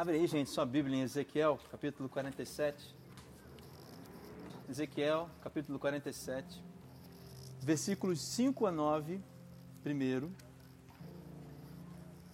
Abre 0.00 0.16
aí, 0.16 0.26
gente, 0.26 0.48
sua 0.48 0.64
Bíblia 0.64 0.96
em 0.96 1.02
Ezequiel, 1.02 1.60
capítulo 1.70 2.08
47. 2.08 2.96
Ezequiel, 4.66 5.28
capítulo 5.42 5.78
47, 5.78 6.64
versículos 7.60 8.18
5 8.18 8.64
a 8.64 8.72
9, 8.72 9.20
primeiro, 9.82 10.32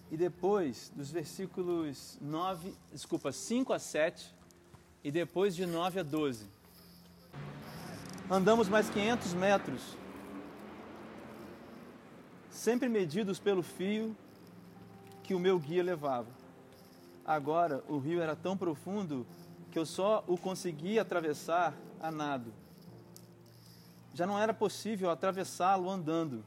e 0.09 0.15
depois 0.15 0.93
dos 0.95 1.11
versículos 1.11 2.17
9, 2.21 2.73
desculpa, 2.93 3.33
5 3.33 3.73
a 3.73 3.79
7, 3.79 4.33
e 5.03 5.11
depois 5.11 5.53
de 5.53 5.65
9 5.65 5.99
a 5.99 6.03
12. 6.03 6.45
Andamos 8.31 8.69
mais 8.69 8.89
500 8.89 9.33
metros, 9.33 9.97
sempre 12.49 12.87
medidos 12.87 13.39
pelo 13.39 13.61
fio 13.61 14.15
que 15.21 15.35
o 15.35 15.39
meu 15.39 15.59
guia 15.59 15.83
levava. 15.83 16.46
Agora 17.27 17.83
o 17.89 17.97
rio 17.97 18.21
era 18.21 18.37
tão 18.37 18.55
profundo 18.55 19.27
que 19.69 19.77
eu 19.77 19.85
só 19.85 20.23
o 20.27 20.37
conseguia 20.37 21.01
atravessar 21.01 21.75
a 21.99 22.09
nado. 22.09 22.53
Já 24.13 24.25
não 24.25 24.39
era 24.39 24.53
possível 24.53 25.09
atravessá-lo 25.09 25.89
andando. 25.89 26.41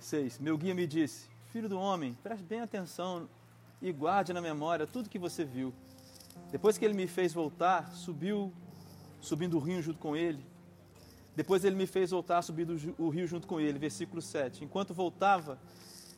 6. 0.00 0.38
Meu 0.38 0.56
guia 0.56 0.74
me 0.74 0.86
disse: 0.86 1.28
Filho 1.52 1.68
do 1.68 1.78
homem, 1.78 2.14
preste 2.22 2.42
bem 2.42 2.60
atenção 2.60 3.28
e 3.82 3.92
guarde 3.92 4.32
na 4.32 4.40
memória 4.40 4.86
tudo 4.86 5.10
que 5.10 5.18
você 5.18 5.44
viu. 5.44 5.74
Depois 6.50 6.78
que 6.78 6.84
ele 6.84 6.94
me 6.94 7.06
fez 7.06 7.34
voltar, 7.34 7.92
subiu, 7.92 8.52
subindo 9.20 9.58
o 9.58 9.60
rio 9.60 9.82
junto 9.82 9.98
com 9.98 10.16
ele. 10.16 10.42
Depois 11.34 11.62
ele 11.62 11.76
me 11.76 11.86
fez 11.86 12.10
voltar, 12.10 12.40
subindo 12.40 12.74
o 12.98 13.10
rio 13.10 13.26
junto 13.26 13.46
com 13.46 13.60
ele. 13.60 13.78
Versículo 13.78 14.22
7. 14.22 14.64
Enquanto 14.64 14.94
voltava, 14.94 15.58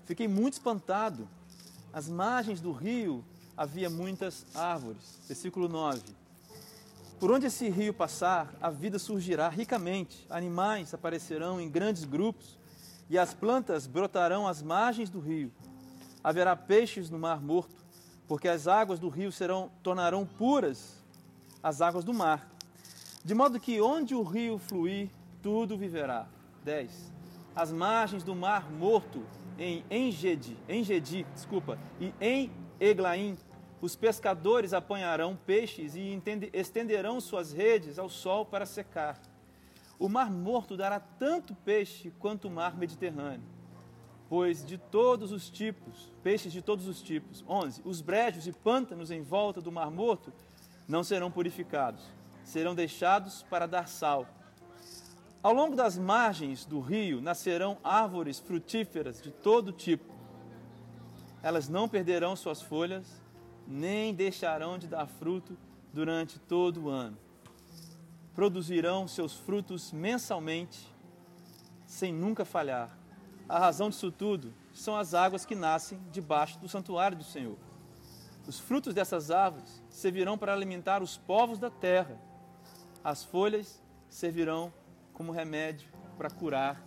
fiquei 0.07 0.29
muito 0.29 0.55
espantado. 0.55 1.29
As 1.99 2.09
margens 2.09 2.61
do 2.61 2.71
rio 2.71 3.25
havia 3.57 3.91
muitas 3.91 4.47
árvores. 4.55 5.19
Versículo 5.27 5.69
9. 5.69 6.01
Por 7.19 7.33
onde 7.33 7.47
esse 7.47 7.69
rio 7.69 7.93
passar, 7.93 8.55
a 8.61 8.71
vida 8.71 9.01
surgirá 9.01 9.49
ricamente, 9.49 10.25
animais 10.31 10.95
aparecerão 10.95 11.61
em 11.61 11.69
grandes 11.69 12.05
grupos 12.05 12.57
e 13.11 13.19
as 13.19 13.35
plantas 13.35 13.89
brotarão 13.89 14.47
às 14.47 14.63
margens 14.63 15.11
do 15.11 15.19
rio. 15.19 15.51
Haverá 16.23 16.55
peixes 16.55 17.11
no 17.11 17.19
mar 17.19 17.43
morto, 17.43 17.75
porque 18.29 18.47
as 18.47 18.69
águas 18.69 19.01
do 19.01 19.09
rio 19.09 19.33
serão 19.33 19.69
tornarão 19.83 20.25
puras 20.25 21.03
as 21.61 21.81
águas 21.81 22.05
do 22.05 22.15
mar. 22.15 22.49
De 23.25 23.35
modo 23.35 23.59
que 23.59 23.81
onde 23.81 24.15
o 24.15 24.23
rio 24.23 24.57
fluir, 24.57 25.11
tudo 25.43 25.77
viverá. 25.77 26.29
10. 26.63 27.13
As 27.57 27.73
margens 27.73 28.23
do 28.23 28.37
mar 28.37 28.71
morto 28.71 29.27
em 29.59 29.85
Engedi, 29.91 30.57
Engedi, 30.69 31.27
desculpa, 31.35 31.79
e 32.01 32.13
em 32.21 32.51
Eglaim 32.79 33.37
os 33.81 33.95
pescadores 33.95 34.73
apanharão 34.73 35.37
peixes 35.37 35.95
e 35.95 36.21
estenderão 36.53 37.21
suas 37.21 37.53
redes 37.53 37.99
ao 37.99 38.09
sol 38.09 38.45
para 38.45 38.67
secar. 38.67 39.21
O 39.99 40.09
mar 40.09 40.31
morto 40.31 40.77
dará 40.77 41.01
tanto 41.01 41.55
peixe 41.55 42.13
quanto 42.19 42.49
o 42.49 42.51
mar 42.51 42.77
Mediterrâneo, 42.77 43.47
pois 44.29 44.65
de 44.65 44.79
todos 44.79 45.33
os 45.33 45.49
tipos, 45.51 46.13
peixes 46.23 46.53
de 46.53 46.63
todos 46.63 46.87
os 46.87 47.03
tipos. 47.03 47.45
11. 47.49 47.83
Os 47.85 48.01
brejos 48.01 48.47
e 48.47 48.53
pântanos 48.53 49.11
em 49.11 49.23
volta 49.23 49.61
do 49.61 49.73
mar 49.73 49.91
morto 49.91 50.33
não 50.87 51.05
serão 51.05 51.31
purificados, 51.31 52.03
serão 52.45 52.75
deixados 52.75 53.43
para 53.45 53.67
dar 53.67 53.89
sal. 53.89 54.27
Ao 55.43 55.53
longo 55.53 55.77
das 55.77 55.97
margens 55.97 56.65
do 56.65 56.81
rio 56.81 57.21
nascerão 57.21 57.79
árvores 57.83 58.39
frutíferas 58.39 59.21
de 59.23 59.31
todo 59.31 59.73
tipo. 59.73 60.13
Elas 61.43 61.69
não 61.69 61.89
perderão 61.89 62.35
suas 62.35 62.61
folhas 62.61 63.07
nem 63.69 64.15
deixarão 64.15 64.79
de 64.79 64.89
dar 64.89 65.07
fruto 65.07 65.57
durante 65.93 66.39
todo 66.39 66.85
o 66.85 66.89
ano. 66.89 67.19
Produzirão 68.35 69.07
seus 69.07 69.35
frutos 69.35 69.93
mensalmente, 69.93 70.89
sem 71.87 72.13
nunca 72.13 72.47
falhar. 72.47 72.97
A 73.47 73.59
razão 73.59 73.91
disso 73.91 74.11
tudo 74.11 74.55
são 74.73 74.97
as 74.97 75.13
águas 75.13 75.45
que 75.45 75.55
nascem 75.55 76.01
debaixo 76.11 76.59
do 76.59 76.69
santuário 76.69 77.19
do 77.19 77.25
Senhor. 77.25 77.59
Os 78.47 78.59
frutos 78.59 78.95
dessas 78.95 79.31
árvores 79.31 79.83
servirão 79.91 80.39
para 80.39 80.55
alimentar 80.55 81.03
os 81.03 81.19
povos 81.19 81.59
da 81.59 81.69
terra. 81.69 82.19
As 83.05 83.23
folhas 83.23 83.83
servirão 84.09 84.73
como 85.19 85.33
remédio 85.33 85.89
para 86.17 86.31
curar 86.31 86.81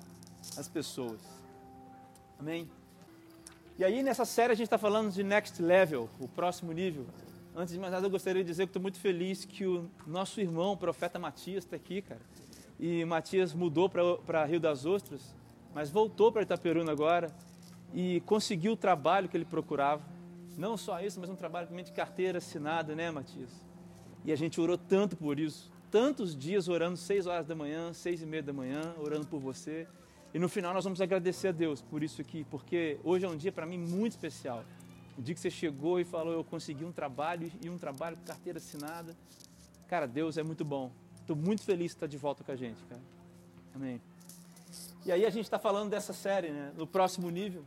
as 0.58 0.70
pessoas. 0.70 1.20
Amém? 2.40 2.68
E 3.78 3.84
aí, 3.84 4.02
nessa 4.02 4.24
série, 4.24 4.54
a 4.54 4.56
gente 4.56 4.68
está 4.68 4.78
falando 4.78 5.12
de 5.12 5.22
next 5.22 5.62
level, 5.62 6.10
o 6.18 6.30
próximo 6.30 6.72
nível. 6.72 7.06
Antes 7.54 7.74
de 7.74 7.80
mais 7.80 7.92
nada, 7.92 8.06
eu 8.06 8.10
gostaria 8.10 8.42
de 8.42 8.50
dizer 8.50 8.68
que 8.68 8.70
estou 8.70 8.82
muito 8.82 8.98
feliz 9.00 9.44
que 9.44 9.66
o 9.66 9.90
nosso 10.08 10.40
irmão, 10.40 10.72
o 10.72 10.78
profeta 10.78 11.20
Matias, 11.20 11.66
está 11.66 11.76
aqui, 11.76 12.02
cara. 12.02 12.22
E 12.80 13.04
Matias 13.04 13.54
mudou 13.54 13.90
para 13.90 14.46
Rio 14.46 14.62
das 14.62 14.86
Ostras, 14.86 15.36
mas 15.76 15.90
voltou 15.90 16.32
para 16.32 16.42
Itaperuna 16.42 16.92
agora 16.92 17.36
e 17.94 18.22
conseguiu 18.22 18.72
o 18.72 18.78
trabalho 18.78 19.28
que 19.28 19.36
ele 19.36 19.46
procurava. 19.46 20.04
Não 20.58 20.78
só 20.78 21.02
isso, 21.02 21.20
mas 21.20 21.30
um 21.30 21.36
trabalho 21.36 21.68
também 21.68 21.84
de 21.84 21.92
carteira 21.92 22.38
assinada, 22.38 22.96
né, 22.96 23.12
Matias? 23.12 23.52
E 24.24 24.32
a 24.32 24.38
gente 24.38 24.62
orou 24.62 24.78
tanto 24.78 25.18
por 25.18 25.38
isso. 25.38 25.70
Tantos 25.92 26.34
dias 26.34 26.70
orando, 26.70 26.96
seis 26.96 27.28
horas 27.28 27.46
da 27.46 27.54
manhã, 27.54 27.92
seis 27.92 28.22
e 28.22 28.26
meia 28.26 28.42
da 28.42 28.54
manhã, 28.54 28.96
orando 28.98 29.28
por 29.28 29.42
você. 29.42 29.86
E 30.34 30.40
no 30.40 30.48
final 30.48 30.74
nós 30.74 30.86
vamos 30.86 31.02
agradecer 31.02 31.50
a 31.50 31.52
Deus 31.52 31.82
por 31.82 32.02
isso 32.02 32.22
aqui, 32.22 32.46
porque 32.50 32.98
hoje 33.04 33.26
é 33.26 33.30
um 33.30 33.36
dia 33.36 33.52
para 33.52 33.66
mim 33.66 33.78
muito 33.78 34.14
especial. 34.14 34.64
O 35.18 35.22
dia 35.22 35.36
que 35.36 35.42
você 35.42 35.52
chegou 35.52 36.00
e 36.00 36.06
falou, 36.06 36.32
eu 36.32 36.46
consegui 36.46 36.86
um 36.86 36.94
trabalho 36.94 37.52
e 37.62 37.70
um 37.70 37.78
trabalho 37.78 38.16
com 38.16 38.24
carteira 38.24 38.58
assinada. 38.58 39.14
Cara, 39.90 40.08
Deus 40.08 40.38
é 40.38 40.44
muito 40.44 40.64
bom. 40.64 40.90
Estou 41.20 41.36
muito 41.36 41.62
feliz 41.64 41.92
de 41.92 41.98
estar 41.98 42.08
de 42.08 42.18
volta 42.18 42.42
com 42.42 42.54
a 42.54 42.56
gente, 42.56 42.82
cara. 42.86 43.02
Amém. 43.76 44.02
E 45.06 45.12
aí 45.12 45.26
a 45.26 45.30
gente 45.30 45.44
está 45.44 45.60
falando 45.60 45.90
dessa 45.90 46.14
série, 46.14 46.52
né? 46.52 46.72
No 46.78 46.88
próximo 46.88 47.30
nível. 47.30 47.66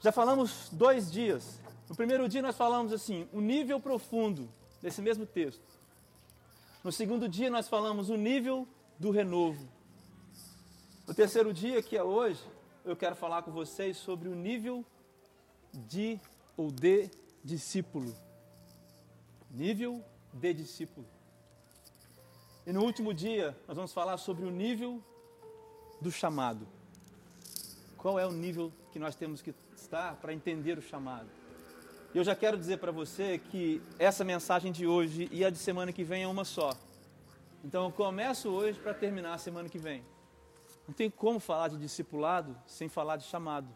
Já 0.00 0.10
falamos 0.10 0.68
dois 0.72 1.12
dias. 1.12 1.60
No 1.88 1.94
primeiro 1.94 2.28
dia 2.28 2.42
nós 2.42 2.56
falamos 2.56 2.92
assim, 2.92 3.28
o 3.32 3.40
nível 3.40 3.78
profundo 3.78 4.48
desse 4.82 5.00
mesmo 5.00 5.24
texto. 5.24 5.77
No 6.88 6.92
segundo 6.92 7.28
dia 7.28 7.50
nós 7.50 7.68
falamos 7.68 8.08
o 8.08 8.16
nível 8.16 8.66
do 8.98 9.10
renovo. 9.10 9.68
No 11.06 11.12
terceiro 11.12 11.52
dia, 11.52 11.82
que 11.82 11.98
é 11.98 12.02
hoje, 12.02 12.42
eu 12.82 12.96
quero 12.96 13.14
falar 13.14 13.42
com 13.42 13.50
vocês 13.50 13.98
sobre 13.98 14.26
o 14.26 14.34
nível 14.34 14.82
de 15.70 16.18
ou 16.56 16.70
de 16.70 17.10
discípulo. 17.44 18.16
Nível 19.50 20.02
de 20.32 20.54
discípulo. 20.54 21.06
E 22.66 22.72
no 22.72 22.82
último 22.82 23.12
dia, 23.12 23.54
nós 23.66 23.76
vamos 23.76 23.92
falar 23.92 24.16
sobre 24.16 24.46
o 24.46 24.50
nível 24.50 25.04
do 26.00 26.10
chamado. 26.10 26.66
Qual 27.98 28.18
é 28.18 28.26
o 28.26 28.32
nível 28.32 28.72
que 28.92 28.98
nós 28.98 29.14
temos 29.14 29.42
que 29.42 29.54
estar 29.76 30.16
para 30.16 30.32
entender 30.32 30.78
o 30.78 30.80
chamado? 30.80 31.28
Eu 32.14 32.24
já 32.24 32.34
quero 32.34 32.56
dizer 32.56 32.78
para 32.78 32.90
você 32.90 33.38
que 33.38 33.82
essa 33.98 34.24
mensagem 34.24 34.72
de 34.72 34.86
hoje 34.86 35.28
e 35.30 35.44
a 35.44 35.50
de 35.50 35.58
semana 35.58 35.92
que 35.92 36.02
vem 36.02 36.22
é 36.22 36.26
uma 36.26 36.44
só. 36.44 36.72
Então 37.62 37.84
eu 37.84 37.92
começo 37.92 38.48
hoje 38.48 38.78
para 38.78 38.94
terminar 38.94 39.34
a 39.34 39.38
semana 39.38 39.68
que 39.68 39.78
vem. 39.78 40.02
Não 40.86 40.94
tem 40.94 41.10
como 41.10 41.38
falar 41.38 41.68
de 41.68 41.76
discipulado 41.76 42.56
sem 42.66 42.88
falar 42.88 43.16
de 43.16 43.24
chamado. 43.24 43.68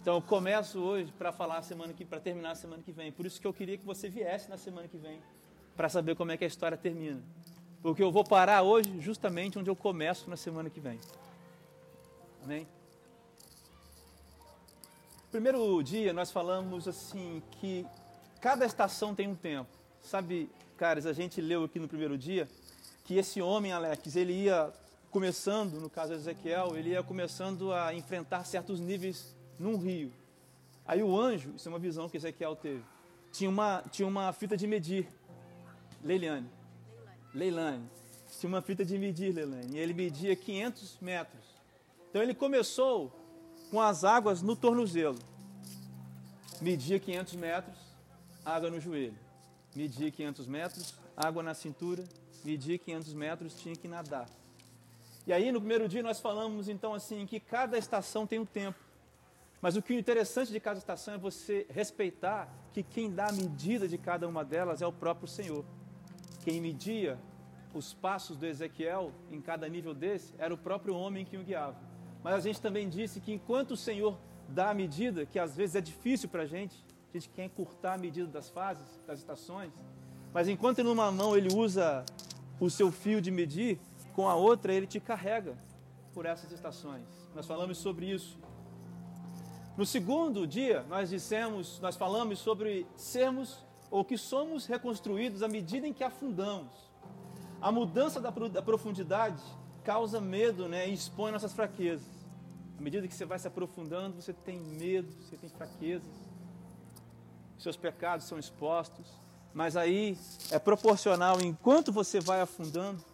Então 0.00 0.14
eu 0.14 0.22
começo 0.22 0.78
hoje 0.78 1.12
para 1.18 1.32
falar 1.32 1.62
semana 1.62 1.92
que 1.92 2.04
para 2.04 2.20
terminar 2.20 2.52
a 2.52 2.54
semana 2.54 2.80
que 2.80 2.92
vem. 2.92 3.10
Por 3.10 3.26
isso 3.26 3.40
que 3.40 3.46
eu 3.46 3.52
queria 3.52 3.76
que 3.76 3.84
você 3.84 4.08
viesse 4.08 4.48
na 4.48 4.56
semana 4.56 4.86
que 4.86 4.96
vem 4.96 5.20
para 5.76 5.88
saber 5.88 6.14
como 6.14 6.30
é 6.30 6.36
que 6.36 6.44
a 6.44 6.46
história 6.46 6.78
termina. 6.78 7.20
Porque 7.82 8.04
eu 8.04 8.12
vou 8.12 8.22
parar 8.22 8.62
hoje 8.62 9.00
justamente 9.00 9.58
onde 9.58 9.68
eu 9.68 9.74
começo 9.74 10.30
na 10.30 10.36
semana 10.36 10.70
que 10.70 10.78
vem. 10.78 11.00
Amém? 12.44 12.68
Primeiro 15.32 15.82
dia 15.82 16.12
nós 16.12 16.30
falamos 16.30 16.86
assim 16.86 17.42
que 17.52 17.86
cada 18.38 18.66
estação 18.66 19.14
tem 19.14 19.26
um 19.26 19.34
tempo. 19.34 19.70
Sabe, 20.02 20.50
caras, 20.76 21.06
a 21.06 21.14
gente 21.14 21.40
leu 21.40 21.64
aqui 21.64 21.78
no 21.78 21.88
primeiro 21.88 22.18
dia 22.18 22.46
que 23.02 23.16
esse 23.16 23.40
homem, 23.40 23.72
Alex, 23.72 24.14
ele 24.14 24.34
ia 24.34 24.70
começando, 25.10 25.80
no 25.80 25.88
caso 25.88 26.12
de 26.12 26.18
Ezequiel, 26.18 26.76
ele 26.76 26.90
ia 26.90 27.02
começando 27.02 27.72
a 27.72 27.94
enfrentar 27.94 28.44
certos 28.44 28.78
níveis 28.78 29.34
num 29.58 29.78
rio. 29.78 30.12
Aí 30.84 31.02
o 31.02 31.18
anjo, 31.18 31.54
isso 31.56 31.66
é 31.66 31.72
uma 31.72 31.78
visão 31.78 32.10
que 32.10 32.18
Ezequiel 32.18 32.54
teve, 32.54 32.84
tinha 33.32 33.48
uma, 33.48 33.82
tinha 33.90 34.06
uma 34.06 34.34
fita 34.34 34.54
de 34.54 34.66
medir. 34.66 35.08
Leilane. 36.04 36.50
Leilane. 37.32 37.88
Tinha 38.38 38.48
uma 38.48 38.60
fita 38.60 38.84
de 38.84 38.98
medir, 38.98 39.34
Leilane. 39.34 39.76
E 39.76 39.78
ele 39.78 39.94
media 39.94 40.36
500 40.36 40.98
metros. 41.00 41.44
Então 42.10 42.22
ele 42.22 42.34
começou 42.34 43.21
com 43.72 43.80
as 43.80 44.04
águas 44.04 44.42
no 44.42 44.54
tornozelo. 44.54 45.18
Media 46.60 47.00
500 47.00 47.34
metros, 47.36 47.78
água 48.44 48.68
no 48.68 48.78
joelho. 48.78 49.16
Media 49.74 50.10
500 50.10 50.46
metros, 50.46 50.94
água 51.16 51.42
na 51.42 51.54
cintura. 51.54 52.04
Media 52.44 52.76
500 52.76 53.14
metros, 53.14 53.54
tinha 53.58 53.74
que 53.74 53.88
nadar. 53.88 54.28
E 55.26 55.32
aí 55.32 55.50
no 55.50 55.58
primeiro 55.58 55.88
dia 55.88 56.02
nós 56.02 56.20
falamos 56.20 56.68
então 56.68 56.92
assim 56.92 57.24
que 57.24 57.40
cada 57.40 57.78
estação 57.78 58.26
tem 58.26 58.38
um 58.38 58.44
tempo. 58.44 58.78
Mas 59.62 59.74
o 59.74 59.80
que 59.80 59.94
é 59.94 59.98
interessante 59.98 60.52
de 60.52 60.60
cada 60.60 60.78
estação 60.78 61.14
é 61.14 61.18
você 61.18 61.66
respeitar 61.70 62.52
que 62.74 62.82
quem 62.82 63.10
dá 63.10 63.28
a 63.28 63.32
medida 63.32 63.88
de 63.88 63.96
cada 63.96 64.28
uma 64.28 64.44
delas 64.44 64.82
é 64.82 64.86
o 64.86 64.92
próprio 64.92 65.26
Senhor. 65.26 65.64
Quem 66.44 66.60
media 66.60 67.18
os 67.72 67.94
passos 67.94 68.36
do 68.36 68.44
Ezequiel 68.44 69.12
em 69.30 69.40
cada 69.40 69.66
nível 69.66 69.94
desse 69.94 70.34
era 70.36 70.52
o 70.52 70.58
próprio 70.58 70.94
homem 70.94 71.24
que 71.24 71.38
o 71.38 71.42
guiava. 71.42 71.91
Mas 72.22 72.34
a 72.34 72.40
gente 72.40 72.60
também 72.60 72.88
disse 72.88 73.20
que 73.20 73.32
enquanto 73.32 73.72
o 73.72 73.76
Senhor 73.76 74.16
dá 74.48 74.70
a 74.70 74.74
medida, 74.74 75.26
que 75.26 75.38
às 75.38 75.56
vezes 75.56 75.76
é 75.76 75.80
difícil 75.80 76.28
para 76.28 76.42
a 76.42 76.46
gente, 76.46 76.84
a 77.10 77.18
gente 77.18 77.28
quer 77.30 77.44
encurtar 77.44 77.94
a 77.94 77.98
medida 77.98 78.28
das 78.28 78.48
fases, 78.48 79.00
das 79.06 79.18
estações, 79.18 79.72
mas 80.32 80.48
enquanto 80.48 80.82
numa 80.82 81.10
mão 81.10 81.36
ele 81.36 81.54
usa 81.54 82.04
o 82.58 82.70
seu 82.70 82.90
fio 82.90 83.20
de 83.20 83.30
medir, 83.30 83.78
com 84.14 84.28
a 84.28 84.34
outra 84.34 84.72
ele 84.72 84.86
te 84.86 85.00
carrega 85.00 85.56
por 86.14 86.26
essas 86.26 86.52
estações. 86.52 87.06
Nós 87.34 87.46
falamos 87.46 87.78
sobre 87.78 88.06
isso. 88.06 88.38
No 89.76 89.86
segundo 89.86 90.46
dia, 90.46 90.84
nós 90.88 91.10
dissemos, 91.10 91.80
nós 91.80 91.96
falamos 91.96 92.38
sobre 92.38 92.86
sermos 92.94 93.64
ou 93.90 94.04
que 94.04 94.16
somos 94.16 94.66
reconstruídos 94.66 95.42
à 95.42 95.48
medida 95.48 95.86
em 95.86 95.92
que 95.92 96.04
afundamos. 96.04 96.72
A 97.60 97.72
mudança 97.72 98.20
da, 98.20 98.30
da 98.30 98.62
profundidade 98.62 99.42
causa 99.84 100.20
medo 100.20 100.68
né, 100.68 100.88
e 100.88 100.92
expõe 100.92 101.32
nossas 101.32 101.52
fraquezas. 101.52 102.06
À 102.78 102.82
medida 102.82 103.06
que 103.06 103.14
você 103.14 103.24
vai 103.24 103.38
se 103.38 103.46
aprofundando, 103.46 104.20
você 104.20 104.32
tem 104.32 104.58
medo, 104.58 105.12
você 105.22 105.36
tem 105.36 105.48
fraquezas, 105.48 106.08
seus 107.58 107.76
pecados 107.76 108.26
são 108.26 108.38
expostos. 108.38 109.06
Mas 109.54 109.76
aí 109.76 110.16
é 110.50 110.58
proporcional, 110.58 111.40
enquanto 111.40 111.92
você 111.92 112.20
vai 112.20 112.40
afundando, 112.40 113.04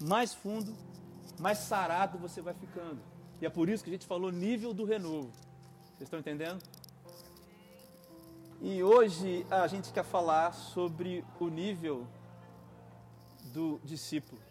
mais 0.00 0.32
fundo, 0.32 0.74
mais 1.38 1.58
sarado 1.58 2.18
você 2.18 2.40
vai 2.40 2.54
ficando. 2.54 3.00
E 3.40 3.46
é 3.46 3.50
por 3.50 3.68
isso 3.68 3.82
que 3.82 3.90
a 3.90 3.92
gente 3.92 4.06
falou 4.06 4.30
nível 4.30 4.72
do 4.72 4.84
renovo. 4.84 5.30
Vocês 5.96 6.06
estão 6.06 6.20
entendendo? 6.20 6.62
E 8.60 8.82
hoje 8.82 9.46
a 9.50 9.66
gente 9.66 9.92
quer 9.92 10.04
falar 10.04 10.52
sobre 10.52 11.24
o 11.38 11.48
nível 11.48 12.06
do 13.52 13.80
discípulo. 13.84 14.47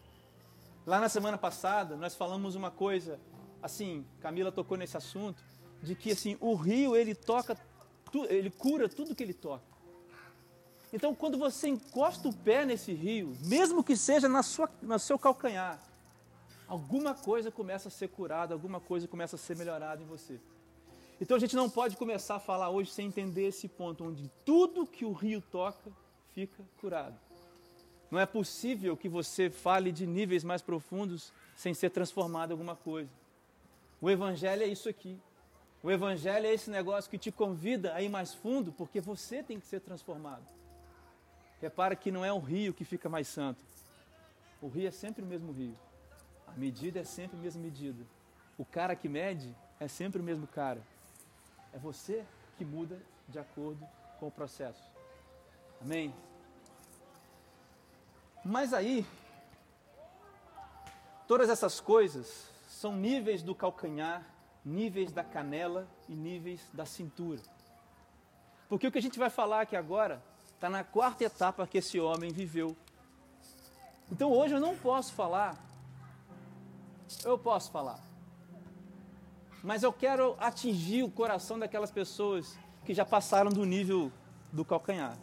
Lá 0.87 1.01
na 1.01 1.09
semana 1.09 1.37
passada 1.37 1.97
nós 1.97 2.15
falamos 2.15 2.55
uma 2.55 2.71
coisa, 2.71 3.19
assim, 3.61 4.05
Camila 4.21 4.53
tocou 4.53 4.77
nesse 4.77 4.95
assunto, 4.95 5.43
de 5.83 5.93
que 5.93 6.13
assim, 6.13 6.37
o 6.39 6.55
rio 6.55 6.95
ele 6.95 7.13
toca, 7.13 7.57
ele 8.29 8.49
cura 8.49 8.87
tudo 8.87 9.13
que 9.13 9.21
ele 9.21 9.33
toca. 9.33 9.65
Então 10.93 11.13
quando 11.13 11.37
você 11.37 11.67
encosta 11.67 12.29
o 12.29 12.33
pé 12.33 12.65
nesse 12.65 12.93
rio, 12.93 13.35
mesmo 13.41 13.83
que 13.83 13.97
seja 13.97 14.29
na 14.29 14.41
sua, 14.41 14.71
no 14.81 14.97
seu 14.97 15.19
calcanhar, 15.19 15.77
alguma 16.69 17.13
coisa 17.13 17.51
começa 17.51 17.89
a 17.89 17.91
ser 17.91 18.07
curada, 18.07 18.53
alguma 18.53 18.79
coisa 18.79 19.09
começa 19.09 19.35
a 19.35 19.39
ser 19.39 19.57
melhorada 19.57 20.01
em 20.01 20.05
você. 20.05 20.39
Então 21.19 21.35
a 21.35 21.39
gente 21.39 21.55
não 21.55 21.69
pode 21.69 21.97
começar 21.97 22.35
a 22.35 22.39
falar 22.39 22.69
hoje 22.69 22.91
sem 22.91 23.07
entender 23.07 23.47
esse 23.47 23.67
ponto, 23.67 24.05
onde 24.05 24.31
tudo 24.45 24.87
que 24.87 25.03
o 25.03 25.11
rio 25.11 25.41
toca 25.41 25.91
fica 26.33 26.63
curado. 26.79 27.26
Não 28.09 28.19
é 28.19 28.25
possível 28.25 28.95
que 28.95 29.09
você 29.09 29.49
fale 29.49 29.91
de 29.91 30.07
níveis 30.07 30.43
mais 30.43 30.61
profundos 30.61 31.33
sem 31.55 31.73
ser 31.73 31.89
transformado 31.89 32.51
em 32.51 32.53
alguma 32.53 32.75
coisa. 32.75 33.09
O 33.99 34.09
Evangelho 34.09 34.63
é 34.63 34.67
isso 34.67 34.87
aqui. 34.87 35.19
O 35.83 35.91
Evangelho 35.91 36.45
é 36.45 36.53
esse 36.53 36.69
negócio 36.69 37.09
que 37.09 37.17
te 37.17 37.31
convida 37.31 37.93
a 37.93 38.01
ir 38.01 38.09
mais 38.09 38.33
fundo, 38.33 38.71
porque 38.71 39.01
você 39.01 39.43
tem 39.43 39.59
que 39.59 39.65
ser 39.65 39.81
transformado. 39.81 40.45
Repara 41.61 41.95
que 41.95 42.11
não 42.11 42.23
é 42.23 42.31
o 42.31 42.39
rio 42.39 42.73
que 42.73 42.85
fica 42.85 43.09
mais 43.09 43.27
santo. 43.27 43.63
O 44.61 44.67
rio 44.67 44.87
é 44.87 44.91
sempre 44.91 45.23
o 45.23 45.27
mesmo 45.27 45.51
rio. 45.51 45.77
A 46.47 46.51
medida 46.53 46.99
é 46.99 47.03
sempre 47.03 47.37
a 47.37 47.41
mesma 47.41 47.61
medida. 47.61 48.03
O 48.57 48.65
cara 48.65 48.95
que 48.95 49.09
mede 49.09 49.53
é 49.79 49.87
sempre 49.87 50.21
o 50.21 50.23
mesmo 50.23 50.47
cara. 50.47 50.81
É 51.73 51.77
você 51.77 52.23
que 52.57 52.65
muda 52.65 52.99
de 53.27 53.37
acordo 53.37 53.85
com 54.19 54.27
o 54.27 54.31
processo. 54.31 54.83
Amém? 55.81 56.13
Mas 58.49 58.73
aí, 58.73 59.05
todas 61.27 61.49
essas 61.49 61.81
coisas 61.81 62.47
são 62.69 62.95
níveis 62.95 63.43
do 63.43 63.53
calcanhar, 63.53 64.25
níveis 64.63 65.11
da 65.11 65.21
canela 65.21 65.85
e 66.07 66.15
níveis 66.15 66.61
da 66.71 66.85
cintura. 66.85 67.41
Porque 68.69 68.87
o 68.87 68.91
que 68.91 68.99
a 68.99 69.01
gente 69.01 69.19
vai 69.19 69.29
falar 69.29 69.63
aqui 69.63 69.75
agora 69.75 70.23
está 70.53 70.69
na 70.69 70.81
quarta 70.81 71.25
etapa 71.25 71.67
que 71.67 71.79
esse 71.79 71.99
homem 71.99 72.31
viveu. 72.31 72.73
Então 74.09 74.31
hoje 74.31 74.53
eu 74.53 74.61
não 74.61 74.77
posso 74.77 75.11
falar, 75.11 75.57
eu 77.25 77.37
posso 77.37 77.69
falar, 77.69 77.99
mas 79.61 79.83
eu 79.83 79.91
quero 79.91 80.37
atingir 80.39 81.03
o 81.03 81.11
coração 81.11 81.59
daquelas 81.59 81.91
pessoas 81.91 82.57
que 82.85 82.93
já 82.93 83.03
passaram 83.03 83.51
do 83.51 83.65
nível 83.65 84.09
do 84.53 84.63
calcanhar. 84.63 85.17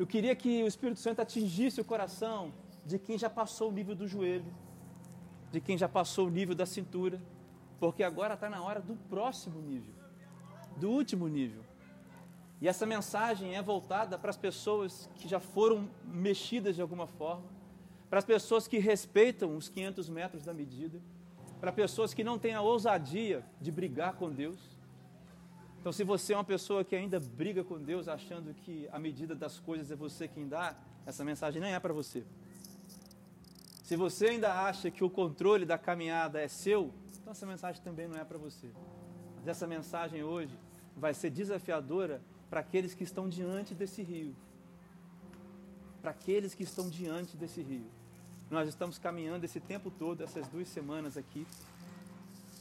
Eu 0.00 0.06
queria 0.06 0.34
que 0.34 0.62
o 0.62 0.66
Espírito 0.66 0.98
Santo 0.98 1.20
atingisse 1.20 1.78
o 1.78 1.84
coração 1.84 2.54
de 2.86 2.98
quem 2.98 3.18
já 3.18 3.28
passou 3.28 3.68
o 3.68 3.70
nível 3.70 3.94
do 3.94 4.08
joelho, 4.08 4.50
de 5.52 5.60
quem 5.60 5.76
já 5.76 5.90
passou 5.90 6.26
o 6.26 6.30
nível 6.30 6.54
da 6.54 6.64
cintura, 6.64 7.20
porque 7.78 8.02
agora 8.02 8.32
está 8.32 8.48
na 8.48 8.62
hora 8.62 8.80
do 8.80 8.96
próximo 9.10 9.60
nível, 9.60 9.92
do 10.78 10.88
último 10.88 11.28
nível. 11.28 11.62
E 12.62 12.66
essa 12.66 12.86
mensagem 12.86 13.54
é 13.54 13.60
voltada 13.60 14.16
para 14.16 14.30
as 14.30 14.38
pessoas 14.38 15.06
que 15.16 15.28
já 15.28 15.38
foram 15.38 15.86
mexidas 16.02 16.74
de 16.76 16.80
alguma 16.80 17.06
forma, 17.06 17.44
para 18.08 18.20
as 18.20 18.24
pessoas 18.24 18.66
que 18.66 18.78
respeitam 18.78 19.54
os 19.54 19.68
500 19.68 20.08
metros 20.08 20.44
da 20.46 20.54
medida, 20.54 20.98
para 21.60 21.70
pessoas 21.70 22.14
que 22.14 22.24
não 22.24 22.38
têm 22.38 22.54
a 22.54 22.62
ousadia 22.62 23.44
de 23.60 23.70
brigar 23.70 24.14
com 24.14 24.30
Deus. 24.30 24.79
Então, 25.80 25.90
se 25.92 26.04
você 26.04 26.34
é 26.34 26.36
uma 26.36 26.44
pessoa 26.44 26.84
que 26.84 26.94
ainda 26.94 27.18
briga 27.18 27.64
com 27.64 27.78
Deus, 27.78 28.06
achando 28.06 28.52
que 28.52 28.86
a 28.92 28.98
medida 28.98 29.34
das 29.34 29.58
coisas 29.58 29.90
é 29.90 29.96
você 29.96 30.28
quem 30.28 30.46
dá, 30.46 30.76
essa 31.06 31.24
mensagem 31.24 31.58
nem 31.60 31.72
é 31.72 31.80
para 31.80 31.94
você. 31.94 32.22
Se 33.82 33.96
você 33.96 34.26
ainda 34.26 34.52
acha 34.62 34.90
que 34.90 35.02
o 35.02 35.08
controle 35.08 35.64
da 35.64 35.78
caminhada 35.78 36.38
é 36.38 36.48
seu, 36.48 36.92
então 37.18 37.32
essa 37.32 37.46
mensagem 37.46 37.82
também 37.82 38.06
não 38.06 38.16
é 38.18 38.24
para 38.24 38.36
você. 38.36 38.70
Mas 39.36 39.48
essa 39.48 39.66
mensagem 39.66 40.22
hoje 40.22 40.54
vai 40.94 41.14
ser 41.14 41.30
desafiadora 41.30 42.20
para 42.50 42.60
aqueles 42.60 42.92
que 42.92 43.02
estão 43.02 43.26
diante 43.26 43.74
desse 43.74 44.02
rio. 44.02 44.36
Para 46.02 46.10
aqueles 46.10 46.54
que 46.54 46.62
estão 46.62 46.90
diante 46.90 47.38
desse 47.38 47.62
rio. 47.62 47.86
Nós 48.50 48.68
estamos 48.68 48.98
caminhando 48.98 49.44
esse 49.44 49.60
tempo 49.60 49.90
todo, 49.90 50.22
essas 50.22 50.46
duas 50.48 50.68
semanas 50.68 51.16
aqui, 51.16 51.46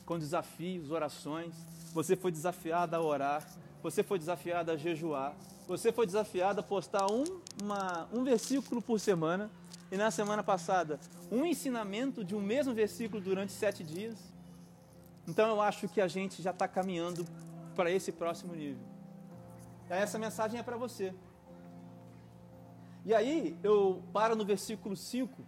com 0.09 0.17
desafios, 0.17 0.89
orações. 0.89 1.53
Você 1.93 2.15
foi 2.15 2.31
desafiado 2.31 2.95
a 2.95 2.99
orar, 2.99 3.47
você 3.83 4.01
foi 4.01 4.17
desafiado 4.17 4.71
a 4.71 4.75
jejuar, 4.75 5.35
você 5.67 5.91
foi 5.91 6.07
desafiado 6.07 6.61
a 6.61 6.63
postar 6.63 7.05
um, 7.11 7.23
uma, 7.61 8.09
um 8.11 8.23
versículo 8.23 8.81
por 8.81 8.99
semana. 8.99 9.51
E 9.91 9.97
na 9.97 10.09
semana 10.09 10.43
passada, 10.43 10.99
um 11.31 11.45
ensinamento 11.45 12.23
de 12.23 12.35
um 12.35 12.41
mesmo 12.41 12.73
versículo 12.73 13.21
durante 13.21 13.51
sete 13.51 13.83
dias. 13.83 14.17
Então 15.27 15.47
eu 15.47 15.61
acho 15.61 15.87
que 15.87 16.01
a 16.01 16.07
gente 16.07 16.41
já 16.41 16.49
está 16.49 16.67
caminhando 16.67 17.23
para 17.75 17.91
esse 17.91 18.11
próximo 18.11 18.55
nível. 18.55 18.81
Essa 19.87 20.17
mensagem 20.17 20.59
é 20.59 20.63
para 20.63 20.75
você. 20.75 21.13
E 23.05 23.13
aí 23.13 23.55
eu 23.61 24.01
paro 24.11 24.35
no 24.35 24.43
versículo 24.43 24.95
5, 24.95 25.45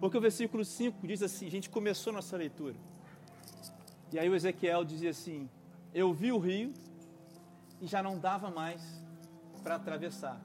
porque 0.00 0.18
o 0.18 0.20
versículo 0.20 0.64
5 0.64 1.06
diz 1.06 1.22
assim: 1.22 1.46
a 1.46 1.50
gente 1.50 1.70
começou 1.70 2.12
nossa 2.12 2.36
leitura. 2.36 2.76
E 4.12 4.18
aí 4.18 4.28
o 4.28 4.34
Ezequiel 4.34 4.84
dizia 4.84 5.10
assim: 5.10 5.48
Eu 5.94 6.12
vi 6.12 6.32
o 6.32 6.38
rio 6.38 6.72
e 7.80 7.86
já 7.86 8.02
não 8.02 8.18
dava 8.18 8.50
mais 8.50 8.82
para 9.62 9.76
atravessar. 9.76 10.40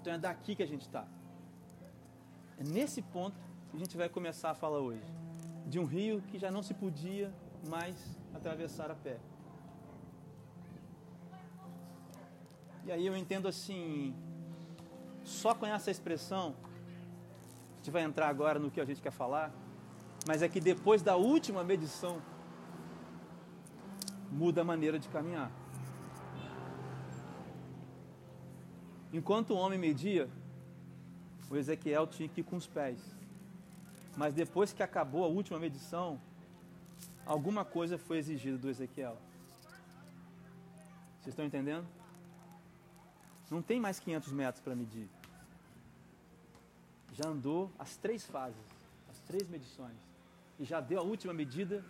Então 0.00 0.12
é 0.12 0.18
daqui 0.18 0.56
que 0.56 0.62
a 0.62 0.66
gente 0.66 0.82
está. 0.82 1.06
É 2.58 2.64
nesse 2.64 3.00
ponto 3.00 3.36
que 3.70 3.76
a 3.76 3.78
gente 3.78 3.96
vai 3.96 4.08
começar 4.08 4.50
a 4.50 4.54
falar 4.54 4.78
hoje. 4.78 5.04
De 5.66 5.78
um 5.78 5.84
rio 5.84 6.20
que 6.22 6.38
já 6.38 6.50
não 6.50 6.62
se 6.62 6.74
podia 6.74 7.32
mais 7.68 7.96
atravessar 8.34 8.90
a 8.90 8.94
pé. 8.94 9.18
E 12.84 12.90
aí 12.90 13.06
eu 13.06 13.16
entendo 13.16 13.46
assim, 13.46 14.14
só 15.22 15.54
com 15.54 15.66
essa 15.66 15.90
expressão, 15.90 16.56
a 17.72 17.76
gente 17.76 17.90
vai 17.90 18.02
entrar 18.02 18.28
agora 18.28 18.58
no 18.58 18.70
que 18.70 18.80
a 18.80 18.84
gente 18.84 19.00
quer 19.00 19.12
falar, 19.12 19.52
mas 20.26 20.42
é 20.42 20.48
que 20.48 20.60
depois 20.60 21.02
da 21.02 21.16
última 21.16 21.64
medição, 21.64 22.20
muda 24.30 24.60
a 24.60 24.64
maneira 24.64 24.98
de 24.98 25.08
caminhar. 25.08 25.50
Enquanto 29.12 29.50
o 29.50 29.56
homem 29.56 29.78
media, 29.78 30.28
o 31.50 31.56
Ezequiel 31.56 32.06
tinha 32.06 32.28
que 32.28 32.40
ir 32.42 32.44
com 32.44 32.56
os 32.56 32.66
pés. 32.66 33.00
Mas 34.16 34.34
depois 34.34 34.72
que 34.72 34.82
acabou 34.82 35.24
a 35.24 35.28
última 35.28 35.58
medição, 35.58 36.20
alguma 37.26 37.64
coisa 37.64 37.98
foi 37.98 38.18
exigida 38.18 38.56
do 38.56 38.68
Ezequiel. 38.68 39.16
Vocês 41.20 41.28
estão 41.28 41.44
entendendo? 41.44 41.86
Não 43.50 43.60
tem 43.60 43.80
mais 43.80 43.98
500 43.98 44.32
metros 44.32 44.62
para 44.62 44.76
medir. 44.76 45.08
Já 47.12 47.28
andou 47.28 47.70
as 47.78 47.96
três 47.96 48.24
fases, 48.24 48.62
as 49.10 49.18
três 49.20 49.48
medições. 49.48 50.09
E 50.60 50.64
já 50.64 50.78
deu 50.78 51.00
a 51.00 51.02
última 51.02 51.32
medida 51.32 51.82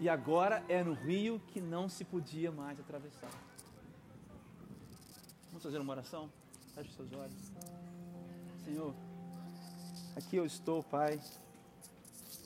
E 0.00 0.08
agora 0.08 0.64
é 0.68 0.82
no 0.82 0.94
rio 0.94 1.40
que 1.46 1.60
não 1.60 1.88
se 1.88 2.04
podia 2.04 2.50
mais 2.50 2.80
atravessar. 2.80 3.30
Vamos 5.46 5.62
fazer 5.62 5.78
uma 5.78 5.92
oração? 5.92 6.28
Feche 6.74 6.90
os 6.90 6.96
seus 6.96 7.12
olhos. 7.12 7.52
Senhor, 8.64 8.92
aqui 10.16 10.36
eu 10.36 10.44
estou, 10.44 10.82
Pai, 10.82 11.20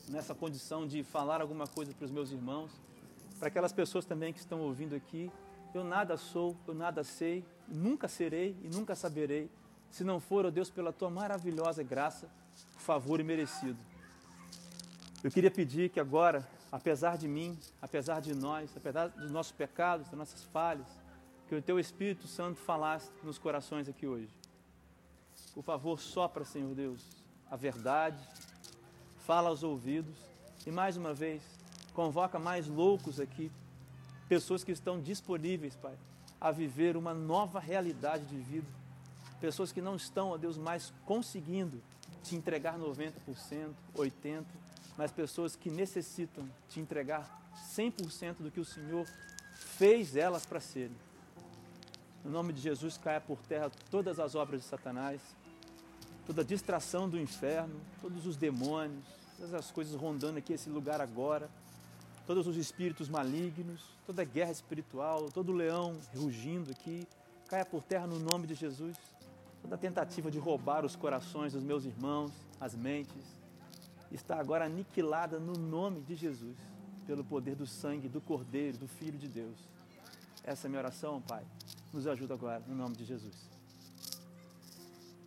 nessa 0.07 0.35
condição 0.35 0.85
de 0.85 1.03
falar 1.03 1.41
alguma 1.41 1.65
coisa 1.65 1.93
para 1.93 2.05
os 2.05 2.11
meus 2.11 2.31
irmãos, 2.31 2.71
para 3.39 3.47
aquelas 3.47 3.71
pessoas 3.71 4.05
também 4.05 4.31
que 4.31 4.39
estão 4.39 4.61
ouvindo 4.61 4.93
aqui. 4.93 5.31
Eu 5.73 5.83
nada 5.83 6.15
sou, 6.15 6.55
eu 6.67 6.75
nada 6.75 7.03
sei, 7.03 7.43
nunca 7.67 8.07
serei 8.07 8.55
e 8.61 8.69
nunca 8.69 8.93
saberei, 8.95 9.49
se 9.89 10.03
não 10.03 10.19
for, 10.19 10.45
ó 10.45 10.51
Deus, 10.51 10.69
pela 10.69 10.93
tua 10.93 11.09
maravilhosa 11.09 11.81
graça, 11.81 12.29
favor 12.77 13.19
e 13.19 13.23
merecido. 13.23 13.77
Eu 15.23 15.31
queria 15.31 15.49
pedir 15.49 15.89
que 15.89 15.99
agora, 15.99 16.47
apesar 16.71 17.17
de 17.17 17.27
mim, 17.27 17.57
apesar 17.81 18.21
de 18.21 18.35
nós, 18.35 18.69
apesar 18.77 19.07
dos 19.07 19.31
nossos 19.31 19.51
pecados, 19.51 20.07
das 20.07 20.17
nossas 20.17 20.43
falhas, 20.43 20.87
que 21.47 21.55
o 21.55 21.61
teu 21.61 21.79
Espírito 21.79 22.27
Santo 22.27 22.59
falasse 22.59 23.09
nos 23.23 23.39
corações 23.39 23.89
aqui 23.89 24.05
hoje. 24.05 24.29
Por 25.53 25.63
favor, 25.63 25.99
sopra, 25.99 26.45
Senhor 26.45 26.73
Deus, 26.75 27.01
a 27.49 27.55
verdade, 27.55 28.21
fala 29.25 29.49
aos 29.49 29.63
ouvidos 29.63 30.15
e 30.65 30.71
mais 30.71 30.97
uma 30.97 31.13
vez 31.13 31.41
convoca 31.93 32.37
mais 32.37 32.67
loucos 32.67 33.19
aqui, 33.19 33.51
pessoas 34.29 34.63
que 34.63 34.71
estão 34.71 35.01
disponíveis, 35.01 35.75
Pai, 35.75 35.95
a 36.39 36.51
viver 36.51 36.95
uma 36.95 37.11
nova 37.11 37.59
realidade 37.59 38.23
de 38.25 38.37
vida, 38.37 38.67
pessoas 39.41 39.71
que 39.71 39.81
não 39.81 39.95
estão, 39.95 40.29
ó 40.29 40.37
Deus, 40.37 40.59
mais 40.59 40.93
conseguindo 41.07 41.81
te 42.21 42.35
entregar 42.35 42.77
90%, 42.77 43.73
80%, 43.95 44.43
mas 44.97 45.11
pessoas 45.11 45.55
que 45.55 45.69
necessitam 45.69 46.49
te 46.67 46.79
entregar 46.79 47.39
100% 47.75 48.37
do 48.39 48.51
que 48.51 48.59
o 48.59 48.65
Senhor 48.65 49.05
fez 49.53 50.15
elas 50.15 50.45
para 50.45 50.59
serem. 50.59 50.95
No 52.25 52.31
nome 52.31 52.51
de 52.51 52.59
Jesus, 52.59 52.97
caia 52.97 53.21
por 53.21 53.37
terra 53.43 53.71
todas 53.91 54.19
as 54.19 54.35
obras 54.35 54.61
de 54.61 54.67
Satanás, 54.67 55.21
toda 56.25 56.41
a 56.41 56.45
distração 56.45 57.07
do 57.07 57.19
inferno, 57.19 57.79
todos 58.01 58.25
os 58.25 58.35
demônios, 58.35 59.05
todas 59.37 59.53
as 59.53 59.71
coisas 59.71 59.95
rondando 59.95 60.39
aqui 60.39 60.53
esse 60.53 60.69
lugar 60.69 60.99
agora, 60.99 61.49
todos 62.25 62.47
os 62.47 62.57
espíritos 62.57 63.07
malignos, 63.07 63.81
toda 64.05 64.23
a 64.23 64.25
guerra 64.25 64.51
espiritual, 64.51 65.29
todo 65.31 65.49
o 65.49 65.55
leão 65.55 65.95
rugindo 66.15 66.71
aqui, 66.71 67.07
caia 67.47 67.63
por 67.63 67.83
terra 67.83 68.07
no 68.07 68.19
nome 68.19 68.47
de 68.47 68.55
Jesus. 68.55 68.97
Toda 69.61 69.75
a 69.75 69.77
tentativa 69.77 70.29
de 70.29 70.37
roubar 70.37 70.85
os 70.85 70.95
corações 70.95 71.53
dos 71.53 71.63
meus 71.63 71.85
irmãos, 71.85 72.31
as 72.59 72.75
mentes, 72.75 73.36
está 74.11 74.39
agora 74.39 74.65
aniquilada 74.65 75.39
no 75.39 75.53
nome 75.53 76.01
de 76.01 76.15
Jesus, 76.15 76.57
pelo 77.05 77.23
poder 77.23 77.55
do 77.55 77.65
sangue 77.65 78.07
do 78.07 78.21
Cordeiro, 78.21 78.77
do 78.77 78.87
Filho 78.87 79.17
de 79.17 79.27
Deus. 79.27 79.57
Essa 80.43 80.65
é 80.65 80.67
a 80.67 80.69
minha 80.69 80.81
oração, 80.81 81.21
Pai. 81.21 81.43
Nos 81.93 82.07
ajuda 82.07 82.33
agora, 82.33 82.63
no 82.67 82.75
nome 82.75 82.95
de 82.95 83.05
Jesus. 83.05 83.49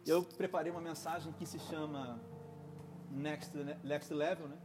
Eu 0.06 0.22
preparei 0.22 0.72
uma 0.72 0.80
mensagem 0.80 1.32
que 1.32 1.46
se 1.46 1.58
chama 1.58 2.18
Next, 3.10 3.52
Next 3.84 4.12
Level, 4.12 4.48
né? 4.48 4.56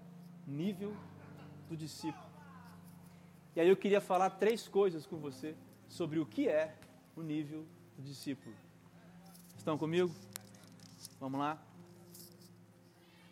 nível 0.47 0.95
do 1.69 1.75
discípulo. 1.75 2.25
E 3.55 3.59
aí 3.59 3.67
eu 3.67 3.77
queria 3.77 4.01
falar 4.01 4.29
três 4.31 4.67
coisas 4.67 5.05
com 5.05 5.17
você 5.17 5.55
sobre 5.87 6.19
o 6.19 6.25
que 6.25 6.47
é 6.47 6.75
o 7.15 7.21
nível 7.21 7.65
do 7.97 8.03
discípulo. 8.03 8.55
Estão 9.57 9.77
comigo? 9.77 10.13
Vamos 11.19 11.39
lá? 11.39 11.61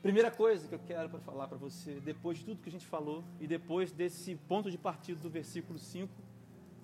Primeira 0.04 0.30
coisa 0.30 0.68
que 0.68 0.76
eu 0.76 0.80
quero 0.80 1.10
para 1.10 1.20
falar 1.20 1.48
para 1.48 1.58
você, 1.58 2.00
depois 2.00 2.38
de 2.38 2.46
tudo 2.46 2.62
que 2.62 2.70
a 2.70 2.72
gente 2.72 2.86
falou 2.86 3.24
e 3.40 3.48
depois 3.48 3.92
desse 3.92 4.36
ponto 4.36 4.70
de 4.70 4.78
partida 4.78 5.20
do 5.20 5.30
versículo 5.32 5.80
5, 5.80 6.14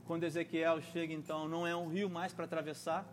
quando 0.08 0.24
Ezequiel 0.24 0.82
chega 0.82 1.14
então, 1.14 1.48
não 1.48 1.68
é 1.68 1.76
um 1.76 1.88
rio 1.88 2.10
mais 2.10 2.34
para 2.34 2.46
atravessar, 2.46 3.06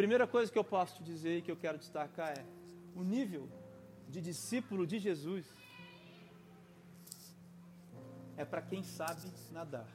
Primeira 0.00 0.26
coisa 0.26 0.50
que 0.50 0.58
eu 0.58 0.64
posso 0.64 0.96
te 0.96 1.02
dizer 1.02 1.36
e 1.36 1.42
que 1.42 1.50
eu 1.50 1.56
quero 1.56 1.76
destacar 1.76 2.30
é 2.30 2.42
o 2.94 3.02
nível 3.02 3.46
de 4.08 4.18
discípulo 4.18 4.86
de 4.86 4.98
Jesus 4.98 5.44
é 8.34 8.42
para 8.42 8.62
quem 8.62 8.82
sabe 8.82 9.30
nadar. 9.52 9.86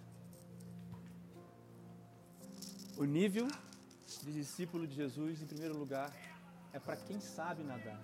O 2.95 3.03
nível 3.03 3.47
de 4.21 4.31
discípulo 4.31 4.85
de 4.85 4.93
Jesus, 4.93 5.41
em 5.41 5.47
primeiro 5.47 5.75
lugar, 5.75 6.15
é 6.71 6.77
para 6.77 6.95
quem 6.95 7.19
sabe 7.19 7.63
nadar. 7.63 7.99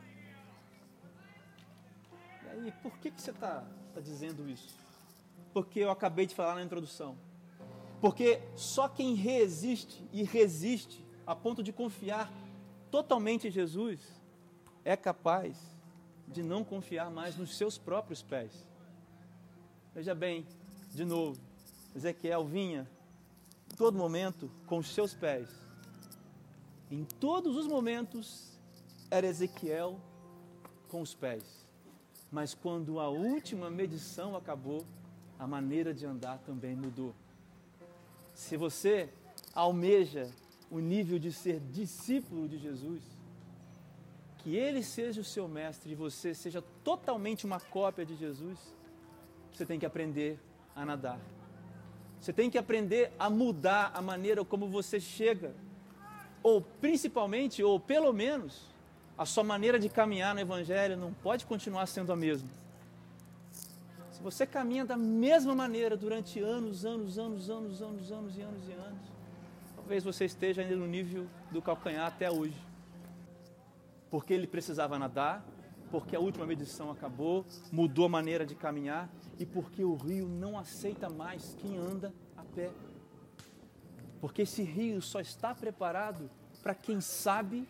E 2.56 2.72
por 2.84 2.98
que, 3.00 3.12
que 3.12 3.22
você 3.22 3.32
está 3.32 3.64
tá 3.94 4.02
dizendo 4.02 4.50
isso? 4.50 4.76
Porque 5.54 5.80
eu 5.80 5.92
acabei 5.92 6.26
de 6.26 6.36
falar 6.36 6.56
na 6.56 6.64
introdução. 6.64 7.18
Porque 8.00 8.42
só 8.56 8.88
quem 8.88 9.14
resiste 9.14 10.04
e 10.12 10.24
resiste 10.24 11.06
a 11.26 11.36
ponto 11.36 11.62
de 11.62 11.72
confiar 11.72 12.32
totalmente 12.90 13.48
em 13.48 13.52
Jesus, 13.52 14.00
é 14.84 14.98
capaz 14.98 15.58
de 16.28 16.44
não 16.44 16.64
confiar 16.64 17.10
mais 17.10 17.38
nos 17.38 17.56
seus 17.56 17.78
próprios 17.78 18.22
pés. 18.22 18.52
Veja 19.94 20.16
bem, 20.16 20.46
de 20.94 21.06
novo, 21.06 21.40
Ezequiel 21.96 22.46
vinha 22.46 22.90
todo 23.78 23.98
momento 23.98 24.52
com 24.66 24.78
os 24.78 24.94
seus 24.94 25.14
pés. 25.14 25.50
Em 26.90 27.04
todos 27.04 27.56
os 27.56 27.68
momentos 27.68 28.60
era 29.10 29.28
Ezequiel 29.28 30.00
com 30.88 31.02
os 31.02 31.14
pés. 31.14 31.61
Mas 32.32 32.54
quando 32.54 33.00
a 33.00 33.10
última 33.10 33.70
medição 33.70 34.36
acabou, 34.36 34.86
a 35.38 35.46
maneira 35.46 35.94
de 35.94 36.06
andar 36.06 36.40
também 36.40 36.76
mudou. 36.76 37.14
Se 38.34 38.56
você 38.56 39.10
almeja 39.54 40.30
o 40.70 40.80
nível 40.80 41.20
de 41.20 41.34
ser 41.34 41.60
discípulo 41.60 42.48
de 42.48 42.58
Jesus, 42.58 43.04
que 44.38 44.56
ele 44.56 44.82
seja 44.82 45.20
o 45.20 45.24
seu 45.26 45.48
mestre 45.48 45.92
e 45.92 45.96
você 45.96 46.34
seja 46.34 46.64
totalmente 46.84 47.46
uma 47.46 47.60
cópia 47.60 48.06
de 48.06 48.16
Jesus, 48.16 48.58
você 49.52 49.66
tem 49.66 49.78
que 49.78 49.86
aprender 49.86 50.40
a 50.74 50.86
nadar. 50.86 51.20
Você 52.20 52.32
tem 52.32 52.50
que 52.50 52.58
aprender 52.58 53.12
a 53.20 53.30
mudar 53.30 53.92
a 53.94 54.02
maneira 54.02 54.46
como 54.46 54.70
você 54.70 55.00
chega, 55.00 55.54
ou 56.42 56.62
principalmente, 56.62 57.62
ou 57.62 57.80
pelo 57.80 58.14
menos, 58.14 58.71
a 59.22 59.26
sua 59.26 59.44
maneira 59.44 59.78
de 59.78 59.88
caminhar 59.88 60.34
no 60.34 60.42
Evangelho 60.42 60.98
não 60.98 61.14
pode 61.14 61.46
continuar 61.46 61.86
sendo 61.86 62.12
a 62.12 62.16
mesma. 62.16 62.50
Se 64.12 64.20
você 64.20 64.48
caminha 64.48 64.84
da 64.84 64.98
mesma 64.98 65.54
maneira 65.54 65.96
durante 65.96 66.40
anos, 66.40 66.86
anos, 66.86 67.20
anos, 67.20 67.48
anos, 67.48 67.82
anos, 67.84 68.12
anos 68.12 68.36
e 68.36 68.42
anos 68.42 68.68
e 68.68 68.72
anos, 68.72 69.00
talvez 69.76 70.04
você 70.04 70.26
esteja 70.26 70.64
ainda 70.64 70.76
no 70.76 70.88
nível 70.88 71.28
do 71.52 71.62
calcanhar 71.62 72.08
até 72.08 72.32
hoje. 72.32 72.58
Porque 74.10 74.34
ele 74.34 74.48
precisava 74.48 74.98
nadar, 74.98 75.46
porque 75.92 76.16
a 76.16 76.20
última 76.20 76.48
medição 76.48 76.90
acabou, 76.90 77.46
mudou 77.72 78.06
a 78.06 78.10
maneira 78.10 78.44
de 78.44 78.56
caminhar 78.56 79.08
e 79.38 79.46
porque 79.46 79.84
o 79.84 79.94
rio 79.94 80.28
não 80.28 80.58
aceita 80.58 81.12
mais 81.12 81.56
quem 81.60 81.78
anda 81.78 82.12
a 82.36 82.42
pé. 82.56 82.72
Porque 84.20 84.42
esse 84.42 84.64
rio 84.64 85.00
só 85.00 85.20
está 85.20 85.54
preparado 85.54 86.28
para 86.64 86.74
quem 86.74 87.00
sabe 87.00 87.68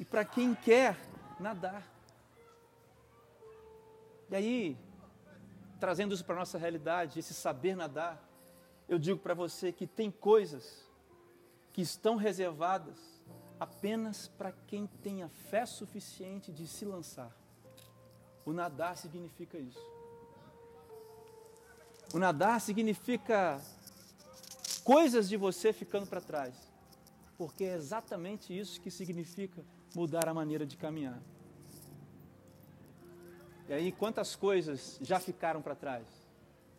e 0.00 0.04
para 0.04 0.24
quem 0.24 0.54
quer 0.54 0.96
nadar. 1.38 1.86
E 4.30 4.34
aí, 4.34 4.78
trazendo 5.78 6.14
isso 6.14 6.24
para 6.24 6.36
a 6.36 6.38
nossa 6.38 6.56
realidade, 6.56 7.18
esse 7.18 7.34
saber 7.34 7.76
nadar, 7.76 8.18
eu 8.88 8.98
digo 8.98 9.20
para 9.20 9.34
você 9.34 9.70
que 9.70 9.86
tem 9.86 10.10
coisas 10.10 10.88
que 11.70 11.82
estão 11.82 12.16
reservadas 12.16 12.98
apenas 13.60 14.26
para 14.26 14.52
quem 14.66 14.86
tenha 14.86 15.28
fé 15.28 15.66
suficiente 15.66 16.50
de 16.50 16.66
se 16.66 16.86
lançar. 16.86 17.30
O 18.46 18.54
nadar 18.54 18.96
significa 18.96 19.58
isso. 19.58 19.86
O 22.14 22.18
nadar 22.18 22.58
significa 22.58 23.60
coisas 24.82 25.28
de 25.28 25.36
você 25.36 25.74
ficando 25.74 26.06
para 26.06 26.22
trás, 26.22 26.54
porque 27.36 27.64
é 27.64 27.74
exatamente 27.74 28.58
isso 28.58 28.80
que 28.80 28.90
significa 28.90 29.62
mudar 29.94 30.28
a 30.28 30.34
maneira 30.34 30.66
de 30.66 30.76
caminhar. 30.76 31.20
E 33.68 33.72
aí, 33.72 33.92
quantas 33.92 34.34
coisas 34.34 34.98
já 35.00 35.20
ficaram 35.20 35.62
para 35.62 35.74
trás? 35.74 36.06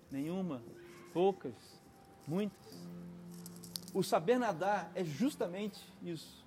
Nenhuma, 0.09 0.61
poucas, 1.13 1.55
muitas. 2.27 2.85
O 3.93 4.03
saber 4.03 4.37
nadar 4.37 4.91
é 4.95 5.03
justamente 5.03 5.81
isso. 6.01 6.45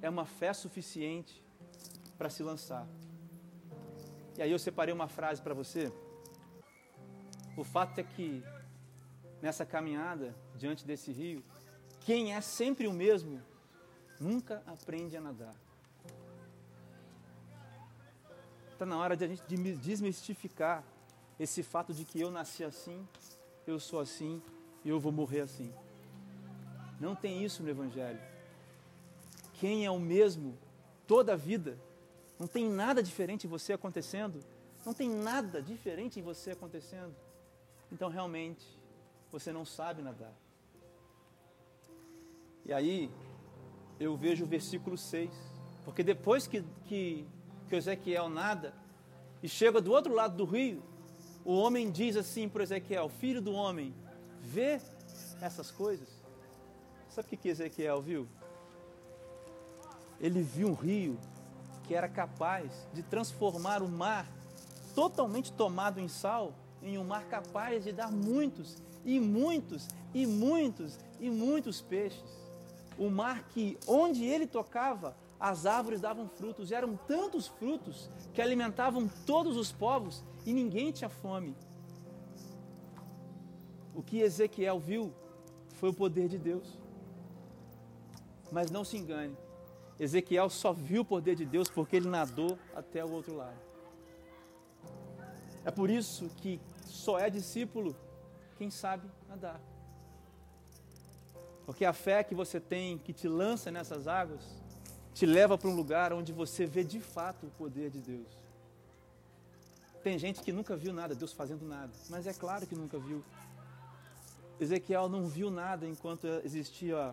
É 0.00 0.08
uma 0.08 0.24
fé 0.24 0.52
suficiente 0.52 1.42
para 2.16 2.30
se 2.30 2.42
lançar. 2.42 2.86
E 4.36 4.42
aí 4.42 4.50
eu 4.50 4.58
separei 4.58 4.94
uma 4.94 5.08
frase 5.08 5.42
para 5.42 5.54
você. 5.54 5.92
O 7.56 7.64
fato 7.64 7.98
é 7.98 8.02
que 8.02 8.42
nessa 9.40 9.66
caminhada 9.66 10.34
diante 10.56 10.86
desse 10.86 11.12
rio, 11.12 11.44
quem 12.00 12.32
é 12.34 12.40
sempre 12.40 12.86
o 12.86 12.92
mesmo 12.92 13.42
nunca 14.22 14.62
aprende 14.66 15.16
a 15.16 15.20
nadar. 15.20 15.54
Está 18.72 18.86
na 18.86 18.96
hora 18.96 19.16
de 19.16 19.24
a 19.24 19.28
gente 19.28 19.42
desmistificar 19.76 20.84
esse 21.38 21.62
fato 21.62 21.92
de 21.92 22.04
que 22.04 22.20
eu 22.20 22.30
nasci 22.30 22.62
assim, 22.62 23.06
eu 23.66 23.78
sou 23.80 24.00
assim 24.00 24.40
e 24.84 24.88
eu 24.88 25.00
vou 25.00 25.12
morrer 25.12 25.40
assim. 25.40 25.72
Não 27.00 27.14
tem 27.14 27.44
isso 27.44 27.62
no 27.62 27.68
Evangelho. 27.68 28.20
Quem 29.54 29.84
é 29.84 29.90
o 29.90 29.98
mesmo 29.98 30.56
toda 31.06 31.32
a 31.32 31.36
vida, 31.36 31.78
não 32.38 32.46
tem 32.46 32.68
nada 32.68 33.02
diferente 33.02 33.46
em 33.46 33.50
você 33.50 33.72
acontecendo, 33.72 34.40
não 34.84 34.94
tem 34.94 35.08
nada 35.08 35.60
diferente 35.60 36.18
em 36.18 36.22
você 36.22 36.52
acontecendo. 36.52 37.14
Então 37.90 38.08
realmente 38.08 38.64
você 39.30 39.52
não 39.52 39.64
sabe 39.64 40.02
nadar. 40.02 40.32
E 42.64 42.72
aí 42.72 43.10
eu 43.98 44.16
vejo 44.16 44.44
o 44.44 44.46
versículo 44.46 44.96
6, 44.96 45.30
porque 45.84 46.02
depois 46.02 46.46
que, 46.46 46.64
que, 46.86 47.26
que 47.68 47.76
Ezequiel 47.76 48.28
nada 48.28 48.74
e 49.42 49.48
chega 49.48 49.80
do 49.80 49.92
outro 49.92 50.14
lado 50.14 50.36
do 50.36 50.44
rio, 50.44 50.82
o 51.44 51.54
homem 51.54 51.90
diz 51.90 52.16
assim 52.16 52.48
para 52.48 52.62
Ezequiel: 52.62 53.08
Filho 53.08 53.40
do 53.40 53.52
homem, 53.52 53.94
vê 54.40 54.80
essas 55.40 55.70
coisas. 55.70 56.08
Sabe 57.08 57.34
o 57.34 57.38
que 57.38 57.48
Ezequiel 57.48 58.00
viu? 58.00 58.28
Ele 60.20 60.42
viu 60.42 60.68
um 60.68 60.74
rio 60.74 61.18
que 61.84 61.94
era 61.94 62.08
capaz 62.08 62.86
de 62.94 63.02
transformar 63.02 63.82
o 63.82 63.88
mar 63.88 64.26
totalmente 64.94 65.52
tomado 65.52 65.98
em 65.98 66.08
sal 66.08 66.54
em 66.82 66.98
um 66.98 67.04
mar 67.04 67.24
capaz 67.26 67.84
de 67.84 67.92
dar 67.92 68.10
muitos 68.10 68.82
e 69.04 69.20
muitos 69.20 69.88
e 70.12 70.26
muitos 70.26 70.98
e 71.20 71.30
muitos 71.30 71.80
peixes. 71.80 72.41
O 72.98 73.10
mar 73.10 73.44
que 73.48 73.78
onde 73.86 74.24
ele 74.24 74.46
tocava, 74.46 75.16
as 75.38 75.66
árvores 75.66 76.00
davam 76.00 76.28
frutos, 76.28 76.70
e 76.70 76.74
eram 76.74 76.96
tantos 76.96 77.48
frutos 77.48 78.10
que 78.32 78.40
alimentavam 78.40 79.10
todos 79.26 79.56
os 79.56 79.72
povos 79.72 80.24
e 80.46 80.52
ninguém 80.52 80.92
tinha 80.92 81.08
fome. 81.08 81.56
O 83.94 84.02
que 84.02 84.20
Ezequiel 84.20 84.78
viu 84.78 85.12
foi 85.74 85.90
o 85.90 85.94
poder 85.94 86.28
de 86.28 86.38
Deus. 86.38 86.78
Mas 88.50 88.70
não 88.70 88.84
se 88.84 88.96
engane, 88.96 89.36
Ezequiel 89.98 90.50
só 90.50 90.72
viu 90.72 91.02
o 91.02 91.04
poder 91.04 91.34
de 91.34 91.44
Deus 91.44 91.68
porque 91.68 91.96
ele 91.96 92.08
nadou 92.08 92.58
até 92.74 93.04
o 93.04 93.10
outro 93.10 93.36
lado. 93.36 93.58
É 95.64 95.70
por 95.70 95.88
isso 95.88 96.28
que 96.36 96.60
só 96.84 97.18
é 97.18 97.30
discípulo 97.30 97.96
quem 98.56 98.70
sabe 98.70 99.08
nadar. 99.28 99.60
Porque 101.64 101.84
a 101.84 101.92
fé 101.92 102.24
que 102.24 102.34
você 102.34 102.58
tem, 102.58 102.98
que 102.98 103.12
te 103.12 103.28
lança 103.28 103.70
nessas 103.70 104.08
águas, 104.08 104.42
te 105.14 105.26
leva 105.26 105.56
para 105.56 105.68
um 105.68 105.74
lugar 105.74 106.12
onde 106.12 106.32
você 106.32 106.66
vê 106.66 106.82
de 106.82 107.00
fato 107.00 107.46
o 107.46 107.50
poder 107.50 107.90
de 107.90 108.00
Deus. 108.00 108.26
Tem 110.02 110.18
gente 110.18 110.42
que 110.42 110.52
nunca 110.52 110.76
viu 110.76 110.92
nada, 110.92 111.14
Deus 111.14 111.32
fazendo 111.32 111.64
nada, 111.64 111.92
mas 112.10 112.26
é 112.26 112.32
claro 112.32 112.66
que 112.66 112.74
nunca 112.74 112.98
viu. 112.98 113.22
Ezequiel 114.58 115.08
não 115.08 115.28
viu 115.28 115.50
nada 115.50 115.86
enquanto 115.86 116.26
existia 116.44 117.12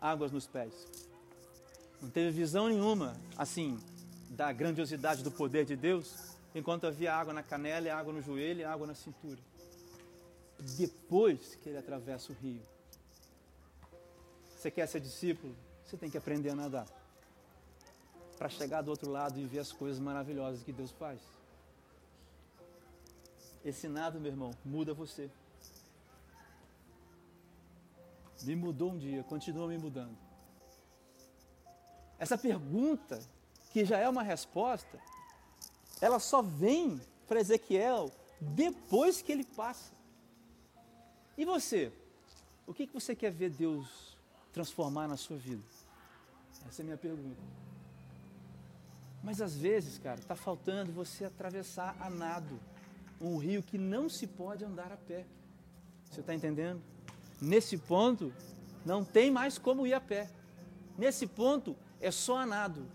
águas 0.00 0.30
nos 0.30 0.46
pés. 0.46 0.72
Não 2.00 2.10
teve 2.10 2.30
visão 2.30 2.68
nenhuma, 2.68 3.16
assim, 3.36 3.78
da 4.30 4.52
grandiosidade 4.52 5.24
do 5.24 5.30
poder 5.30 5.64
de 5.64 5.74
Deus, 5.74 6.36
enquanto 6.54 6.86
havia 6.86 7.14
água 7.14 7.32
na 7.32 7.42
canela, 7.42 7.92
água 7.92 8.12
no 8.12 8.22
joelho 8.22 8.60
e 8.60 8.64
água 8.64 8.86
na 8.86 8.94
cintura. 8.94 9.38
Depois 10.76 11.56
que 11.56 11.68
ele 11.68 11.78
atravessa 11.78 12.32
o 12.32 12.36
rio, 12.36 12.62
você 14.66 14.70
quer 14.72 14.88
ser 14.88 15.00
discípulo? 15.00 15.54
Você 15.84 15.96
tem 15.96 16.10
que 16.10 16.18
aprender 16.18 16.50
a 16.50 16.54
nadar. 16.56 16.88
Para 18.36 18.48
chegar 18.48 18.82
do 18.82 18.90
outro 18.90 19.08
lado 19.08 19.38
e 19.38 19.44
ver 19.44 19.60
as 19.60 19.70
coisas 19.70 20.00
maravilhosas 20.00 20.64
que 20.64 20.72
Deus 20.72 20.90
faz. 20.90 21.20
Esse 23.64 23.86
nado, 23.86 24.20
meu 24.20 24.32
irmão, 24.32 24.50
muda 24.64 24.92
você. 24.92 25.30
Me 28.42 28.56
mudou 28.56 28.90
um 28.90 28.98
dia, 28.98 29.22
continua 29.22 29.68
me 29.68 29.78
mudando. 29.78 30.16
Essa 32.18 32.36
pergunta, 32.36 33.20
que 33.72 33.84
já 33.84 33.98
é 33.98 34.08
uma 34.08 34.24
resposta, 34.24 34.98
ela 36.00 36.18
só 36.18 36.42
vem 36.42 37.00
para 37.28 37.38
Ezequiel 37.38 38.10
depois 38.40 39.22
que 39.22 39.30
ele 39.30 39.44
passa. 39.44 39.92
E 41.38 41.44
você? 41.44 41.92
O 42.66 42.74
que, 42.74 42.88
que 42.88 42.94
você 42.94 43.14
quer 43.14 43.30
ver 43.30 43.50
Deus 43.50 44.15
transformar 44.56 45.06
na 45.06 45.18
sua 45.18 45.36
vida? 45.36 45.62
Essa 46.66 46.80
é 46.80 46.82
a 46.82 46.86
minha 46.86 46.96
pergunta. 46.96 47.42
Mas 49.22 49.42
às 49.42 49.54
vezes, 49.54 49.98
cara, 49.98 50.18
está 50.18 50.34
faltando 50.34 50.90
você 50.92 51.26
atravessar 51.26 51.94
a 52.00 52.08
nado 52.08 52.58
um 53.20 53.36
rio 53.36 53.62
que 53.62 53.76
não 53.76 54.08
se 54.08 54.26
pode 54.26 54.64
andar 54.64 54.90
a 54.90 54.96
pé. 54.96 55.26
Você 56.10 56.20
está 56.20 56.34
entendendo? 56.34 56.80
Nesse 57.38 57.76
ponto, 57.76 58.32
não 58.82 59.04
tem 59.04 59.30
mais 59.30 59.58
como 59.58 59.86
ir 59.86 59.92
a 59.92 60.00
pé. 60.00 60.30
Nesse 60.96 61.26
ponto, 61.26 61.76
é 62.00 62.10
só 62.10 62.38
a 62.38 62.46
nado. 62.46 62.86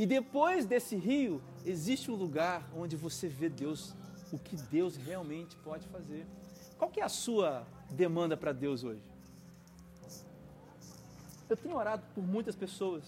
E 0.00 0.04
depois 0.04 0.66
desse 0.66 0.96
rio, 0.96 1.40
existe 1.64 2.10
um 2.10 2.16
lugar 2.16 2.68
onde 2.74 2.96
você 2.96 3.28
vê 3.28 3.48
Deus, 3.48 3.94
o 4.32 4.38
que 4.38 4.56
Deus 4.56 4.96
realmente 4.96 5.56
pode 5.58 5.86
fazer. 5.86 6.26
Qual 6.76 6.90
que 6.90 7.00
é 7.00 7.04
a 7.04 7.08
sua 7.08 7.64
demanda 7.88 8.36
para 8.36 8.52
Deus 8.52 8.82
hoje? 8.82 9.17
Eu 11.48 11.56
tenho 11.56 11.76
orado 11.76 12.02
por 12.14 12.22
muitas 12.22 12.54
pessoas 12.54 13.04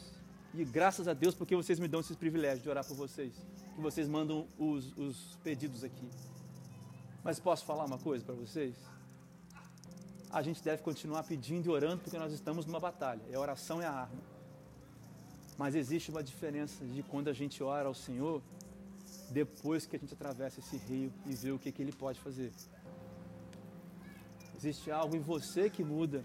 e 0.54 0.64
graças 0.64 1.06
a 1.06 1.12
Deus 1.12 1.34
porque 1.34 1.54
vocês 1.54 1.78
me 1.78 1.86
dão 1.86 2.00
esses 2.00 2.16
privilégios 2.16 2.62
de 2.62 2.68
orar 2.70 2.86
por 2.86 2.96
vocês, 2.96 3.34
que 3.74 3.80
vocês 3.80 4.08
mandam 4.08 4.46
os, 4.58 4.96
os 4.96 5.38
pedidos 5.44 5.84
aqui. 5.84 6.08
Mas 7.22 7.38
posso 7.38 7.64
falar 7.66 7.84
uma 7.84 7.98
coisa 7.98 8.24
para 8.24 8.34
vocês? 8.34 8.74
A 10.30 10.42
gente 10.42 10.62
deve 10.62 10.82
continuar 10.82 11.22
pedindo 11.24 11.66
e 11.66 11.68
orando 11.68 12.02
porque 12.02 12.18
nós 12.18 12.32
estamos 12.32 12.64
numa 12.64 12.80
batalha. 12.80 13.20
E 13.28 13.34
a 13.34 13.40
oração 13.40 13.82
é 13.82 13.86
a 13.86 13.92
arma. 13.92 14.22
Mas 15.58 15.74
existe 15.74 16.10
uma 16.10 16.22
diferença 16.22 16.84
de 16.86 17.02
quando 17.02 17.28
a 17.28 17.34
gente 17.34 17.62
ora 17.62 17.88
ao 17.88 17.94
Senhor 17.94 18.42
depois 19.30 19.84
que 19.84 19.96
a 19.96 19.98
gente 19.98 20.14
atravessa 20.14 20.60
esse 20.60 20.76
rio 20.78 21.12
e 21.26 21.34
vê 21.34 21.52
o 21.52 21.58
que, 21.58 21.70
que 21.70 21.82
Ele 21.82 21.92
pode 21.92 22.18
fazer. 22.18 22.52
Existe 24.56 24.90
algo 24.90 25.14
em 25.14 25.20
você 25.20 25.68
que 25.68 25.84
muda 25.84 26.24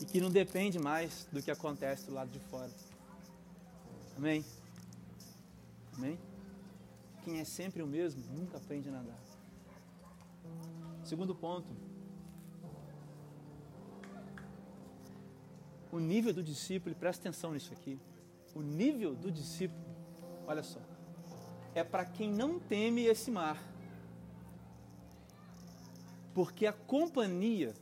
e 0.00 0.04
que 0.04 0.20
não 0.20 0.30
depende 0.30 0.78
mais 0.78 1.26
do 1.32 1.42
que 1.42 1.50
acontece 1.50 2.06
do 2.06 2.14
lado 2.14 2.30
de 2.30 2.40
fora. 2.40 2.70
Amém? 4.16 4.44
Amém? 5.96 6.18
Quem 7.22 7.40
é 7.40 7.44
sempre 7.44 7.82
o 7.82 7.86
mesmo 7.86 8.22
nunca 8.32 8.56
aprende 8.56 8.88
a 8.88 8.92
nadar. 8.92 9.18
Segundo 11.04 11.34
ponto. 11.34 11.68
O 15.90 15.98
nível 15.98 16.32
do 16.32 16.42
discípulo, 16.42 16.94
presta 16.94 17.28
atenção 17.28 17.52
nisso 17.52 17.72
aqui. 17.72 17.98
O 18.54 18.62
nível 18.62 19.14
do 19.14 19.30
discípulo, 19.30 19.84
olha 20.46 20.62
só, 20.62 20.80
é 21.74 21.84
para 21.84 22.04
quem 22.04 22.32
não 22.32 22.58
teme 22.58 23.04
esse 23.04 23.30
mar. 23.30 23.62
Porque 26.34 26.66
a 26.66 26.72
companhia 26.72 27.74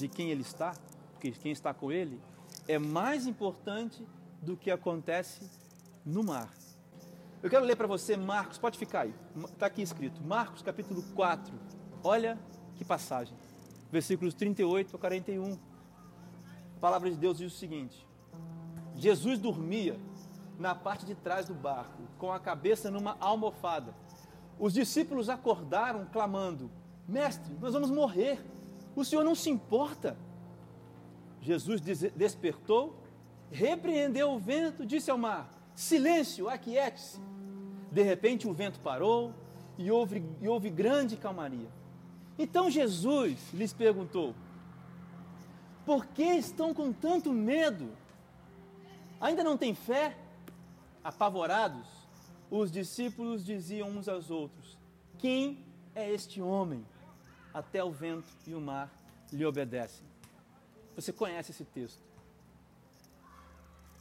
de 0.00 0.08
quem 0.08 0.30
ele 0.30 0.42
está, 0.42 0.74
de 1.20 1.30
quem 1.32 1.52
está 1.52 1.72
com 1.72 1.92
ele, 1.92 2.20
é 2.66 2.78
mais 2.78 3.26
importante 3.26 4.06
do 4.42 4.56
que 4.56 4.70
acontece 4.70 5.48
no 6.04 6.24
mar. 6.24 6.50
Eu 7.42 7.48
quero 7.48 7.64
ler 7.64 7.76
para 7.76 7.86
você 7.86 8.16
Marcos, 8.16 8.58
pode 8.58 8.78
ficar 8.78 9.02
aí, 9.02 9.14
está 9.44 9.66
aqui 9.66 9.82
escrito, 9.82 10.22
Marcos 10.22 10.62
capítulo 10.62 11.02
4, 11.14 11.54
olha 12.02 12.38
que 12.76 12.84
passagem, 12.84 13.36
versículos 13.90 14.34
38 14.34 14.96
a 14.96 14.98
41. 14.98 15.52
A 15.52 16.80
palavra 16.80 17.10
de 17.10 17.16
Deus 17.16 17.38
diz 17.38 17.52
o 17.52 17.56
seguinte: 17.56 18.06
Jesus 18.96 19.38
dormia 19.38 19.98
na 20.58 20.74
parte 20.74 21.04
de 21.04 21.14
trás 21.14 21.46
do 21.46 21.54
barco, 21.54 22.02
com 22.18 22.32
a 22.32 22.40
cabeça 22.40 22.90
numa 22.90 23.16
almofada. 23.20 23.94
Os 24.58 24.74
discípulos 24.74 25.28
acordaram 25.28 26.06
clamando: 26.06 26.70
Mestre, 27.08 27.54
nós 27.60 27.72
vamos 27.72 27.90
morrer. 27.90 28.38
O 29.00 29.04
Senhor 29.04 29.24
não 29.24 29.34
se 29.34 29.48
importa. 29.48 30.14
Jesus 31.40 31.80
despertou, 31.80 32.94
repreendeu 33.50 34.30
o 34.32 34.38
vento, 34.38 34.84
disse 34.84 35.10
ao 35.10 35.16
mar: 35.16 35.50
Silêncio, 35.74 36.50
aquiete-se. 36.50 37.18
De 37.90 38.02
repente 38.02 38.46
o 38.46 38.52
vento 38.52 38.78
parou 38.80 39.32
e 39.78 39.90
houve, 39.90 40.22
e 40.42 40.46
houve 40.46 40.68
grande 40.68 41.16
calmaria. 41.16 41.70
Então 42.38 42.70
Jesus 42.70 43.38
lhes 43.54 43.72
perguntou: 43.72 44.34
Por 45.86 46.04
que 46.04 46.34
estão 46.34 46.74
com 46.74 46.92
tanto 46.92 47.32
medo? 47.32 47.88
Ainda 49.18 49.42
não 49.42 49.56
têm 49.56 49.74
fé? 49.74 50.14
Apavorados, 51.02 51.88
os 52.50 52.70
discípulos 52.70 53.46
diziam 53.46 53.88
uns 53.88 54.10
aos 54.10 54.30
outros: 54.30 54.76
Quem 55.16 55.64
é 55.94 56.12
este 56.12 56.42
homem? 56.42 56.84
Até 57.52 57.82
o 57.82 57.90
vento 57.90 58.28
e 58.46 58.54
o 58.54 58.60
mar 58.60 58.90
lhe 59.32 59.44
obedecem. 59.44 60.06
Você 60.94 61.12
conhece 61.12 61.50
esse 61.50 61.64
texto? 61.64 62.02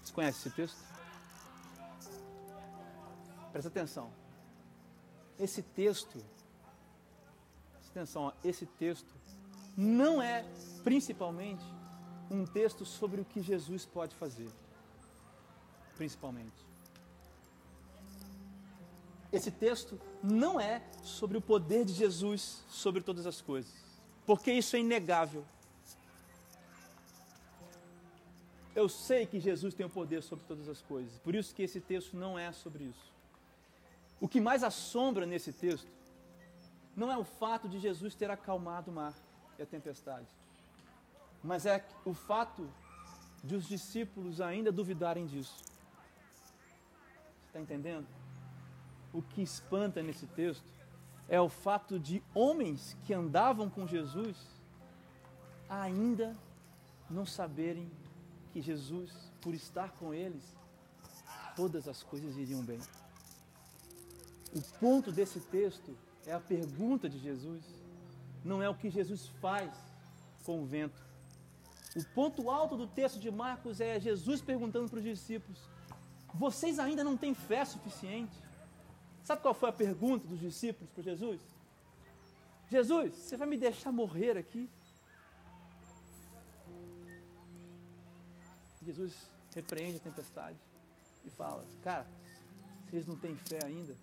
Você 0.03 0.13
conhece 0.13 0.39
esse 0.39 0.55
texto? 0.55 0.77
Presta 3.51 3.69
atenção. 3.69 4.11
esse 5.39 5.63
texto, 5.63 6.23
atenção, 7.89 8.23
ó, 8.23 8.33
esse 8.43 8.65
texto 8.65 9.13
não 9.75 10.21
é 10.21 10.45
principalmente 10.83 11.63
um 12.29 12.45
texto 12.45 12.85
sobre 12.85 13.21
o 13.21 13.25
que 13.25 13.41
Jesus 13.41 13.85
pode 13.85 14.13
fazer. 14.15 14.49
Principalmente. 15.95 16.68
Esse 19.31 19.51
texto 19.51 19.99
não 20.23 20.59
é 20.59 20.81
sobre 21.03 21.37
o 21.37 21.41
poder 21.41 21.85
de 21.85 21.93
Jesus 21.93 22.63
sobre 22.67 23.01
todas 23.01 23.27
as 23.27 23.41
coisas, 23.41 23.71
porque 24.25 24.51
isso 24.51 24.75
é 24.75 24.79
inegável. 24.79 25.45
Eu 28.75 28.89
sei 28.89 29.25
que 29.25 29.39
Jesus 29.39 29.73
tem 29.73 29.85
o 29.85 29.89
poder 29.89 30.23
sobre 30.23 30.45
todas 30.45 30.67
as 30.67 30.81
coisas, 30.81 31.19
por 31.19 31.35
isso 31.35 31.53
que 31.53 31.63
esse 31.63 31.79
texto 31.79 32.15
não 32.15 32.39
é 32.39 32.51
sobre 32.51 32.85
isso. 32.85 33.11
O 34.19 34.27
que 34.27 34.41
mais 34.41 34.63
assombra 34.63 35.25
nesse 35.25 35.53
texto 35.53 35.87
não 36.95 37.11
é 37.11 37.17
o 37.17 37.23
fato 37.23 37.69
de 37.69 37.79
Jesus 37.79 38.15
ter 38.15 38.31
acalmado 38.31 38.89
o 38.89 38.93
mar 38.93 39.13
e 39.57 39.61
a 39.61 39.65
tempestade, 39.65 40.27
mas 41.43 41.65
é 41.65 41.85
o 42.03 42.13
fato 42.13 42.67
de 43.43 43.55
os 43.55 43.67
discípulos 43.67 44.41
ainda 44.41 44.71
duvidarem 44.71 45.25
disso. 45.25 45.55
Você 45.57 47.47
está 47.47 47.59
entendendo? 47.59 48.07
O 49.13 49.21
que 49.21 49.41
espanta 49.41 50.01
nesse 50.01 50.27
texto 50.27 50.65
é 51.27 51.39
o 51.39 51.49
fato 51.49 51.99
de 51.99 52.23
homens 52.33 52.97
que 53.05 53.13
andavam 53.13 53.69
com 53.69 53.87
Jesus 53.87 54.35
ainda 55.69 56.35
não 57.09 57.25
saberem 57.25 57.91
que 58.51 58.61
Jesus, 58.61 59.11
por 59.39 59.53
estar 59.53 59.91
com 59.93 60.13
eles, 60.13 60.43
todas 61.55 61.87
as 61.87 62.03
coisas 62.03 62.35
iriam 62.37 62.63
bem. 62.63 62.79
O 64.55 64.61
ponto 64.79 65.11
desse 65.11 65.39
texto 65.39 65.95
é 66.25 66.33
a 66.33 66.39
pergunta 66.39 67.07
de 67.07 67.19
Jesus, 67.19 67.63
não 68.43 68.61
é 68.61 68.69
o 68.69 68.75
que 68.75 68.89
Jesus 68.89 69.27
faz 69.39 69.71
com 70.43 70.61
o 70.61 70.65
vento. 70.65 70.99
O 71.95 72.03
ponto 72.13 72.49
alto 72.49 72.75
do 72.75 72.87
texto 72.87 73.19
de 73.19 73.29
Marcos 73.29 73.81
é 73.81 73.99
Jesus 73.99 74.41
perguntando 74.41 74.89
para 74.89 74.99
os 74.99 75.03
discípulos: 75.03 75.59
Vocês 76.33 76.79
ainda 76.79 77.03
não 77.03 77.17
têm 77.17 77.33
fé 77.33 77.65
suficiente? 77.65 78.48
Sabe 79.29 79.43
qual 79.43 79.53
foi 79.53 79.69
a 79.69 79.71
pergunta 79.71 80.27
dos 80.27 80.39
discípulos 80.39 80.89
para 80.89 81.03
Jesus? 81.03 81.39
Jesus, 82.67 83.13
você 83.13 83.37
vai 83.37 83.47
me 83.47 83.57
deixar 83.57 83.91
morrer 83.91 84.35
aqui? 84.35 84.67
Jesus 88.81 89.29
repreende 89.53 89.97
a 89.97 89.99
tempestade 89.99 90.57
e 91.23 91.29
fala: 91.29 91.63
Cara, 91.83 92.07
vocês 92.89 93.05
não 93.05 93.15
têm 93.15 93.35
fé 93.35 93.59
ainda? 93.63 93.95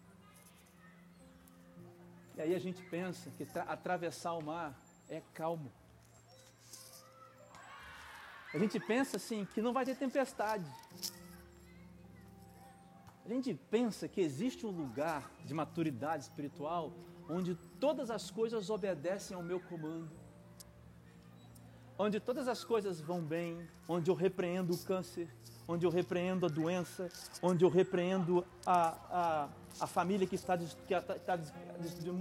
E 2.37 2.43
aí 2.43 2.55
a 2.55 2.61
gente 2.61 2.81
pensa 2.85 3.29
que 3.31 3.49
atravessar 3.59 4.33
o 4.35 4.41
mar 4.41 4.81
é 5.09 5.21
calmo. 5.35 5.73
A 8.55 8.59
gente 8.59 8.79
pensa 8.79 9.17
assim 9.17 9.45
que 9.45 9.61
não 9.61 9.73
vai 9.73 9.85
ter 9.85 9.97
tempestade. 9.97 10.65
A 13.27 13.29
gente 13.29 13.53
pensa 13.71 14.07
que 14.07 14.21
existe 14.21 14.65
um 14.65 14.71
lugar 14.71 15.29
de 15.45 15.53
maturidade 15.53 16.23
espiritual 16.23 16.93
onde 17.29 17.57
todas 17.81 18.09
as 18.09 18.31
coisas 18.31 18.71
obedecem 18.71 19.37
ao 19.37 19.43
meu 19.43 19.59
comando 19.59 20.09
onde 21.99 22.21
todas 22.21 22.47
as 22.49 22.63
coisas 22.63 23.01
vão 23.01 23.23
bem, 23.23 23.67
onde 23.89 24.11
eu 24.11 24.15
repreendo 24.15 24.75
o 24.75 24.79
câncer, 24.79 25.29
onde 25.67 25.85
eu 25.87 25.91
repreendo 25.91 26.47
a 26.47 26.49
doença, 26.49 27.09
onde 27.43 27.65
eu 27.65 27.69
repreendo 27.69 28.47
a, 28.65 28.89
a, 29.11 29.49
a 29.81 29.87
família 29.87 30.27
que 30.27 30.35
está, 30.35 30.57
que 30.57 30.95
está 30.95 31.37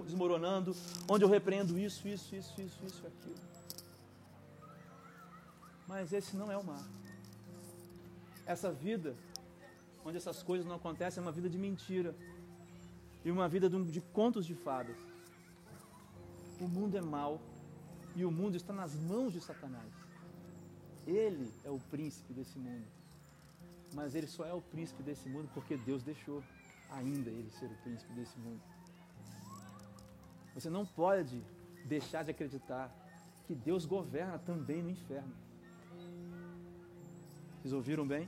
desmoronando, 0.05 0.75
onde 1.09 1.23
eu 1.23 1.29
repreendo 1.29 1.77
isso, 1.77 2.07
isso, 2.07 2.35
isso, 2.35 2.61
isso, 2.61 2.85
isso, 2.85 3.05
aquilo. 3.05 3.35
Mas 5.87 6.13
esse 6.13 6.35
não 6.35 6.51
é 6.51 6.57
o 6.57 6.63
mar. 6.63 6.83
Essa 8.45 8.71
vida, 8.71 9.15
onde 10.05 10.17
essas 10.17 10.43
coisas 10.43 10.65
não 10.67 10.75
acontecem, 10.75 11.19
é 11.19 11.25
uma 11.25 11.31
vida 11.31 11.49
de 11.49 11.57
mentira 11.57 12.15
e 13.23 13.31
uma 13.31 13.49
vida 13.49 13.67
de, 13.67 14.01
contos 14.01 14.45
de 14.45 14.53
fadas. 14.53 14.97
O 16.61 16.67
mundo 16.67 16.95
é 16.95 17.01
mau 17.01 17.41
e 18.15 18.23
o 18.23 18.31
mundo 18.31 18.55
está 18.55 18.71
nas 18.71 18.95
mãos 18.95 19.33
de 19.33 19.41
Satanás. 19.41 19.91
Ele 21.07 21.51
é 21.63 21.71
o 21.71 21.79
príncipe 21.79 22.33
desse 22.33 22.57
mundo. 22.59 22.85
Mas 23.93 24.13
ele 24.13 24.27
só 24.27 24.45
é 24.45 24.53
o 24.53 24.61
príncipe 24.61 25.01
desse 25.01 25.27
mundo 25.27 25.49
porque 25.53 25.75
Deus 25.75 26.03
deixou 26.03 26.43
ainda 26.91 27.29
ele 27.29 27.49
ser 27.49 27.65
o 27.65 27.75
príncipe 27.83 28.13
desse 28.13 28.37
mundo. 28.37 28.61
Você 30.53 30.69
não 30.69 30.85
pode 30.85 31.41
deixar 31.85 32.23
de 32.23 32.31
acreditar 32.31 32.93
que 33.45 33.55
Deus 33.55 33.85
governa 33.85 34.37
também 34.37 34.83
no 34.83 34.89
inferno. 34.89 35.33
Vocês 37.61 37.73
ouviram 37.73 38.07
bem? 38.07 38.27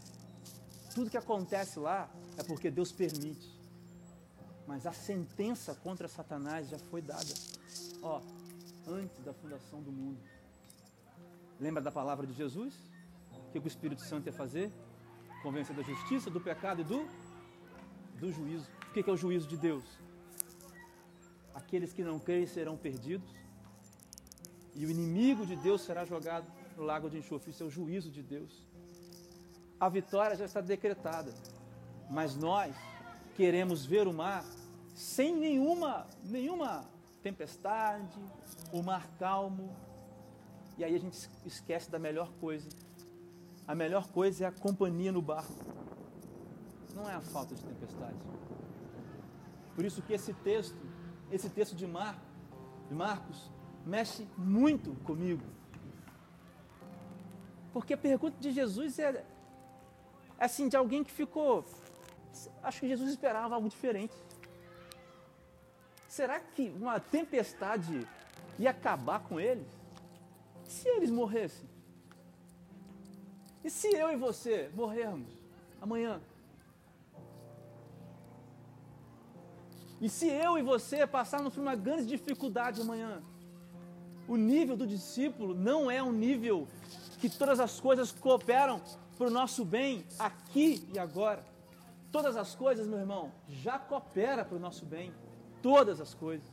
Tudo 0.97 1.11
que 1.11 1.17
acontece 1.17 1.77
lá 1.77 2.09
é 2.39 2.41
porque 2.41 2.71
Deus 2.71 2.91
permite. 2.91 3.47
Mas 4.65 4.87
a 4.87 4.91
sentença 4.91 5.75
contra 5.75 6.07
Satanás 6.07 6.67
já 6.69 6.79
foi 6.79 7.03
dada. 7.03 7.35
Ó, 8.01 8.19
antes 8.87 9.23
da 9.23 9.31
fundação 9.31 9.79
do 9.83 9.91
mundo. 9.91 10.19
Lembra 11.59 11.83
da 11.83 11.91
palavra 11.91 12.25
de 12.25 12.33
Jesus? 12.33 12.73
O 13.31 13.51
que 13.51 13.59
o 13.59 13.67
Espírito 13.67 14.01
Santo 14.01 14.25
ia 14.25 14.33
fazer? 14.33 14.73
Convencer 15.43 15.75
da 15.75 15.83
justiça, 15.83 16.31
do 16.31 16.41
pecado 16.41 16.81
e 16.81 16.83
do, 16.83 17.07
do 18.19 18.33
juízo. 18.33 18.67
O 18.89 18.91
que 18.91 19.07
é 19.07 19.13
o 19.13 19.15
juízo 19.15 19.47
de 19.47 19.55
Deus? 19.55 19.85
Aqueles 21.53 21.93
que 21.93 22.03
não 22.03 22.17
creem 22.17 22.47
serão 22.47 22.75
perdidos 22.75 23.29
e 24.73 24.83
o 24.83 24.89
inimigo 24.89 25.45
de 25.45 25.55
Deus 25.57 25.81
será 25.81 26.05
jogado 26.05 26.51
no 26.75 26.81
lago 26.81 27.07
de 27.07 27.19
enxofre. 27.19 27.51
Isso 27.51 27.61
é 27.61 27.67
o 27.67 27.69
juízo 27.69 28.09
de 28.09 28.23
Deus. 28.23 28.65
A 29.79 29.89
vitória 29.89 30.35
já 30.35 30.45
está 30.45 30.59
decretada, 30.59 31.31
mas 32.09 32.35
nós 32.35 32.75
queremos 33.35 33.85
ver 33.85 34.07
o 34.07 34.13
mar 34.13 34.43
sem 34.95 35.35
nenhuma, 35.35 36.07
nenhuma 36.23 36.83
tempestade, 37.21 38.19
o 38.71 38.81
mar 38.81 39.07
calmo. 39.19 39.69
E 40.77 40.83
aí 40.83 40.95
a 40.95 40.99
gente 40.99 41.29
esquece 41.45 41.91
da 41.91 41.99
melhor 41.99 42.31
coisa. 42.39 42.67
A 43.67 43.75
melhor 43.75 44.07
coisa 44.07 44.45
é 44.45 44.47
a 44.47 44.51
companhia 44.51 45.11
no 45.11 45.21
barco. 45.21 45.53
Não 46.95 47.07
é 47.07 47.13
a 47.13 47.21
falta 47.21 47.53
de 47.53 47.63
tempestade. 47.63 48.17
Por 49.75 49.85
isso 49.85 50.01
que 50.01 50.13
esse 50.13 50.33
texto, 50.33 50.75
esse 51.31 51.49
texto 51.49 51.75
de, 51.75 51.85
Mar, 51.85 52.19
de 52.89 52.95
Marcos, 52.95 53.51
mexe 53.85 54.27
muito 54.35 54.95
comigo. 55.03 55.43
Porque 57.71 57.93
a 57.93 57.97
pergunta 57.97 58.35
de 58.39 58.51
Jesus 58.51 58.97
é, 58.97 59.23
assim, 60.39 60.67
de 60.67 60.77
alguém 60.77 61.03
que 61.03 61.11
ficou. 61.11 61.65
Acho 62.61 62.81
que 62.81 62.87
Jesus 62.87 63.09
esperava 63.09 63.55
algo 63.55 63.69
diferente. 63.69 64.13
Será 66.07 66.39
que 66.39 66.69
uma 66.69 66.99
tempestade 66.99 68.07
ia 68.57 68.71
acabar 68.71 69.19
com 69.19 69.39
eles? 69.39 69.67
E 70.65 70.69
se 70.69 70.87
eles 70.89 71.09
morressem? 71.09 71.67
E 73.63 73.69
se 73.69 73.87
eu 73.87 74.11
e 74.11 74.15
você 74.15 74.69
morrermos 74.73 75.31
amanhã? 75.81 76.21
E 79.99 80.07
se 80.09 80.27
eu 80.27 80.57
e 80.57 80.61
você 80.61 81.07
passarmos 81.07 81.53
por 81.53 81.61
uma 81.61 81.75
grande 81.75 82.05
dificuldade 82.05 82.81
amanhã? 82.81 83.21
O 84.27 84.35
nível 84.35 84.77
do 84.77 84.85
discípulo 84.85 85.55
não 85.55 85.89
é 85.89 86.01
um 86.03 86.11
nível 86.11 86.67
que 87.19 87.29
todas 87.29 87.59
as 87.59 87.79
coisas 87.79 88.11
cooperam 88.11 88.81
para 89.17 89.27
o 89.27 89.31
nosso 89.31 89.65
bem 89.65 90.05
aqui 90.19 90.87
e 90.93 90.99
agora. 90.99 91.43
Todas 92.11 92.37
as 92.37 92.55
coisas, 92.55 92.87
meu 92.87 92.99
irmão, 92.99 93.31
já 93.49 93.77
coopera 93.77 94.45
para 94.45 94.55
o 94.55 94.59
nosso 94.59 94.85
bem. 94.85 95.13
Todas 95.61 95.99
as 95.99 96.13
coisas. 96.13 96.47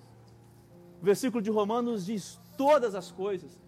O 1.01 1.05
versículo 1.05 1.43
de 1.43 1.51
Romanos 1.51 2.07
diz 2.07 2.41
todas 2.57 2.95
as 2.95 3.11
coisas, 3.11 3.61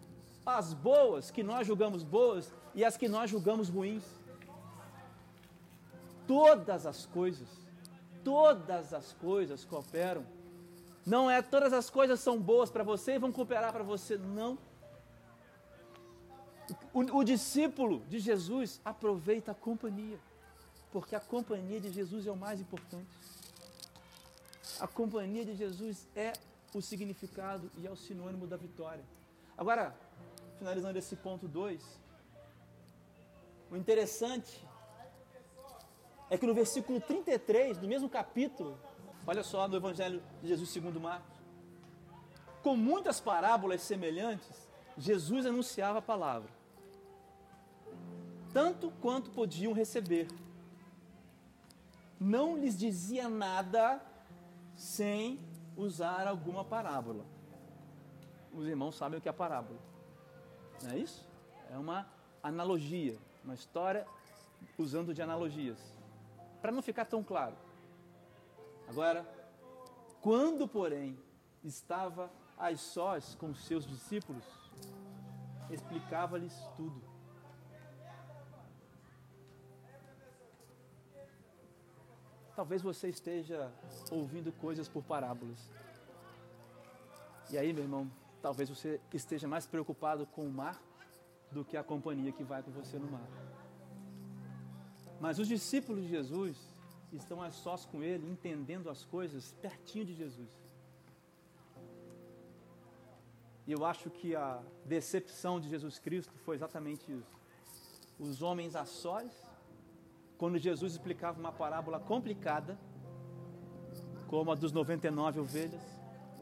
as 0.45 0.73
boas 0.73 1.31
que 1.31 1.43
nós 1.43 1.67
julgamos 1.67 2.03
boas 2.03 2.53
e 2.75 2.85
as 2.85 2.97
que 2.97 3.09
nós 3.09 3.31
julgamos 3.31 3.69
ruins. 3.69 4.05
Todas 6.27 6.87
as 6.87 7.07
coisas, 7.07 7.49
todas 8.25 8.93
as 8.95 9.13
coisas 9.13 9.65
cooperam. 9.65 10.25
Não 11.05 11.31
é 11.31 11.41
todas 11.41 11.73
as 11.73 11.89
coisas 11.89 12.19
são 12.19 12.41
boas 12.41 12.71
para 12.71 12.83
você 12.83 13.15
e 13.15 13.19
vão 13.19 13.31
cooperar 13.31 13.73
para 13.73 13.85
você, 13.85 14.17
não. 14.17 14.59
O, 16.97 17.01
o, 17.19 17.25
discípulo 17.25 18.01
de 18.09 18.19
Jesus 18.19 18.81
aproveita 18.83 19.53
a 19.53 19.55
companhia, 19.55 20.19
porque 20.91 21.15
a 21.15 21.21
companhia 21.21 21.79
de 21.79 21.91
Jesus 21.93 22.27
é 22.27 22.31
o 22.31 22.37
mais 22.37 22.59
importante. 22.59 23.15
A 24.81 24.89
companhia 24.89 25.45
de 25.45 25.55
Jesus 25.55 26.09
é 26.17 26.33
o 26.73 26.81
significado 26.81 27.71
e 27.77 27.87
é 27.87 27.91
o 27.91 27.97
sinônimo 27.97 28.47
da 28.47 28.57
vitória. 28.57 29.05
Agora, 29.59 29.95
finalizando 30.59 30.99
esse 30.99 31.15
ponto 31.17 31.47
2, 31.47 31.83
o 33.71 33.77
interessante 33.77 34.67
é 36.31 36.39
que 36.39 36.47
no 36.47 36.55
versículo 36.55 36.99
33 36.99 37.77
do 37.77 37.87
mesmo 37.87 38.09
capítulo, 38.09 38.79
Olha 39.29 39.43
só 39.43 39.67
no 39.67 39.77
Evangelho 39.77 40.23
de 40.41 40.47
Jesus 40.47 40.71
segundo 40.71 41.01
Marcos. 41.01 41.37
Com 42.63 42.77
muitas 42.77 43.21
parábolas 43.21 43.83
semelhantes, 43.83 44.69
Jesus 44.97 45.45
anunciava 45.45 45.99
a 45.99 46.03
palavra, 46.03 46.49
tanto 48.57 48.90
quanto 49.03 49.31
podiam 49.33 49.75
receber. 49.75 50.29
Não 52.19 52.57
lhes 52.57 52.75
dizia 52.75 53.29
nada 53.29 54.01
sem 54.75 55.38
usar 55.77 56.27
alguma 56.27 56.64
parábola. 56.64 57.27
Os 58.51 58.66
irmãos 58.66 58.97
sabem 58.97 59.19
o 59.19 59.21
que 59.21 59.29
é 59.29 59.33
parábola. 59.33 59.79
Não 60.83 60.92
é 60.92 60.97
isso? 60.97 61.29
É 61.71 61.77
uma 61.77 62.09
analogia, 62.42 63.19
uma 63.45 63.53
história 63.53 64.07
usando 64.79 65.12
de 65.12 65.21
analogias. 65.21 65.79
Para 66.62 66.73
não 66.73 66.81
ficar 66.81 67.05
tão 67.05 67.23
claro. 67.23 67.57
Agora, 68.88 69.29
quando, 70.23 70.66
porém, 70.66 71.19
estava 71.62 72.31
às 72.57 72.81
sós 72.81 73.35
com 73.35 73.55
seus 73.55 73.87
discípulos, 73.87 74.45
explicava-lhes 75.69 76.55
tudo. 76.75 77.06
Talvez 82.57 82.81
você 82.81 83.11
esteja 83.11 83.71
ouvindo 84.11 84.51
coisas 84.51 84.88
por 84.88 85.03
parábolas. 85.05 85.71
E 87.51 87.59
aí, 87.59 87.71
meu 87.71 87.85
irmão, 87.85 88.11
talvez 88.40 88.71
você 88.71 88.99
esteja 89.12 89.47
mais 89.47 89.66
preocupado 89.66 90.27
com 90.27 90.47
o 90.47 90.51
mar 90.51 90.81
do 91.53 91.62
que 91.62 91.77
a 91.77 91.85
companhia 91.85 92.33
que 92.33 92.42
vai 92.42 92.62
com 92.62 92.71
você 92.71 92.99
no 92.99 93.11
mar. 93.11 93.29
Mas 95.21 95.38
os 95.38 95.47
discípulos 95.47 96.03
de 96.03 96.09
Jesus 96.09 96.57
estão 97.12 97.42
a 97.42 97.51
sós 97.51 97.85
com 97.85 98.03
ele, 98.03 98.27
entendendo 98.27 98.88
as 98.88 99.05
coisas 99.05 99.53
pertinho 99.61 100.07
de 100.07 100.14
Jesus. 100.14 100.51
E 103.66 103.73
eu 103.73 103.85
acho 103.85 104.09
que 104.09 104.35
a 104.35 104.62
decepção 104.85 105.61
de 105.61 105.69
Jesus 105.69 105.99
Cristo 105.99 106.33
foi 106.38 106.57
exatamente 106.57 107.12
isso. 107.12 107.37
Os 108.19 108.40
homens 108.40 108.75
a 108.75 108.87
sós 108.87 109.46
quando 110.38 110.59
Jesus 110.59 110.92
explicava 110.92 111.38
uma 111.38 111.53
parábola 111.53 111.99
complicada, 111.99 112.79
como 114.27 114.51
a 114.51 114.55
dos 114.55 114.72
99 114.72 115.40
ovelhas, 115.40 115.83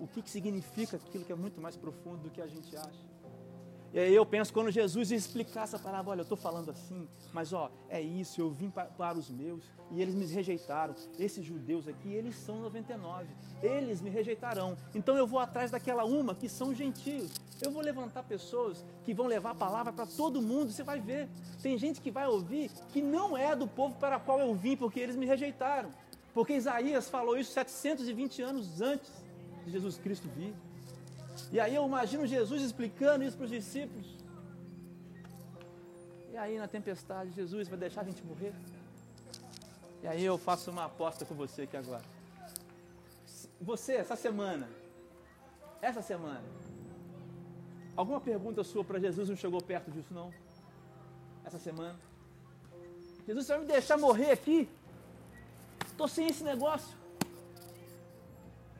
o 0.00 0.06
que, 0.06 0.22
que 0.22 0.30
significa 0.30 0.96
aquilo 0.96 1.24
que 1.24 1.32
é 1.32 1.36
muito 1.36 1.60
mais 1.60 1.76
profundo 1.76 2.22
do 2.22 2.30
que 2.30 2.40
a 2.40 2.46
gente 2.46 2.76
acha. 2.76 3.13
E 3.94 3.98
aí 4.00 4.12
eu 4.12 4.26
penso, 4.26 4.52
quando 4.52 4.72
Jesus 4.72 5.12
explicar 5.12 5.62
essa 5.62 5.78
parábola, 5.78 6.14
olha, 6.14 6.22
eu 6.22 6.24
estou 6.24 6.36
falando 6.36 6.68
assim, 6.68 7.06
mas 7.32 7.52
ó, 7.52 7.70
é 7.88 8.00
isso, 8.00 8.40
eu 8.40 8.50
vim 8.50 8.68
para, 8.68 8.86
para 8.86 9.16
os 9.16 9.30
meus 9.30 9.62
e 9.88 10.02
eles 10.02 10.16
me 10.16 10.26
rejeitaram. 10.26 10.96
Esses 11.16 11.44
judeus 11.44 11.86
aqui, 11.86 12.12
eles 12.12 12.34
são 12.34 12.58
99, 12.58 13.28
eles 13.62 14.00
me 14.00 14.10
rejeitarão. 14.10 14.76
Então 14.96 15.16
eu 15.16 15.28
vou 15.28 15.38
atrás 15.38 15.70
daquela 15.70 16.04
uma 16.04 16.34
que 16.34 16.48
são 16.48 16.74
gentios. 16.74 17.30
Eu 17.62 17.70
vou 17.70 17.80
levantar 17.80 18.24
pessoas 18.24 18.84
que 19.04 19.14
vão 19.14 19.28
levar 19.28 19.50
a 19.50 19.54
palavra 19.54 19.92
para 19.92 20.06
todo 20.06 20.42
mundo, 20.42 20.72
você 20.72 20.82
vai 20.82 20.98
ver. 20.98 21.28
Tem 21.62 21.78
gente 21.78 22.00
que 22.00 22.10
vai 22.10 22.26
ouvir 22.26 22.72
que 22.92 23.00
não 23.00 23.36
é 23.36 23.54
do 23.54 23.68
povo 23.68 23.94
para 23.94 24.18
qual 24.18 24.40
eu 24.40 24.52
vim, 24.56 24.76
porque 24.76 24.98
eles 24.98 25.14
me 25.14 25.24
rejeitaram. 25.24 25.90
Porque 26.34 26.54
Isaías 26.54 27.08
falou 27.08 27.38
isso 27.38 27.52
720 27.52 28.42
anos 28.42 28.80
antes 28.80 29.12
de 29.64 29.70
Jesus 29.70 29.98
Cristo 29.98 30.28
vir. 30.34 30.52
E 31.50 31.60
aí 31.60 31.74
eu 31.74 31.86
imagino 31.86 32.26
Jesus 32.26 32.62
explicando 32.62 33.24
isso 33.24 33.36
para 33.36 33.44
os 33.44 33.50
discípulos. 33.50 34.06
E 36.32 36.36
aí 36.36 36.58
na 36.58 36.66
tempestade, 36.66 37.30
Jesus 37.30 37.68
vai 37.68 37.78
deixar 37.78 38.00
a 38.00 38.04
gente 38.04 38.24
morrer? 38.24 38.52
E 40.02 40.06
aí 40.06 40.24
eu 40.24 40.36
faço 40.36 40.70
uma 40.70 40.84
aposta 40.84 41.24
com 41.24 41.34
você 41.34 41.62
aqui 41.62 41.76
agora. 41.76 42.02
Você, 43.60 43.94
essa 43.94 44.16
semana, 44.16 44.68
essa 45.80 46.02
semana, 46.02 46.42
alguma 47.96 48.20
pergunta 48.20 48.64
sua 48.64 48.84
para 48.84 48.98
Jesus 48.98 49.28
não 49.28 49.36
chegou 49.36 49.62
perto 49.62 49.90
disso 49.90 50.12
não? 50.12 50.32
Essa 51.44 51.58
semana? 51.58 51.98
Jesus, 53.26 53.46
você 53.46 53.52
vai 53.52 53.62
me 53.62 53.66
deixar 53.66 53.96
morrer 53.96 54.30
aqui? 54.32 54.68
Estou 55.86 56.08
sem 56.08 56.26
esse 56.26 56.42
negócio. 56.42 56.96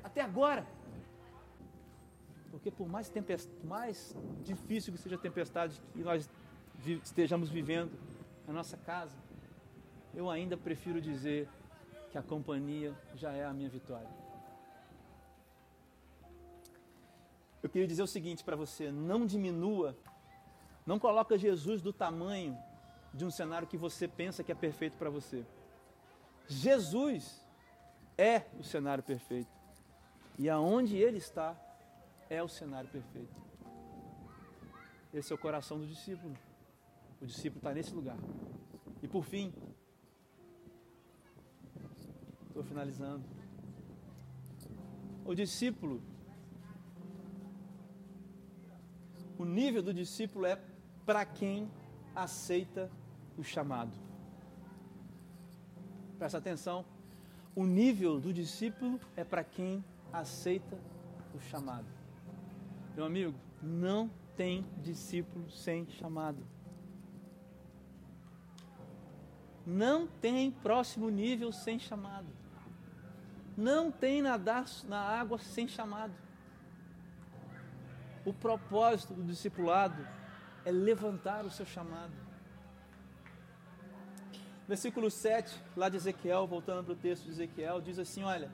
Até 0.02 0.20
agora. 0.20 0.73
Porque 2.54 2.70
por 2.70 2.88
mais, 2.88 3.08
tempest... 3.08 3.50
mais 3.64 4.14
difícil 4.44 4.92
que 4.92 4.98
seja 5.00 5.16
a 5.16 5.18
tempestade 5.18 5.82
que 5.92 6.04
nós 6.04 6.30
vi... 6.76 7.00
estejamos 7.02 7.50
vivendo 7.50 7.98
na 8.46 8.52
nossa 8.52 8.76
casa, 8.76 9.16
eu 10.14 10.30
ainda 10.30 10.56
prefiro 10.56 11.00
dizer 11.00 11.48
que 12.12 12.16
a 12.16 12.22
companhia 12.22 12.94
já 13.16 13.32
é 13.32 13.44
a 13.44 13.52
minha 13.52 13.68
vitória. 13.68 14.08
Eu 17.60 17.68
queria 17.68 17.88
dizer 17.88 18.04
o 18.04 18.06
seguinte 18.06 18.44
para 18.44 18.54
você, 18.54 18.92
não 18.92 19.26
diminua, 19.26 19.98
não 20.86 20.96
coloca 20.96 21.36
Jesus 21.36 21.82
do 21.82 21.92
tamanho 21.92 22.56
de 23.12 23.24
um 23.24 23.32
cenário 23.32 23.66
que 23.66 23.76
você 23.76 24.06
pensa 24.06 24.44
que 24.44 24.52
é 24.52 24.54
perfeito 24.54 24.96
para 24.96 25.10
você. 25.10 25.44
Jesus 26.46 27.44
é 28.16 28.42
o 28.60 28.62
cenário 28.62 29.02
perfeito. 29.02 29.50
E 30.38 30.48
aonde 30.48 30.96
ele 30.96 31.18
está, 31.18 31.56
é 32.28 32.42
o 32.42 32.48
cenário 32.48 32.88
perfeito. 32.90 33.34
Esse 35.12 35.32
é 35.32 35.34
o 35.34 35.38
coração 35.38 35.78
do 35.78 35.86
discípulo. 35.86 36.36
O 37.20 37.26
discípulo 37.26 37.58
está 37.58 37.72
nesse 37.72 37.94
lugar. 37.94 38.18
E 39.02 39.06
por 39.06 39.24
fim, 39.24 39.52
estou 42.48 42.64
finalizando. 42.64 43.24
O 45.24 45.34
discípulo, 45.34 46.02
o 49.38 49.44
nível 49.44 49.82
do 49.82 49.94
discípulo 49.94 50.46
é 50.46 50.60
para 51.06 51.24
quem 51.24 51.70
aceita 52.14 52.90
o 53.38 53.42
chamado. 53.42 53.96
Presta 56.18 56.38
atenção. 56.38 56.84
O 57.54 57.64
nível 57.64 58.18
do 58.18 58.32
discípulo 58.32 58.98
é 59.16 59.22
para 59.22 59.44
quem 59.44 59.84
aceita 60.12 60.76
o 61.34 61.40
chamado. 61.40 61.93
Meu 62.94 63.04
amigo, 63.04 63.34
não 63.60 64.08
tem 64.36 64.64
discípulo 64.82 65.50
sem 65.50 65.86
chamado. 65.88 66.38
Não 69.66 70.06
tem 70.06 70.50
próximo 70.50 71.08
nível 71.08 71.50
sem 71.50 71.78
chamado. 71.78 72.28
Não 73.56 73.90
tem 73.90 74.22
nadar 74.22 74.66
na 74.84 75.00
água 75.00 75.38
sem 75.38 75.66
chamado. 75.66 76.14
O 78.24 78.32
propósito 78.32 79.14
do 79.14 79.24
discipulado 79.24 80.06
é 80.64 80.70
levantar 80.70 81.44
o 81.44 81.50
seu 81.50 81.66
chamado. 81.66 82.12
Versículo 84.66 85.10
7, 85.10 85.62
lá 85.76 85.88
de 85.88 85.96
Ezequiel, 85.96 86.46
voltando 86.46 86.84
para 86.84 86.92
o 86.94 86.96
texto 86.96 87.24
de 87.24 87.30
Ezequiel, 87.30 87.80
diz 87.80 87.98
assim: 87.98 88.22
Olha, 88.22 88.50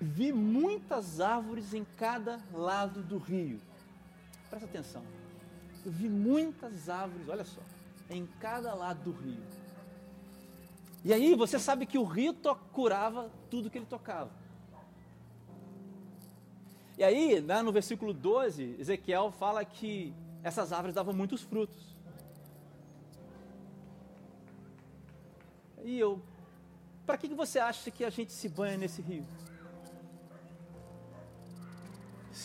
vi 0.00 0.32
muitas 0.32 1.20
árvores 1.20 1.74
em 1.74 1.84
cada 1.96 2.40
lado 2.52 3.02
do 3.02 3.18
rio. 3.18 3.60
Presta 4.48 4.66
atenção. 4.66 5.02
Eu 5.84 5.92
vi 5.92 6.08
muitas 6.08 6.88
árvores, 6.88 7.28
olha 7.28 7.44
só, 7.44 7.60
em 8.10 8.26
cada 8.40 8.74
lado 8.74 9.10
do 9.10 9.12
rio. 9.12 9.42
E 11.04 11.12
aí 11.12 11.34
você 11.34 11.58
sabe 11.58 11.86
que 11.86 11.98
o 11.98 12.04
rio 12.04 12.34
curava 12.72 13.30
tudo 13.50 13.70
que 13.70 13.78
ele 13.78 13.86
tocava. 13.86 14.30
E 16.96 17.04
aí, 17.04 17.40
né, 17.40 17.62
no 17.62 17.70
versículo 17.70 18.12
12, 18.12 18.76
Ezequiel 18.78 19.30
fala 19.30 19.64
que 19.64 20.12
essas 20.42 20.72
árvores 20.72 20.94
davam 20.94 21.14
muitos 21.14 21.42
frutos. 21.42 21.96
E 25.84 25.98
eu, 25.98 26.20
para 27.06 27.16
que, 27.16 27.28
que 27.28 27.34
você 27.34 27.58
acha 27.58 27.90
que 27.90 28.04
a 28.04 28.10
gente 28.10 28.32
se 28.32 28.48
banha 28.48 28.76
nesse 28.76 29.00
rio? 29.00 29.24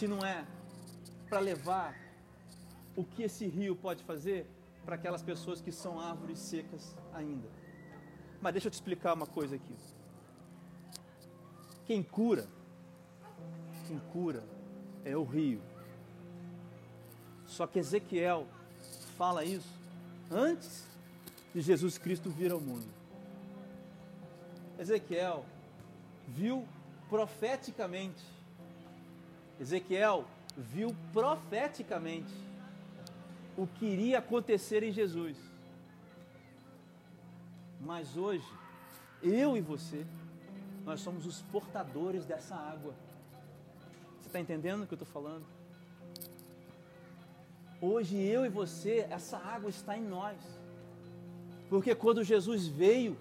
Se 0.04 0.08
não 0.08 0.26
é 0.26 0.46
para 1.30 1.40
levar 1.40 1.98
o 2.94 3.06
que 3.06 3.24
esse 3.24 3.48
rio 3.48 3.74
pode 3.74 4.04
fazer 4.04 4.46
para 4.84 4.96
aquelas 4.96 5.22
pessoas 5.22 5.62
que 5.62 5.72
são 5.72 5.98
árvores 5.98 6.40
secas 6.40 6.94
ainda. 7.14 7.48
Mas 8.42 8.52
deixa 8.52 8.68
eu 8.68 8.72
te 8.72 8.74
explicar 8.74 9.14
uma 9.14 9.26
coisa 9.26 9.56
aqui. 9.56 9.74
Quem 11.86 12.04
cura, 12.04 12.46
quem 13.88 13.98
cura 14.12 14.44
é 15.06 15.16
o 15.16 15.24
rio. 15.24 15.62
Só 17.48 17.66
que 17.66 17.80
Ezequiel 17.80 18.46
fala 19.18 19.46
isso 19.46 19.74
antes 20.30 20.86
de 21.56 21.62
Jesus 21.62 21.98
Cristo 21.98 22.30
vir 22.30 22.52
ao 22.52 22.60
mundo. 22.60 22.92
Ezequiel 24.78 25.46
viu 26.28 26.68
profeticamente 27.10 28.33
Ezequiel 29.64 30.26
viu 30.58 30.96
profeticamente 31.12 32.34
o 33.58 33.66
que 33.66 33.86
iria 33.86 34.20
acontecer 34.20 34.84
em 34.84 34.92
Jesus. 34.92 35.38
Mas 37.80 38.18
hoje, 38.18 38.48
eu 39.22 39.56
e 39.58 39.62
você 39.62 40.06
nós 40.86 41.00
somos 41.00 41.26
os 41.26 41.42
portadores 41.44 42.26
dessa 42.26 42.56
água. 42.56 42.94
Você 44.20 44.28
está 44.28 44.40
entendendo 44.40 44.84
o 44.84 44.88
que 44.88 44.94
eu 44.94 44.98
estou 45.02 45.08
falando? 45.08 45.46
Hoje 47.82 48.18
eu 48.18 48.46
e 48.46 48.50
você, 48.50 49.08
essa 49.10 49.38
água 49.38 49.70
está 49.70 49.98
em 49.98 50.04
nós. 50.04 50.38
Porque 51.70 51.96
quando 51.96 52.24
Jesus 52.24 52.68
veio 52.68 53.18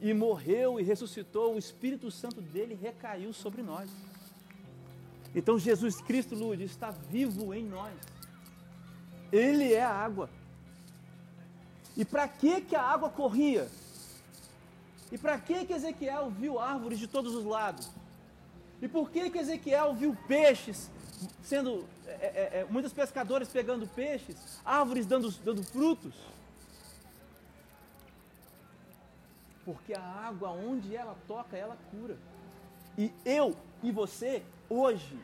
e 0.00 0.12
morreu 0.12 0.80
e 0.80 0.82
ressuscitou, 0.82 1.54
o 1.54 1.58
Espírito 1.58 2.10
Santo 2.10 2.40
dele 2.40 2.74
recaiu 2.74 3.32
sobre 3.32 3.62
nós. 3.62 3.88
Então 5.34 5.58
Jesus 5.58 6.00
Cristo, 6.00 6.34
Lourdes, 6.34 6.70
está 6.70 6.90
vivo 6.90 7.54
em 7.54 7.64
nós. 7.64 7.94
Ele 9.32 9.72
é 9.72 9.82
a 9.82 9.90
água. 9.90 10.28
E 11.96 12.04
para 12.04 12.28
que 12.28 12.60
que 12.60 12.76
a 12.76 12.82
água 12.82 13.08
corria? 13.08 13.68
E 15.10 15.18
para 15.18 15.38
que 15.38 15.64
que 15.64 15.72
Ezequiel 15.72 16.30
viu 16.30 16.58
árvores 16.58 16.98
de 16.98 17.06
todos 17.06 17.34
os 17.34 17.44
lados? 17.44 17.90
E 18.80 18.88
por 18.88 19.10
que 19.10 19.30
que 19.30 19.38
Ezequiel 19.38 19.94
viu 19.94 20.16
peixes 20.26 20.90
sendo 21.42 21.84
é, 22.06 22.10
é, 22.10 22.60
é, 22.60 22.66
muitos 22.68 22.92
pescadores 22.92 23.48
pegando 23.48 23.86
peixes, 23.86 24.36
árvores 24.64 25.06
dando, 25.06 25.30
dando 25.44 25.62
frutos? 25.62 26.14
Porque 29.64 29.94
a 29.94 30.02
água 30.02 30.50
onde 30.50 30.96
ela 30.96 31.16
toca, 31.28 31.56
ela 31.56 31.76
cura. 31.90 32.16
E 32.98 33.12
eu 33.24 33.56
e 33.82 33.90
você 33.92 34.42
hoje, 34.72 35.18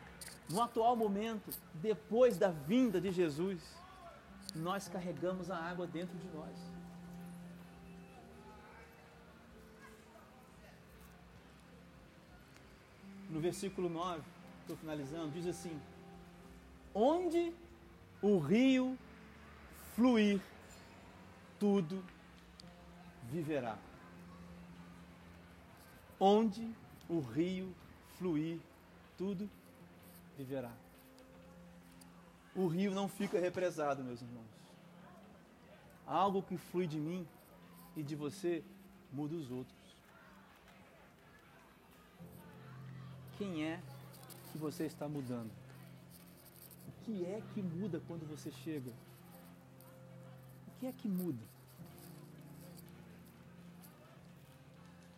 no 0.49 0.61
atual 0.61 0.95
momento, 0.95 1.49
depois 1.73 2.37
da 2.37 2.49
vinda 2.49 3.01
de 3.01 3.11
Jesus, 3.11 3.61
nós 4.55 4.87
carregamos 4.87 5.49
a 5.49 5.57
água 5.57 5.87
dentro 5.87 6.17
de 6.17 6.27
nós. 6.29 6.55
No 13.29 13.39
versículo 13.39 13.89
9, 13.89 14.23
estou 14.61 14.75
finalizando, 14.77 15.31
diz 15.31 15.45
assim: 15.45 15.79
Onde 16.93 17.53
o 18.21 18.39
rio 18.39 18.97
fluir, 19.95 20.41
tudo 21.59 22.03
viverá. 23.31 23.77
Onde 26.19 26.73
o 27.07 27.19
rio 27.19 27.73
fluir, 28.17 28.59
tudo 29.19 29.49
viverá. 30.37 30.71
O 32.55 32.67
rio 32.67 32.95
não 32.95 33.09
fica 33.09 33.37
represado, 33.37 34.01
meus 34.01 34.21
irmãos. 34.21 34.47
Algo 36.07 36.41
que 36.41 36.57
flui 36.57 36.87
de 36.87 36.97
mim 36.97 37.27
e 37.97 38.01
de 38.01 38.15
você 38.15 38.63
muda 39.11 39.35
os 39.35 39.51
outros. 39.51 39.77
Quem 43.37 43.65
é 43.65 43.81
que 44.51 44.57
você 44.57 44.85
está 44.85 45.05
mudando? 45.07 45.51
O 46.87 47.03
que 47.03 47.25
é 47.25 47.41
que 47.53 47.61
muda 47.61 48.01
quando 48.07 48.25
você 48.25 48.49
chega? 48.49 48.91
O 50.67 50.79
que 50.79 50.87
é 50.87 50.93
que 50.93 51.09
muda? 51.09 51.43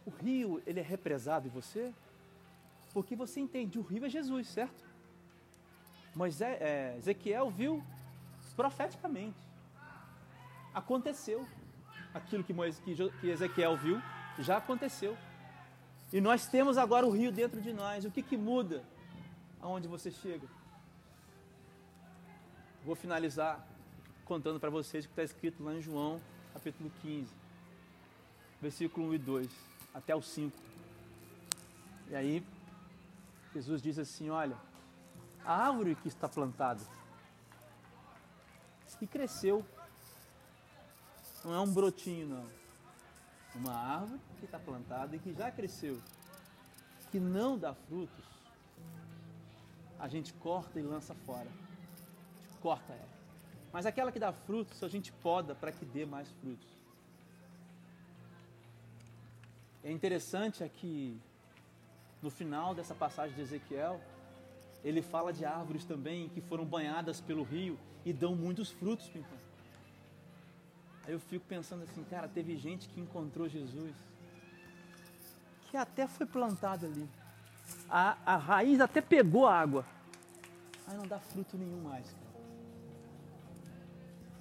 O 0.08 0.10
rio, 0.10 0.60
ele 0.66 0.80
é 0.80 0.84
represado 0.84 1.48
em 1.48 1.52
você? 1.52 1.94
Porque 2.94 3.16
você 3.16 3.40
entende, 3.40 3.80
o 3.80 3.82
rio 3.82 4.06
é 4.06 4.10
Jesus, 4.10 4.48
certo? 4.48 4.84
Moisés, 6.14 6.62
é, 6.62 6.96
Ezequiel 6.98 7.50
viu 7.50 7.84
profeticamente. 8.56 9.40
Aconteceu. 10.74 11.48
Aquilo 12.14 12.44
que, 12.44 12.54
Moisés, 12.54 12.84
que 13.20 13.30
Ezequiel 13.30 13.78
viu 13.78 14.02
já 14.38 14.58
aconteceu. 14.58 15.18
E 16.12 16.20
nós 16.20 16.46
temos 16.48 16.78
agora 16.78 17.06
o 17.06 17.12
rio 17.12 17.32
dentro 17.32 17.62
de 17.62 17.72
nós. 17.72 18.04
O 18.04 18.12
que, 18.12 18.22
que 18.22 18.36
muda 18.36 18.84
aonde 19.62 19.88
você 19.88 20.12
chega? 20.12 20.48
Vou 22.84 22.96
finalizar 22.96 23.66
contando 24.26 24.60
para 24.60 24.70
vocês 24.70 25.06
o 25.06 25.08
que 25.08 25.14
está 25.14 25.24
escrito 25.24 25.64
lá 25.64 25.74
em 25.74 25.82
João, 25.82 26.22
capítulo 26.54 26.92
15, 27.02 27.32
versículo 28.62 29.08
1 29.10 29.14
e 29.14 29.18
2, 29.18 29.48
até 29.94 30.16
o 30.16 30.22
5. 30.22 30.58
E 32.10 32.16
aí, 32.16 32.44
Jesus 33.54 33.82
diz 33.82 34.00
assim: 34.00 34.30
Olha, 34.30 34.58
a 35.44 35.68
árvore 35.68 35.96
que 35.96 36.08
está 36.08 36.28
plantada 36.30 36.82
e 39.02 39.08
cresceu, 39.08 39.66
não 41.44 41.54
é 41.56 41.60
um 41.60 41.74
brotinho, 41.74 42.28
não. 42.28 42.48
Uma 43.56 43.74
árvore 43.74 44.22
que 44.40 44.46
está 44.46 44.60
plantada 44.60 45.16
e 45.16 45.20
que 45.20 45.34
já 45.34 45.52
cresceu, 45.52 46.00
que 47.10 47.20
não 47.20 47.58
dá 47.58 47.74
frutos, 47.74 48.26
a 50.00 50.08
gente 50.08 50.32
corta 50.34 50.80
e 50.80 50.84
lança 50.84 51.16
fora. 51.16 51.50
A 51.50 52.48
gente 52.48 52.58
corta 52.62 52.94
ela. 52.94 53.10
Mas 53.74 53.86
aquela 53.86 54.12
que 54.12 54.20
dá 54.20 54.32
frutos, 54.32 54.84
a 54.84 54.88
gente 54.88 55.12
poda 55.12 55.56
para 55.56 55.72
que 55.72 55.84
dê 55.84 56.06
mais 56.06 56.30
frutos. 56.34 56.70
É 59.84 59.92
interessante 59.92 60.64
aqui, 60.64 61.20
no 62.22 62.30
final 62.30 62.76
dessa 62.76 62.94
passagem 62.94 63.36
de 63.36 63.42
Ezequiel, 63.42 64.00
ele 64.84 65.02
fala 65.02 65.32
de 65.32 65.46
árvores 65.46 65.86
também 65.86 66.30
que 66.30 66.42
foram 66.42 66.66
banhadas 66.66 67.20
pelo 67.20 67.44
rio 67.44 67.78
e 68.06 68.12
dão 68.14 68.36
muitos 68.36 68.72
frutos, 68.72 69.08
Pimpão. 69.08 69.38
Aí 71.06 71.14
eu 71.14 71.20
fico 71.20 71.46
pensando 71.46 71.84
assim, 71.84 72.04
cara, 72.04 72.28
teve 72.28 72.56
gente 72.56 72.88
que 72.90 73.00
encontrou 73.00 73.48
Jesus, 73.48 73.96
que 75.70 75.78
até 75.78 76.08
foi 76.08 76.26
plantado 76.26 76.86
ali. 76.86 77.10
A, 77.90 78.18
a 78.26 78.38
raiz 78.38 78.80
até 78.80 79.02
pegou 79.02 79.48
a 79.48 79.60
água, 79.60 79.86
mas 80.86 80.96
não 80.96 81.08
dá 81.08 81.20
fruto 81.20 81.58
nenhum 81.58 81.82
mais. 81.82 82.16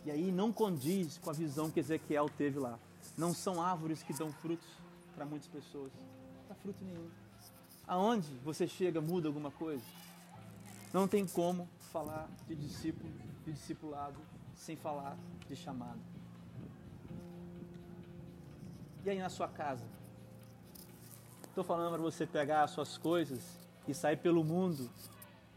E 0.04 0.10
aí 0.10 0.32
não 0.32 0.52
condiz 0.52 1.18
com 1.18 1.30
a 1.30 1.32
visão 1.32 1.70
que 1.70 1.80
Ezequiel 1.80 2.28
teve 2.28 2.58
lá. 2.58 2.78
Não 3.16 3.34
são 3.34 3.62
árvores 3.62 4.02
que 4.02 4.12
dão 4.12 4.32
frutos 4.32 4.66
para 5.14 5.24
muitas 5.26 5.48
pessoas. 5.48 5.92
Não 5.94 6.48
dá 6.48 6.54
fruto 6.54 6.82
nenhum. 6.84 7.08
Aonde 7.90 8.28
você 8.44 8.68
chega 8.68 9.00
muda 9.00 9.26
alguma 9.26 9.50
coisa? 9.50 9.82
Não 10.92 11.08
tem 11.08 11.26
como 11.26 11.68
falar 11.90 12.30
de 12.46 12.54
discípulo, 12.54 13.12
de 13.44 13.50
discipulado, 13.52 14.16
sem 14.54 14.76
falar 14.76 15.16
de 15.48 15.56
chamado. 15.56 15.98
E 19.04 19.10
aí 19.10 19.18
na 19.18 19.28
sua 19.28 19.48
casa? 19.48 19.84
Estou 21.48 21.64
falando 21.64 21.92
para 21.92 22.00
você 22.00 22.24
pegar 22.24 22.62
as 22.62 22.70
suas 22.70 22.96
coisas 22.96 23.58
e 23.88 23.92
sair 23.92 24.18
pelo 24.18 24.44
mundo. 24.44 24.88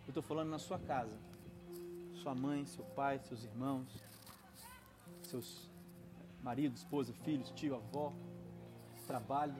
Eu 0.05 0.07
estou 0.07 0.23
falando 0.23 0.49
na 0.49 0.57
sua 0.57 0.79
casa. 0.79 1.15
Sua 2.15 2.33
mãe, 2.33 2.65
seu 2.65 2.83
pai, 2.83 3.19
seus 3.19 3.43
irmãos, 3.43 3.85
seus 5.21 5.69
marido, 6.41 6.75
esposa, 6.75 7.13
filhos, 7.13 7.51
tio, 7.51 7.75
avó, 7.75 8.11
trabalho. 9.05 9.53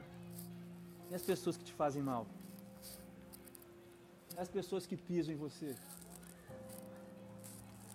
E 1.08 1.14
as 1.14 1.22
pessoas 1.22 1.56
que 1.56 1.62
te 1.62 1.72
fazem 1.72 2.02
mal? 2.02 2.26
As 4.36 4.48
pessoas 4.48 4.86
que 4.86 4.96
pisam 4.96 5.34
em 5.34 5.36
você? 5.36 5.76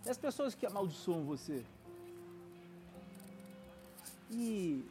E 0.05 0.09
as 0.09 0.17
pessoas 0.17 0.55
que 0.55 0.65
amaldiçoam 0.65 1.23
você? 1.23 1.65
E 4.31 4.85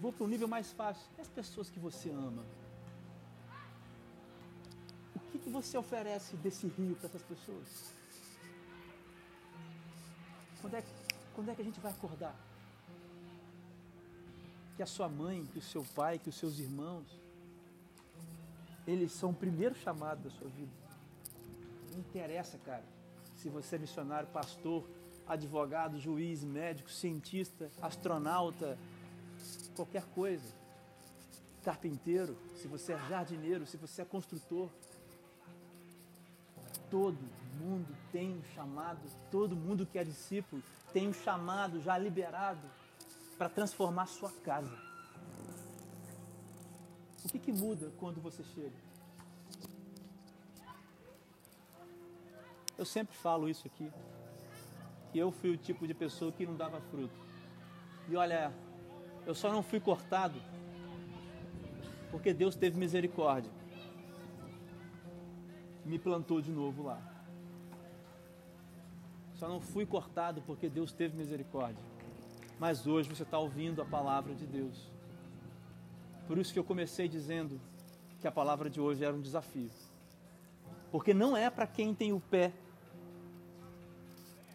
vou 0.00 0.12
para 0.12 0.24
um 0.24 0.28
nível 0.28 0.48
mais 0.48 0.72
fácil. 0.72 1.04
E 1.16 1.20
as 1.20 1.28
pessoas 1.28 1.70
que 1.70 1.78
você 1.78 2.10
ama? 2.10 2.44
O 5.14 5.20
que, 5.30 5.38
que 5.38 5.50
você 5.50 5.78
oferece 5.78 6.36
desse 6.36 6.66
rio 6.66 6.96
para 6.96 7.06
essas 7.06 7.22
pessoas? 7.22 7.92
Quando 10.60 10.74
é, 10.74 10.84
quando 11.34 11.50
é 11.50 11.54
que 11.54 11.62
a 11.62 11.64
gente 11.64 11.80
vai 11.80 11.92
acordar? 11.92 12.34
Que 14.76 14.82
a 14.82 14.86
sua 14.86 15.08
mãe, 15.08 15.46
que 15.46 15.58
o 15.58 15.62
seu 15.62 15.84
pai, 15.94 16.18
que 16.18 16.28
os 16.28 16.34
seus 16.34 16.58
irmãos, 16.58 17.06
eles 18.86 19.12
são 19.12 19.30
o 19.30 19.34
primeiro 19.34 19.74
chamado 19.74 20.22
da 20.24 20.30
sua 20.30 20.48
vida. 20.48 20.89
Interessa, 22.00 22.58
cara, 22.64 22.82
se 23.36 23.50
você 23.50 23.76
é 23.76 23.78
missionário, 23.78 24.26
pastor, 24.28 24.88
advogado, 25.26 25.98
juiz, 25.98 26.42
médico, 26.42 26.90
cientista, 26.90 27.70
astronauta, 27.82 28.78
qualquer 29.76 30.04
coisa. 30.06 30.54
Carpinteiro, 31.62 32.38
se 32.56 32.66
você 32.66 32.94
é 32.94 32.98
jardineiro, 33.06 33.66
se 33.66 33.76
você 33.76 34.00
é 34.00 34.04
construtor. 34.06 34.70
Todo 36.90 37.18
mundo 37.60 37.94
tem 38.10 38.34
um 38.34 38.42
chamado, 38.54 39.00
todo 39.30 39.54
mundo 39.54 39.84
que 39.84 39.98
é 39.98 40.04
discípulo 40.04 40.62
tem 40.94 41.06
um 41.06 41.12
chamado 41.12 41.82
já 41.82 41.98
liberado 41.98 42.66
para 43.36 43.50
transformar 43.50 44.06
sua 44.06 44.32
casa. 44.42 44.76
O 47.22 47.28
que, 47.28 47.38
que 47.38 47.52
muda 47.52 47.92
quando 47.98 48.22
você 48.22 48.42
chega? 48.42 48.89
Eu 52.80 52.86
sempre 52.86 53.14
falo 53.14 53.46
isso 53.46 53.66
aqui. 53.66 53.92
Que 55.12 55.18
eu 55.18 55.30
fui 55.30 55.50
o 55.50 55.56
tipo 55.58 55.86
de 55.86 55.92
pessoa 55.92 56.32
que 56.32 56.46
não 56.46 56.56
dava 56.56 56.80
fruto. 56.80 57.12
E 58.08 58.16
olha, 58.16 58.50
eu 59.26 59.34
só 59.34 59.52
não 59.52 59.62
fui 59.62 59.78
cortado 59.78 60.40
porque 62.10 62.32
Deus 62.32 62.56
teve 62.56 62.78
misericórdia. 62.78 63.52
Me 65.84 65.98
plantou 65.98 66.40
de 66.40 66.50
novo 66.50 66.84
lá. 66.84 66.98
Só 69.34 69.46
não 69.46 69.60
fui 69.60 69.84
cortado 69.84 70.40
porque 70.46 70.66
Deus 70.66 70.90
teve 70.90 71.14
misericórdia. 71.14 71.84
Mas 72.58 72.86
hoje 72.86 73.10
você 73.10 73.24
está 73.24 73.38
ouvindo 73.38 73.82
a 73.82 73.84
palavra 73.84 74.34
de 74.34 74.46
Deus. 74.46 74.90
Por 76.26 76.38
isso 76.38 76.50
que 76.50 76.58
eu 76.58 76.64
comecei 76.64 77.08
dizendo 77.08 77.60
que 78.22 78.26
a 78.26 78.32
palavra 78.32 78.70
de 78.70 78.80
hoje 78.80 79.04
era 79.04 79.14
um 79.14 79.20
desafio. 79.20 79.68
Porque 80.90 81.12
não 81.12 81.36
é 81.36 81.50
para 81.50 81.66
quem 81.66 81.94
tem 81.94 82.10
o 82.14 82.20
pé, 82.20 82.54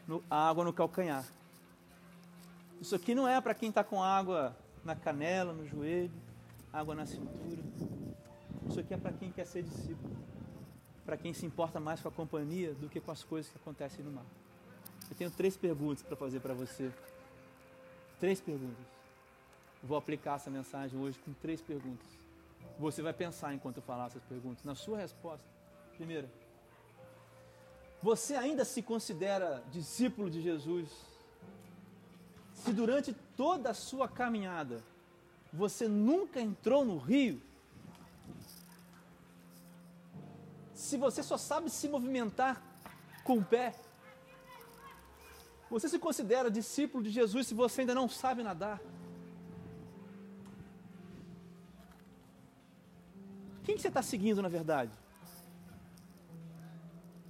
no, 0.07 0.23
a 0.29 0.49
água 0.49 0.63
no 0.63 0.73
calcanhar. 0.73 1.25
Isso 2.79 2.95
aqui 2.95 3.15
não 3.15 3.27
é 3.27 3.39
para 3.41 3.53
quem 3.53 3.69
está 3.69 3.83
com 3.83 4.03
água 4.03 4.55
na 4.83 4.95
canela, 4.95 5.53
no 5.53 5.65
joelho, 5.67 6.11
água 6.71 6.93
na 6.93 7.05
cintura. 7.05 7.61
Isso 8.69 8.79
aqui 8.79 8.93
é 8.93 8.97
para 8.97 9.13
quem 9.13 9.31
quer 9.31 9.45
ser 9.45 9.63
discípulo. 9.63 10.15
Para 11.05 11.17
quem 11.17 11.33
se 11.33 11.45
importa 11.45 11.79
mais 11.79 12.01
com 12.01 12.07
a 12.07 12.11
companhia 12.11 12.73
do 12.73 12.89
que 12.89 12.99
com 12.99 13.11
as 13.11 13.23
coisas 13.23 13.51
que 13.51 13.57
acontecem 13.57 14.03
no 14.03 14.11
mar. 14.11 14.25
Eu 15.09 15.15
tenho 15.15 15.31
três 15.31 15.55
perguntas 15.55 16.03
para 16.03 16.15
fazer 16.15 16.39
para 16.39 16.53
você. 16.53 16.91
Três 18.19 18.41
perguntas. 18.41 18.85
Vou 19.83 19.97
aplicar 19.97 20.35
essa 20.35 20.49
mensagem 20.49 20.99
hoje 20.99 21.19
com 21.19 21.31
três 21.33 21.61
perguntas. 21.61 22.07
Você 22.79 23.01
vai 23.01 23.13
pensar 23.13 23.53
enquanto 23.53 23.77
eu 23.77 23.83
falar 23.83 24.07
essas 24.07 24.23
perguntas. 24.23 24.63
Na 24.63 24.73
sua 24.73 24.97
resposta, 24.97 25.45
primeira, 25.95 26.27
você 28.05 28.35
ainda 28.35 28.63
se 28.63 28.83
considera 28.83 29.63
discípulo 29.71 30.29
de 30.29 30.39
Jesus? 30.39 30.87
Se 32.53 32.71
durante 32.71 33.13
toda 33.35 33.71
a 33.71 33.73
sua 33.73 34.07
caminhada 34.07 34.83
você 35.51 35.87
nunca 35.87 36.39
entrou 36.39 36.85
no 36.85 36.99
rio, 36.99 37.41
se 40.71 40.97
você 40.97 41.23
só 41.23 41.35
sabe 41.35 41.67
se 41.71 41.89
movimentar 41.89 42.61
com 43.23 43.39
o 43.39 43.43
pé, 43.43 43.73
você 45.67 45.89
se 45.89 45.97
considera 45.97 46.51
discípulo 46.51 47.03
de 47.03 47.09
Jesus 47.09 47.47
se 47.47 47.55
você 47.55 47.81
ainda 47.81 47.95
não 47.95 48.07
sabe 48.07 48.43
nadar? 48.43 48.79
Quem 53.63 53.75
que 53.75 53.81
você 53.81 53.87
está 53.87 54.03
seguindo 54.03 54.43
na 54.43 54.51
verdade? 54.59 55.04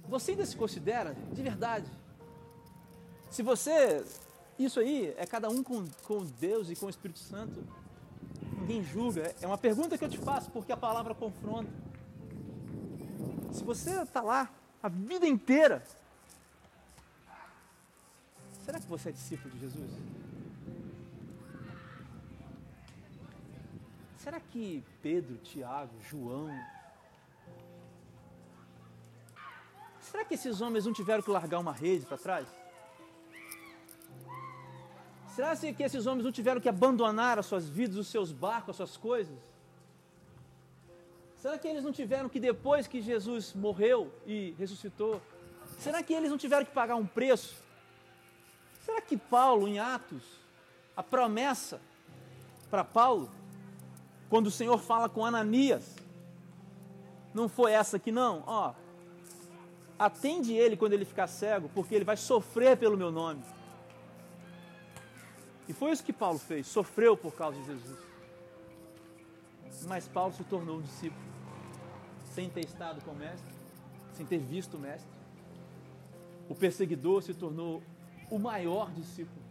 Você 0.08 0.32
ainda 0.32 0.46
se 0.46 0.56
considera 0.56 1.14
de 1.32 1.42
verdade? 1.42 1.86
Se 3.30 3.42
você. 3.42 4.04
Isso 4.58 4.80
aí 4.80 5.14
é 5.18 5.26
cada 5.26 5.50
um 5.50 5.62
com, 5.62 5.86
com 6.04 6.24
Deus 6.24 6.70
e 6.70 6.76
com 6.76 6.86
o 6.86 6.90
Espírito 6.90 7.18
Santo. 7.18 7.62
Ninguém 8.58 8.82
julga. 8.82 9.34
É 9.40 9.46
uma 9.46 9.58
pergunta 9.58 9.98
que 9.98 10.04
eu 10.04 10.08
te 10.08 10.18
faço 10.18 10.50
porque 10.50 10.72
a 10.72 10.76
palavra 10.76 11.14
confronta. 11.14 11.70
Se 13.52 13.62
você 13.62 14.02
está 14.02 14.22
lá 14.22 14.50
a 14.82 14.88
vida 14.88 15.26
inteira 15.26 15.82
Será 18.66 18.80
que 18.80 18.86
você 18.88 19.10
é 19.10 19.12
discípulo 19.12 19.54
de 19.54 19.60
Jesus? 19.60 19.92
Será 24.18 24.40
que 24.40 24.82
Pedro, 25.00 25.36
Tiago, 25.36 25.92
João. 26.00 26.50
Será 30.10 30.24
que 30.24 30.34
esses 30.34 30.60
homens 30.60 30.86
não 30.86 30.92
tiveram 30.92 31.22
que 31.22 31.30
largar 31.30 31.58
uma 31.58 31.72
rede 31.72 32.06
para 32.06 32.16
trás? 32.16 32.46
Será 35.34 35.54
que 35.56 35.82
esses 35.82 36.06
homens 36.06 36.24
não 36.24 36.32
tiveram 36.32 36.60
que 36.60 36.68
abandonar 36.68 37.38
as 37.38 37.46
suas 37.46 37.68
vidas, 37.68 37.96
os 37.96 38.08
seus 38.08 38.32
barcos, 38.32 38.70
as 38.70 38.76
suas 38.76 38.96
coisas? 38.96 39.36
Será 41.36 41.58
que 41.58 41.68
eles 41.68 41.84
não 41.84 41.92
tiveram 41.92 42.28
que, 42.28 42.40
depois 42.40 42.86
que 42.86 43.02
Jesus 43.02 43.52
morreu 43.54 44.10
e 44.26 44.54
ressuscitou, 44.58 45.20
será 45.78 46.02
que 46.02 46.14
eles 46.14 46.30
não 46.30 46.38
tiveram 46.38 46.64
que 46.64 46.72
pagar 46.72 46.96
um 46.96 47.06
preço 47.06 47.66
Será 48.86 49.00
que 49.00 49.16
Paulo, 49.16 49.66
em 49.66 49.80
Atos, 49.80 50.22
a 50.96 51.02
promessa 51.02 51.80
para 52.70 52.84
Paulo, 52.84 53.28
quando 54.30 54.46
o 54.46 54.50
Senhor 54.50 54.78
fala 54.78 55.08
com 55.08 55.24
Ananias, 55.24 55.96
não 57.34 57.48
foi 57.48 57.72
essa 57.72 57.96
aqui 57.96 58.12
não? 58.12 58.44
Ó, 58.46 58.74
atende 59.98 60.54
ele 60.54 60.76
quando 60.76 60.92
ele 60.92 61.04
ficar 61.04 61.26
cego, 61.26 61.70
porque 61.74 61.94
ele 61.94 62.04
vai 62.04 62.16
sofrer 62.16 62.76
pelo 62.76 62.96
meu 62.96 63.10
nome. 63.10 63.42
E 65.68 65.72
foi 65.72 65.90
isso 65.90 66.04
que 66.04 66.12
Paulo 66.12 66.38
fez, 66.38 66.66
sofreu 66.66 67.16
por 67.16 67.34
causa 67.34 67.58
de 67.58 67.66
Jesus. 67.66 67.98
Mas 69.88 70.06
Paulo 70.08 70.32
se 70.32 70.44
tornou 70.44 70.78
um 70.78 70.82
discípulo, 70.82 71.24
sem 72.24 72.48
ter 72.48 72.64
estado 72.64 73.02
com 73.04 73.10
o 73.10 73.16
mestre, 73.16 73.54
sem 74.12 74.24
ter 74.24 74.38
visto 74.38 74.76
o 74.76 74.80
mestre. 74.80 75.10
O 76.48 76.54
perseguidor 76.54 77.22
se 77.22 77.34
tornou 77.34 77.82
o 78.30 78.38
maior 78.38 78.90
discípulo, 78.92 79.42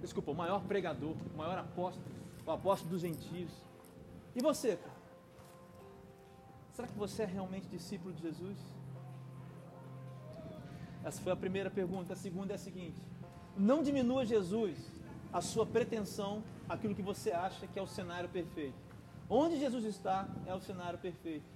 desculpa, 0.00 0.30
o 0.30 0.34
maior 0.34 0.62
pregador, 0.64 1.14
o 1.34 1.36
maior 1.36 1.58
apóstolo, 1.58 2.06
o 2.46 2.50
apóstolo 2.50 2.90
dos 2.90 3.02
gentios. 3.02 3.50
E 4.34 4.40
você, 4.40 4.76
cara? 4.76 5.00
Será 6.72 6.88
que 6.88 6.98
você 6.98 7.24
é 7.24 7.26
realmente 7.26 7.68
discípulo 7.68 8.14
de 8.14 8.22
Jesus? 8.22 8.56
Essa 11.04 11.20
foi 11.22 11.32
a 11.32 11.36
primeira 11.36 11.70
pergunta. 11.70 12.12
A 12.12 12.16
segunda 12.16 12.52
é 12.52 12.56
a 12.56 12.58
seguinte: 12.58 12.96
não 13.56 13.82
diminua 13.82 14.24
Jesus 14.24 14.76
a 15.32 15.40
sua 15.40 15.64
pretensão, 15.64 16.42
aquilo 16.68 16.94
que 16.94 17.02
você 17.02 17.30
acha 17.30 17.66
que 17.66 17.78
é 17.78 17.82
o 17.82 17.86
cenário 17.86 18.28
perfeito. 18.28 18.78
Onde 19.28 19.58
Jesus 19.58 19.84
está 19.84 20.28
é 20.46 20.54
o 20.54 20.60
cenário 20.60 20.98
perfeito. 20.98 21.46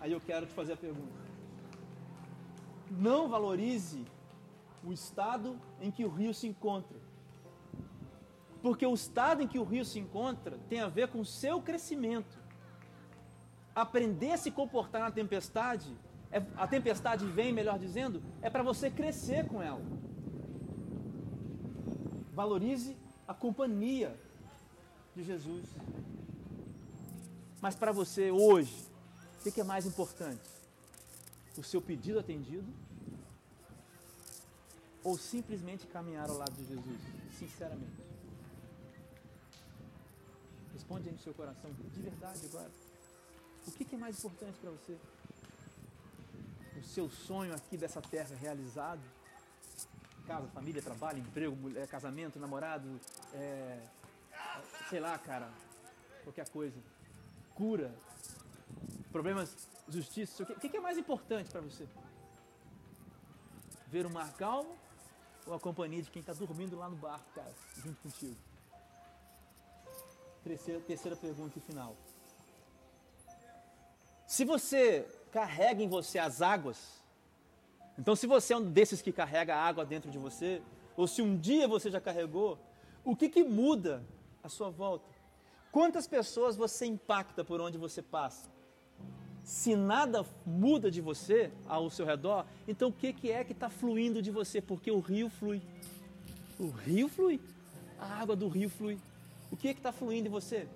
Aí 0.00 0.12
eu 0.12 0.20
quero 0.20 0.46
te 0.46 0.52
fazer 0.52 0.74
a 0.74 0.76
pergunta. 0.76 1.26
Não 2.90 3.28
valorize 3.28 4.04
o 4.84 4.92
estado 4.92 5.58
em 5.80 5.90
que 5.90 6.04
o 6.04 6.08
rio 6.08 6.34
se 6.34 6.46
encontra. 6.46 6.98
Porque 8.62 8.86
o 8.86 8.94
estado 8.94 9.42
em 9.42 9.48
que 9.48 9.58
o 9.58 9.64
rio 9.64 9.84
se 9.84 9.98
encontra 9.98 10.58
tem 10.68 10.80
a 10.80 10.88
ver 10.88 11.08
com 11.08 11.20
o 11.20 11.24
seu 11.24 11.60
crescimento. 11.60 12.38
Aprender 13.74 14.32
a 14.32 14.36
se 14.36 14.50
comportar 14.50 15.02
na 15.02 15.10
tempestade, 15.10 15.96
é, 16.30 16.42
a 16.56 16.66
tempestade 16.66 17.24
vem, 17.26 17.52
melhor 17.52 17.78
dizendo, 17.78 18.22
é 18.42 18.50
para 18.50 18.62
você 18.62 18.90
crescer 18.90 19.46
com 19.46 19.62
ela. 19.62 19.80
Valorize 22.32 22.96
a 23.26 23.34
companhia 23.34 24.14
de 25.14 25.22
Jesus. 25.22 25.64
Mas 27.60 27.74
para 27.74 27.92
você 27.92 28.30
hoje, 28.30 28.86
o 29.44 29.50
que 29.50 29.60
é 29.60 29.64
mais 29.64 29.86
importante? 29.86 30.42
O 31.56 31.62
seu 31.62 31.80
pedido 31.80 32.18
atendido 32.18 32.66
ou 35.02 35.16
simplesmente 35.16 35.86
caminhar 35.86 36.28
ao 36.28 36.36
lado 36.36 36.52
de 36.52 36.64
Jesus? 36.64 37.00
Sinceramente. 37.38 38.04
Responde 40.74 41.08
aí 41.08 41.14
no 41.14 41.20
seu 41.20 41.32
coração, 41.32 41.70
de 41.72 42.02
verdade 42.02 42.40
agora. 42.46 42.70
O 43.66 43.72
que, 43.72 43.94
é 43.94 43.98
mais 43.98 44.18
importante 44.18 44.58
para 44.60 44.70
você? 44.70 44.96
Seu 46.86 47.10
sonho 47.10 47.54
aqui 47.54 47.76
dessa 47.76 48.00
terra 48.00 48.34
realizado? 48.36 49.00
Casa, 50.26 50.46
família, 50.48 50.80
trabalho, 50.80 51.18
emprego, 51.18 51.54
mulher, 51.54 51.86
casamento, 51.86 52.38
namorado, 52.38 53.00
é, 53.34 53.78
sei 54.88 54.98
lá, 54.98 55.18
cara, 55.18 55.48
qualquer 56.24 56.48
coisa. 56.48 56.76
Cura, 57.54 57.94
problemas, 59.12 59.68
justiça. 59.88 60.42
O 60.42 60.46
que, 60.46 60.68
que 60.68 60.76
é 60.76 60.80
mais 60.80 60.98
importante 60.98 61.50
para 61.50 61.60
você? 61.60 61.86
Ver 63.88 64.06
o 64.06 64.10
mar 64.10 64.32
calmo 64.34 64.76
ou 65.46 65.54
a 65.54 65.60
companhia 65.60 66.02
de 66.02 66.10
quem 66.10 66.20
está 66.20 66.32
dormindo 66.32 66.76
lá 66.76 66.88
no 66.88 66.96
barco, 66.96 67.26
cara, 67.34 67.52
junto 67.76 68.00
contigo? 68.02 68.36
Terceira, 70.42 70.80
terceira 70.80 71.16
pergunta 71.16 71.58
e 71.58 71.60
final. 71.60 71.96
Se 74.26 74.44
você 74.44 75.06
carrega 75.36 75.82
em 75.82 75.88
você 75.88 76.18
as 76.18 76.40
águas, 76.40 76.78
então 77.98 78.16
se 78.16 78.26
você 78.26 78.54
é 78.54 78.56
um 78.56 78.70
desses 78.78 79.02
que 79.02 79.12
carrega 79.12 79.54
água 79.54 79.84
dentro 79.84 80.10
de 80.10 80.18
você, 80.18 80.62
ou 80.96 81.06
se 81.06 81.20
um 81.20 81.36
dia 81.36 81.68
você 81.68 81.90
já 81.90 82.00
carregou, 82.00 82.58
o 83.04 83.14
que, 83.14 83.28
que 83.28 83.44
muda 83.44 84.02
à 84.42 84.48
sua 84.48 84.70
volta? 84.70 85.10
Quantas 85.70 86.06
pessoas 86.06 86.56
você 86.56 86.86
impacta 86.86 87.44
por 87.44 87.60
onde 87.60 87.76
você 87.76 88.00
passa? 88.00 88.48
se 89.42 89.76
nada 89.76 90.26
muda 90.44 90.90
de 90.90 91.00
você 91.00 91.52
ao 91.68 91.88
seu 91.88 92.04
redor, 92.04 92.44
então 92.66 92.88
o 92.88 92.92
que, 92.92 93.12
que 93.12 93.30
é 93.30 93.44
que 93.44 93.52
está 93.52 93.68
fluindo 93.70 94.20
de 94.20 94.30
você? 94.30 94.60
Porque 94.60 94.90
o 94.90 94.98
rio 94.98 95.28
flui. 95.30 95.62
O 96.58 96.68
rio 96.68 97.08
flui. 97.08 97.40
A 97.96 98.06
água 98.22 98.34
do 98.34 98.48
rio 98.48 98.68
flui. 98.68 98.98
O 99.52 99.56
que 99.56 99.68
é 99.68 99.72
que 99.72 99.78
está 99.78 99.92
fluindo 99.92 100.26
em 100.26 100.30
você? 100.30 100.66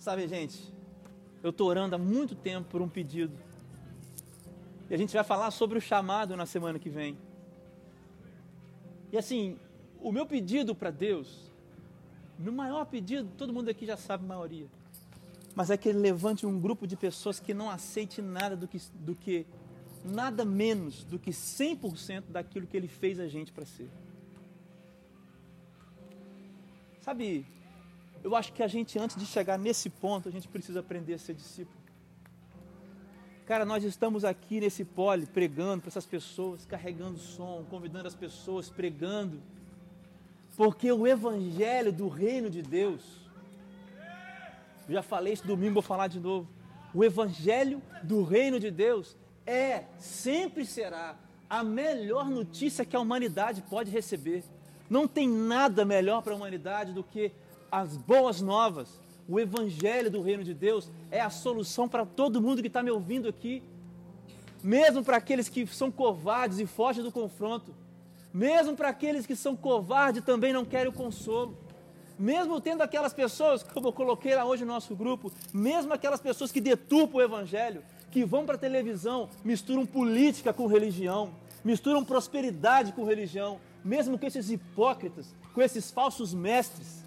Sabe, 0.00 0.26
gente, 0.26 0.71
eu 1.42 1.50
estou 1.50 1.68
orando 1.68 1.94
há 1.94 1.98
muito 1.98 2.34
tempo 2.34 2.68
por 2.68 2.80
um 2.80 2.88
pedido. 2.88 3.36
E 4.88 4.94
a 4.94 4.98
gente 4.98 5.12
vai 5.12 5.24
falar 5.24 5.50
sobre 5.50 5.78
o 5.78 5.80
chamado 5.80 6.36
na 6.36 6.46
semana 6.46 6.78
que 6.78 6.90
vem. 6.90 7.18
E 9.10 9.18
assim, 9.18 9.58
o 10.00 10.12
meu 10.12 10.26
pedido 10.26 10.74
para 10.74 10.90
Deus 10.90 11.52
no 12.38 12.52
maior 12.52 12.84
pedido, 12.86 13.28
todo 13.36 13.52
mundo 13.52 13.68
aqui 13.68 13.86
já 13.86 13.96
sabe 13.96 14.24
a 14.24 14.28
maioria. 14.28 14.66
Mas 15.54 15.70
é 15.70 15.76
que 15.76 15.88
ele 15.88 15.98
levante 15.98 16.46
um 16.46 16.58
grupo 16.58 16.86
de 16.86 16.96
pessoas 16.96 17.38
que 17.38 17.52
não 17.52 17.70
aceite 17.70 18.22
nada 18.22 18.56
do 18.56 18.66
que, 18.66 18.80
do 18.94 19.14
que 19.14 19.46
nada 20.04 20.44
menos 20.44 21.04
do 21.04 21.18
que 21.18 21.30
100% 21.30 22.24
daquilo 22.28 22.66
que 22.66 22.76
ele 22.76 22.88
fez 22.88 23.20
a 23.20 23.28
gente 23.28 23.52
para 23.52 23.64
ser. 23.64 23.88
Sabe, 27.00 27.46
eu 28.22 28.36
acho 28.36 28.52
que 28.52 28.62
a 28.62 28.68
gente, 28.68 28.98
antes 28.98 29.16
de 29.16 29.26
chegar 29.26 29.58
nesse 29.58 29.90
ponto, 29.90 30.28
a 30.28 30.32
gente 30.32 30.46
precisa 30.48 30.80
aprender 30.80 31.14
a 31.14 31.18
ser 31.18 31.34
discípulo. 31.34 31.82
Cara, 33.44 33.64
nós 33.64 33.82
estamos 33.82 34.24
aqui 34.24 34.60
nesse 34.60 34.84
pole 34.84 35.26
pregando 35.26 35.82
para 35.82 35.88
essas 35.88 36.06
pessoas, 36.06 36.64
carregando 36.64 37.18
som, 37.18 37.64
convidando 37.68 38.06
as 38.06 38.14
pessoas, 38.14 38.70
pregando, 38.70 39.42
porque 40.56 40.92
o 40.92 41.06
evangelho 41.06 41.92
do 41.92 42.08
reino 42.08 42.48
de 42.48 42.62
Deus, 42.62 43.02
já 44.88 45.02
falei 45.02 45.32
isso 45.32 45.46
domingo, 45.46 45.74
vou 45.74 45.82
falar 45.82 46.06
de 46.06 46.20
novo. 46.20 46.48
O 46.94 47.02
evangelho 47.02 47.82
do 48.02 48.22
reino 48.22 48.60
de 48.60 48.70
Deus 48.70 49.16
é, 49.44 49.84
sempre 49.98 50.64
será, 50.64 51.16
a 51.50 51.64
melhor 51.64 52.30
notícia 52.30 52.84
que 52.84 52.94
a 52.94 53.00
humanidade 53.00 53.62
pode 53.68 53.90
receber. 53.90 54.44
Não 54.88 55.08
tem 55.08 55.28
nada 55.28 55.84
melhor 55.84 56.22
para 56.22 56.32
a 56.32 56.36
humanidade 56.36 56.92
do 56.92 57.02
que 57.02 57.32
as 57.72 57.96
boas 57.96 58.42
novas. 58.42 59.00
O 59.26 59.40
Evangelho 59.40 60.10
do 60.10 60.20
Reino 60.20 60.44
de 60.44 60.52
Deus 60.52 60.90
é 61.10 61.20
a 61.20 61.30
solução 61.30 61.88
para 61.88 62.04
todo 62.04 62.42
mundo 62.42 62.60
que 62.60 62.68
está 62.68 62.82
me 62.82 62.90
ouvindo 62.90 63.26
aqui, 63.26 63.62
mesmo 64.62 65.02
para 65.02 65.16
aqueles 65.16 65.48
que 65.48 65.66
são 65.66 65.90
covardes 65.90 66.58
e 66.58 66.66
fogem 66.66 67.02
do 67.02 67.10
confronto, 67.10 67.74
mesmo 68.32 68.76
para 68.76 68.90
aqueles 68.90 69.24
que 69.24 69.34
são 69.34 69.56
covardes 69.56 70.22
e 70.22 70.24
também 70.24 70.52
não 70.52 70.66
querem 70.66 70.88
o 70.88 70.92
consolo, 70.92 71.56
mesmo 72.18 72.60
tendo 72.60 72.82
aquelas 72.82 73.14
pessoas, 73.14 73.62
como 73.62 73.88
eu 73.88 73.92
coloquei 73.92 74.34
lá 74.34 74.44
hoje 74.44 74.64
no 74.64 74.72
nosso 74.72 74.94
grupo, 74.94 75.32
mesmo 75.52 75.94
aquelas 75.94 76.20
pessoas 76.20 76.52
que 76.52 76.60
deturpam 76.60 77.18
o 77.18 77.22
Evangelho, 77.22 77.82
que 78.10 78.24
vão 78.24 78.44
para 78.44 78.56
a 78.56 78.58
televisão, 78.58 79.30
misturam 79.42 79.86
política 79.86 80.52
com 80.52 80.66
religião, 80.66 81.30
misturam 81.64 82.04
prosperidade 82.04 82.92
com 82.92 83.04
religião, 83.04 83.58
mesmo 83.82 84.18
com 84.18 84.26
esses 84.26 84.50
hipócritas, 84.50 85.34
com 85.54 85.62
esses 85.62 85.90
falsos 85.90 86.34
mestres, 86.34 87.01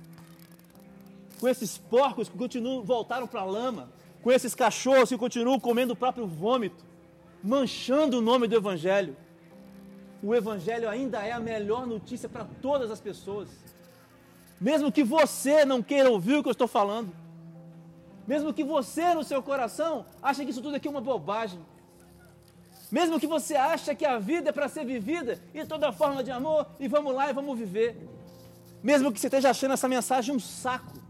com 1.40 1.48
esses 1.48 1.78
porcos 1.78 2.30
que 2.30 2.38
continuam 2.38 2.84
voltaram 2.84 3.28
para 3.28 3.42
a 3.42 3.46
lama, 3.46 3.90
com 4.22 4.32
esses 4.32 4.56
cachorros 4.56 5.10
que 5.10 5.18
continuam 5.18 5.60
comendo 5.60 5.94
o 5.94 5.96
próprio 5.96 6.26
vômito, 6.26 6.84
manchando 7.44 8.18
o 8.18 8.22
nome 8.22 8.48
do 8.48 8.56
Evangelho. 8.56 9.16
O 10.24 10.34
Evangelho 10.34 10.90
ainda 10.90 11.24
é 11.24 11.32
a 11.32 11.40
melhor 11.40 11.86
notícia 11.86 12.28
para 12.28 12.46
todas 12.62 12.90
as 12.90 13.00
pessoas. 13.00 13.50
Mesmo 14.60 14.92
que 14.92 15.04
você 15.04 15.66
não 15.66 15.84
queira 15.84 16.10
ouvir 16.10 16.38
o 16.38 16.42
que 16.42 16.50
eu 16.50 16.54
estou 16.54 16.68
falando, 16.68 17.14
mesmo 18.28 18.54
que 18.54 18.64
você 18.64 19.14
no 19.14 19.24
seu 19.24 19.44
coração 19.44 20.06
ache 20.22 20.44
que 20.44 20.52
isso 20.52 20.62
tudo 20.62 20.76
aqui 20.76 20.88
é 20.88 20.92
uma 20.92 21.02
bobagem. 21.02 21.60
Mesmo 22.92 23.20
que 23.20 23.28
você 23.28 23.56
ache 23.56 23.94
que 23.96 24.06
a 24.06 24.18
vida 24.18 24.50
é 24.50 24.52
para 24.52 24.68
ser 24.68 24.86
vivida 24.86 25.40
e 25.54 25.66
toda 25.66 25.92
forma 25.92 26.24
de 26.24 26.32
amor 26.32 26.66
e 26.80 26.88
vamos 26.88 27.14
lá 27.14 27.30
e 27.30 27.34
vamos 27.34 27.58
viver. 27.58 27.96
Mesmo 28.82 29.12
que 29.12 29.20
você 29.20 29.28
esteja 29.28 29.50
achando 29.50 29.74
essa 29.74 29.88
mensagem 29.88 30.36
um 30.36 30.40
saco. 30.40 31.05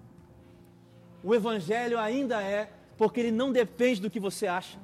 O 1.26 1.36
evangelho 1.36 2.00
ainda 2.00 2.42
é 2.42 2.72
porque 2.98 3.20
ele 3.20 3.32
não 3.32 3.52
depende 3.52 4.00
do 4.00 4.10
que 4.10 4.20
você 4.20 4.48
acha. 4.48 4.78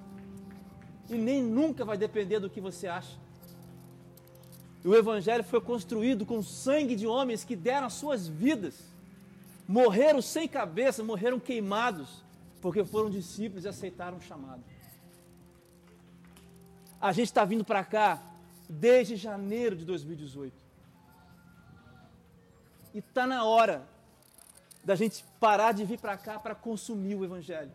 E 1.10 1.16
nem 1.16 1.42
nunca 1.42 1.86
vai 1.86 1.98
depender 1.98 2.40
do 2.40 2.50
que 2.50 2.60
você 2.60 2.88
acha. 2.88 3.16
O 4.84 4.94
evangelho 4.96 5.44
foi 5.44 5.62
construído 5.62 6.26
com 6.26 6.42
sangue 6.42 6.96
de 6.96 7.08
homens 7.08 7.44
que 7.44 7.56
deram 7.56 7.88
as 7.88 7.94
suas 7.94 8.28
vidas 8.28 8.92
morreram 9.72 10.22
sem 10.22 10.50
cabeça, 10.50 11.02
morreram 11.02 11.40
queimados, 11.40 12.26
porque 12.62 12.84
foram 12.84 13.10
discípulos 13.10 13.64
e 13.64 13.70
aceitaram 13.70 14.18
o 14.18 14.22
chamado. 14.22 14.62
A 17.00 17.14
gente 17.14 17.28
está 17.28 17.46
vindo 17.46 17.64
para 17.64 17.82
cá 17.86 18.22
desde 18.70 19.16
janeiro 19.16 19.78
de 19.78 19.86
2018. 19.86 20.54
E 22.94 23.00
está 23.00 23.26
na 23.26 23.46
hora 23.46 23.88
da 24.84 24.94
gente 24.94 25.24
parar 25.42 25.72
de 25.72 25.84
vir 25.84 26.00
para 26.00 26.16
cá 26.16 26.40
para 26.40 26.54
consumir 26.54 27.16
o 27.16 27.26
Evangelho. 27.26 27.72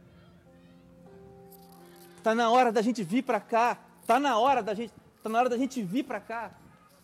Está 2.17 2.33
na 2.33 2.49
hora 2.49 2.71
da 2.71 2.81
gente 2.81 3.03
vir 3.03 3.23
para 3.23 3.41
cá. 3.41 3.77
Está 4.01 4.21
na 4.21 4.39
hora 4.39 4.63
da 4.63 4.73
gente, 4.73 4.95
tá 5.21 5.29
na 5.29 5.41
hora 5.41 5.49
da 5.49 5.59
gente 5.59 5.83
vir 5.83 6.05
para 6.05 6.21
cá 6.21 6.53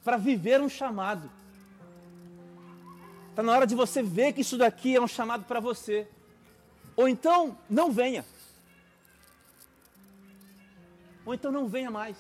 para 0.05 0.17
viver 0.17 0.61
um 0.61 0.69
chamado. 0.69 1.29
Está 3.31 3.43
na 3.43 3.53
hora 3.53 3.67
de 3.67 3.75
você 3.75 4.05
ver 4.05 4.33
que 4.33 4.43
isso 4.43 4.57
daqui 4.57 4.95
é 4.95 5.01
um 5.01 5.09
chamado 5.09 5.45
para 5.45 5.59
você. 5.59 6.09
Ou 6.95 7.09
então, 7.09 7.59
não 7.69 7.91
venha. 7.91 8.25
Ou 11.27 11.35
então, 11.35 11.51
não 11.51 11.67
venha 11.67 11.91
mais. 11.91 12.17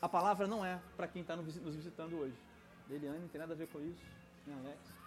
A 0.00 0.08
palavra 0.08 0.46
não 0.46 0.64
é 0.64 0.78
para 0.96 1.06
quem 1.06 1.20
está 1.20 1.36
nos 1.36 1.54
visitando 1.54 2.18
hoje. 2.18 2.36
Eliane 2.88 3.18
não 3.18 3.28
tem 3.28 3.40
nada 3.40 3.52
a 3.52 3.56
ver 3.56 3.68
com 3.68 3.80
isso. 3.80 4.04
Nem 4.46 4.56
Alex. 4.58 4.99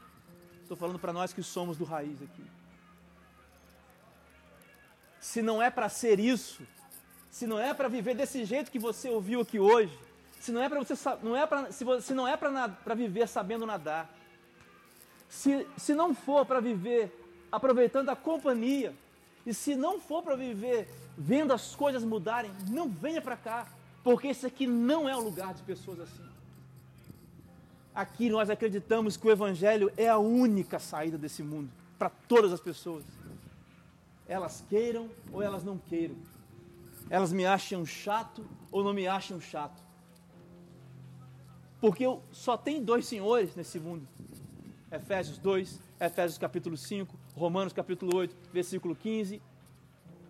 Estou 0.64 0.78
falando 0.78 0.98
para 0.98 1.14
nós 1.14 1.34
que 1.34 1.44
somos 1.44 1.78
do 1.78 1.84
raiz 1.84 2.22
aqui. 2.22 2.44
Se 5.20 5.42
não 5.42 5.62
é 5.62 5.70
para 5.70 5.88
ser 5.90 6.20
isso, 6.20 6.66
se 7.30 7.46
não 7.46 7.60
é 7.60 7.74
para 7.74 7.88
viver 7.88 8.16
desse 8.16 8.46
jeito 8.46 8.72
que 8.72 8.80
você 8.80 9.10
ouviu 9.10 9.42
aqui 9.42 9.60
hoje, 9.60 9.98
se 10.40 10.52
não 10.52 10.62
é 10.62 10.70
para 10.70 10.80
você 10.80 10.96
não 11.22 11.36
é 11.36 11.46
para 11.46 11.72
se, 11.72 11.86
se 12.02 12.14
não 12.14 12.28
é 12.28 12.36
para 12.38 12.96
viver 12.96 13.28
sabendo 13.28 13.66
nadar, 13.66 14.10
se, 15.30 15.68
se 15.78 15.94
não 15.94 16.16
for 16.16 16.46
para 16.46 16.60
viver 16.60 17.12
aproveitando 17.52 18.10
a 18.10 18.16
companhia, 18.16 18.96
e 19.46 19.54
se 19.54 19.76
não 19.76 20.00
for 20.00 20.24
para 20.24 20.36
viver 20.36 20.88
vendo 21.18 21.54
as 21.54 21.76
coisas 21.76 22.04
mudarem, 22.04 22.52
não 22.70 22.88
venha 22.90 23.22
para 23.22 23.36
cá, 23.36 23.68
porque 24.04 24.28
esse 24.28 24.46
aqui 24.46 24.66
não 24.66 25.08
é 25.10 25.16
o 25.16 25.22
lugar 25.22 25.54
de 25.54 25.62
pessoas 25.64 26.00
assim. 26.00 26.33
Aqui 27.94 28.30
nós 28.30 28.50
acreditamos 28.50 29.16
que 29.16 29.28
o 29.28 29.32
Evangelho 29.32 29.92
é 29.96 30.10
a 30.10 30.18
única 30.18 30.80
saída 30.80 31.18
desse 31.18 31.44
mundo 31.44 31.70
para 31.98 32.10
todas 32.10 32.52
as 32.52 32.60
pessoas. 32.60 33.04
Elas 34.28 34.64
queiram 34.68 35.10
ou 35.32 35.42
elas 35.42 35.64
não 35.64 35.78
queiram. 35.78 36.16
Elas 37.10 37.32
me 37.32 37.46
acham 37.46 37.86
chato 37.86 38.46
ou 38.72 38.84
não 38.84 38.94
me 38.94 39.08
acham 39.08 39.40
chato. 39.40 39.84
Porque 41.80 42.06
só 42.32 42.58
tem 42.58 42.84
dois 42.84 43.06
senhores 43.06 43.56
nesse 43.56 43.80
mundo. 43.80 44.08
Efésios 44.92 45.38
2, 45.38 45.80
Efésios 46.00 46.38
capítulo 46.38 46.78
5, 46.78 47.16
Romanos 47.36 47.74
capítulo 47.74 48.16
8, 48.16 48.36
versículo 48.52 48.96
15 48.96 49.42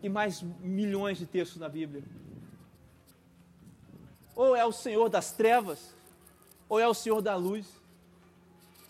e 0.02 0.10
mais 0.10 0.42
milhões 0.60 1.18
de 1.18 1.26
textos 1.26 1.60
na 1.60 1.70
Bíblia. 1.70 2.04
Ou 4.36 4.56
é 4.56 4.66
o 4.66 4.72
Senhor 4.72 5.08
das 5.10 5.32
trevas, 5.32 5.96
ou 6.74 6.80
é 6.80 6.88
o 6.88 6.94
Senhor 6.96 7.22
da 7.22 7.36
luz. 7.36 7.68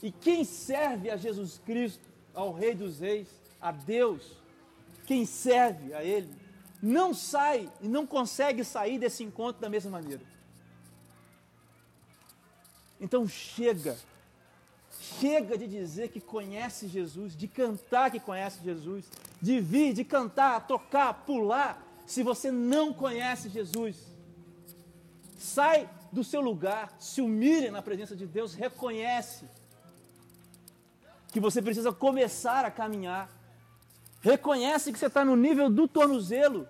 E 0.01 0.09
quem 0.09 0.45
serve 0.45 1.09
a 1.09 1.17
Jesus 1.17 1.59
Cristo, 1.65 1.99
ao 2.33 2.53
Rei 2.53 2.73
dos 2.73 3.01
Reis, 3.01 3.27
a 3.59 3.73
Deus, 3.73 4.37
quem 5.05 5.25
serve 5.25 5.93
a 5.93 6.01
Ele, 6.01 6.33
não 6.81 7.13
sai 7.13 7.69
e 7.81 7.87
não 7.89 8.07
consegue 8.07 8.63
sair 8.63 8.97
desse 8.97 9.21
encontro 9.21 9.61
da 9.61 9.67
mesma 9.67 9.91
maneira. 9.91 10.21
Então 13.01 13.27
chega, 13.27 13.97
chega 15.19 15.57
de 15.57 15.67
dizer 15.67 16.07
que 16.07 16.21
conhece 16.21 16.87
Jesus, 16.87 17.35
de 17.35 17.49
cantar 17.49 18.11
que 18.11 18.19
conhece 18.21 18.63
Jesus, 18.63 19.03
de 19.41 19.59
vir, 19.59 19.91
de 19.91 20.05
cantar, 20.05 20.65
tocar, 20.67 21.25
pular, 21.25 21.85
se 22.05 22.23
você 22.23 22.49
não 22.49 22.93
conhece 22.93 23.49
Jesus. 23.49 23.97
Sai 25.37 25.89
do 26.13 26.23
seu 26.23 26.39
lugar, 26.39 26.95
se 26.99 27.21
humilhe 27.21 27.71
na 27.71 27.81
presença 27.81 28.15
de 28.15 28.27
Deus, 28.27 28.53
reconhece 28.53 29.45
que 31.31 31.39
você 31.39 31.59
precisa 31.59 31.91
começar 31.91 32.63
a 32.63 32.69
caminhar. 32.69 33.27
Reconhece 34.21 34.93
que 34.93 34.99
você 34.99 35.07
está 35.07 35.25
no 35.25 35.35
nível 35.35 35.71
do 35.71 35.87
tornozelo 35.87 36.67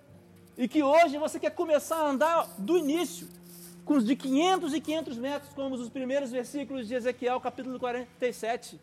e 0.57 0.65
que 0.65 0.81
hoje 0.81 1.17
você 1.17 1.39
quer 1.39 1.51
começar 1.51 1.97
a 1.97 2.09
andar 2.09 2.47
do 2.57 2.77
início 2.77 3.27
com 3.83 3.95
os 3.95 4.05
de 4.05 4.15
500 4.15 4.73
e 4.73 4.79
500 4.79 5.17
metros, 5.17 5.53
como 5.53 5.75
os 5.75 5.89
primeiros 5.89 6.31
versículos 6.31 6.87
de 6.87 6.95
Ezequiel, 6.95 7.41
capítulo 7.41 7.77
47. 7.77 8.79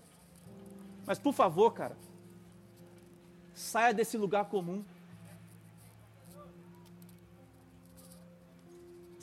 Mas 1.06 1.18
por 1.18 1.32
favor, 1.32 1.72
cara, 1.72 1.96
saia 3.54 3.94
desse 3.94 4.18
lugar 4.18 4.44
comum. 4.44 4.84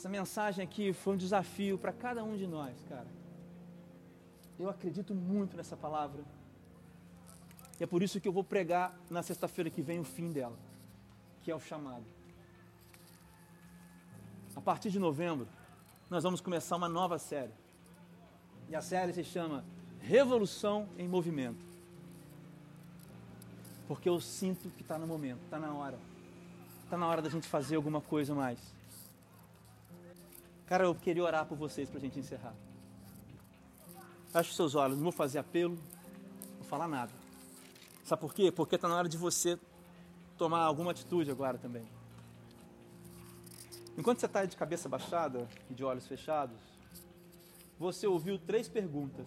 Essa 0.08 0.12
mensagem 0.14 0.64
aqui 0.64 0.93
foi 0.93 1.16
um 1.16 1.18
desafio 1.18 1.78
para 1.78 1.91
cada 1.91 2.24
um 2.24 2.38
de 2.38 2.47
nós, 2.47 2.82
cara. 2.88 3.08
Eu 4.58 4.70
acredito 4.70 5.14
muito 5.14 5.58
nessa 5.58 5.76
palavra. 5.76 6.24
E 7.78 7.84
é 7.84 7.86
por 7.86 8.01
isso 8.01 8.22
que 8.22 8.26
eu 8.26 8.32
vou 8.32 8.41
pregar 8.41 8.97
na 9.10 9.22
sexta-feira 9.22 9.70
que 9.70 9.82
vem 9.82 9.99
o 9.99 10.05
fim 10.05 10.32
dela, 10.32 10.58
que 11.41 11.51
é 11.51 11.55
o 11.55 11.60
chamado. 11.60 12.05
A 14.55 14.62
partir 14.62 14.91
de 14.91 14.97
novembro, 14.97 15.45
nós 16.10 16.24
vamos 16.24 16.39
começar 16.39 16.78
uma 16.78 16.88
nova 16.88 17.20
série. 17.20 17.51
E 18.70 18.78
a 18.78 18.82
série 18.82 19.12
se 19.12 19.26
chama 19.26 19.66
revolução 19.99 20.88
em 20.97 21.05
movimento. 21.05 21.66
Porque 23.89 24.08
eu 24.08 24.22
sinto 24.22 24.70
que 24.70 24.84
está 24.84 24.97
no 24.97 25.05
momento, 25.05 25.43
está 25.43 25.60
na 25.60 25.74
hora. 25.74 25.99
Está 26.86 26.97
na 26.97 27.05
hora 27.08 27.22
da 27.22 27.30
gente 27.30 27.45
fazer 27.45 27.76
alguma 27.76 27.99
coisa 27.99 28.34
mais. 28.34 28.76
Cara, 30.68 30.84
eu 30.84 30.93
queria 30.93 31.24
orar 31.24 31.45
por 31.45 31.57
vocês 31.57 31.89
para 31.89 31.97
a 31.97 32.01
gente 32.01 32.20
encerrar. 32.20 32.53
Feche 34.34 34.53
seus 34.53 34.76
olhos, 34.76 34.97
não 34.97 35.03
vou 35.03 35.13
fazer 35.13 35.39
apelo, 35.39 35.76
não 35.76 36.57
vou 36.59 36.68
falar 36.68 36.89
nada. 36.89 37.13
Sabe 38.03 38.20
por 38.20 38.34
quê? 38.34 38.51
Porque 38.51 38.76
está 38.76 38.89
na 38.89 38.95
hora 38.97 39.07
de 39.07 39.18
você 39.18 39.57
tomar 40.38 40.59
alguma 40.59 40.91
atitude 40.91 41.32
agora 41.32 41.57
também. 41.57 41.88
Enquanto 43.97 44.20
você 44.20 44.26
está 44.26 44.43
de 44.43 44.57
cabeça 44.57 44.89
baixada 44.89 45.47
e 45.70 45.74
de 45.74 45.86
olhos 45.86 46.05
fechados, 46.05 46.57
você 47.80 48.05
ouviu 48.05 48.38
três 48.38 48.68
perguntas. 48.68 49.26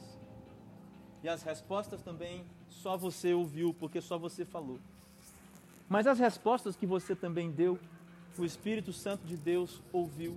E 1.22 1.28
as 1.28 1.42
respostas 1.42 2.02
também 2.02 2.44
só 2.68 2.98
você 2.98 3.32
ouviu, 3.32 3.72
porque 3.72 4.02
só 4.02 4.18
você 4.18 4.44
falou. 4.44 4.78
Mas 5.88 6.06
as 6.06 6.18
respostas 6.18 6.76
que 6.76 6.86
você 6.86 7.16
também 7.16 7.50
deu, 7.50 7.78
o 8.36 8.44
Espírito 8.44 8.92
Santo 8.92 9.26
de 9.26 9.38
Deus 9.38 9.82
ouviu 9.90 10.36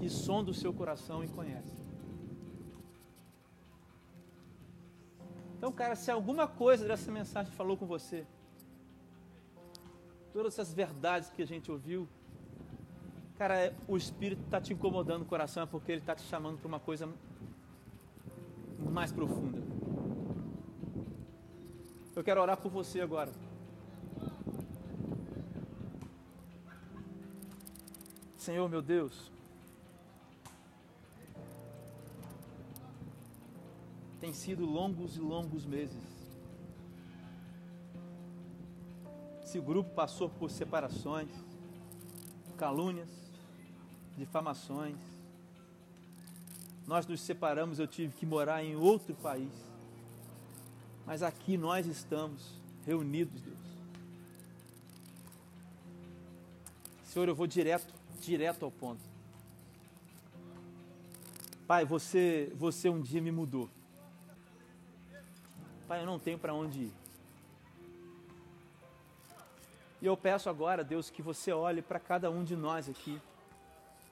e 0.00 0.08
sonda 0.08 0.50
o 0.50 0.54
seu 0.54 0.72
coração 0.72 1.22
e 1.22 1.28
conhece. 1.28 1.80
Então, 5.56 5.70
cara, 5.70 5.94
se 5.94 6.10
alguma 6.10 6.48
coisa 6.48 6.86
dessa 6.88 7.12
mensagem 7.12 7.52
falou 7.52 7.76
com 7.76 7.86
você, 7.86 8.26
todas 10.32 10.54
essas 10.54 10.72
verdades 10.72 11.28
que 11.28 11.42
a 11.42 11.46
gente 11.46 11.70
ouviu, 11.70 12.08
cara, 13.36 13.74
o 13.86 13.96
Espírito 13.96 14.42
está 14.44 14.58
te 14.58 14.72
incomodando 14.72 15.22
o 15.22 15.26
coração, 15.26 15.62
é 15.62 15.66
porque 15.66 15.92
ele 15.92 16.00
está 16.00 16.14
te 16.14 16.22
chamando 16.22 16.58
para 16.58 16.68
uma 16.68 16.80
coisa 16.80 17.06
mais 18.78 19.12
profunda. 19.12 19.60
Eu 22.16 22.24
quero 22.24 22.40
orar 22.40 22.56
por 22.56 22.70
você 22.70 23.00
agora. 23.00 23.30
Senhor 28.36 28.68
meu 28.68 28.80
Deus, 28.80 29.30
tem 34.20 34.34
sido 34.34 34.66
longos 34.66 35.16
e 35.16 35.20
longos 35.20 35.64
meses. 35.64 36.20
Esse 39.42 39.58
grupo 39.58 39.90
passou 39.94 40.28
por 40.28 40.50
separações, 40.50 41.30
calúnias, 42.56 43.08
difamações. 44.16 44.96
Nós 46.86 47.06
nos 47.06 47.20
separamos, 47.20 47.78
eu 47.78 47.86
tive 47.86 48.14
que 48.14 48.26
morar 48.26 48.62
em 48.62 48.76
outro 48.76 49.14
país. 49.14 49.52
Mas 51.06 51.22
aqui 51.22 51.56
nós 51.56 51.86
estamos 51.86 52.60
reunidos, 52.86 53.40
Deus. 53.40 53.58
Senhor, 57.04 57.26
eu 57.26 57.34
vou 57.34 57.46
direto, 57.46 57.92
direto 58.20 58.64
ao 58.64 58.70
ponto. 58.70 59.02
Pai, 61.66 61.84
você, 61.84 62.52
você 62.54 62.88
um 62.88 63.00
dia 63.00 63.20
me 63.20 63.32
mudou. 63.32 63.68
Pai, 65.90 66.02
eu 66.02 66.06
não 66.06 66.20
tenho 66.20 66.38
para 66.38 66.54
onde 66.54 66.82
ir. 66.82 66.92
E 70.00 70.06
eu 70.06 70.16
peço 70.16 70.48
agora, 70.48 70.84
Deus, 70.84 71.10
que 71.10 71.20
você 71.20 71.50
olhe 71.52 71.82
para 71.82 71.98
cada 71.98 72.30
um 72.30 72.44
de 72.44 72.54
nós 72.54 72.88
aqui. 72.88 73.20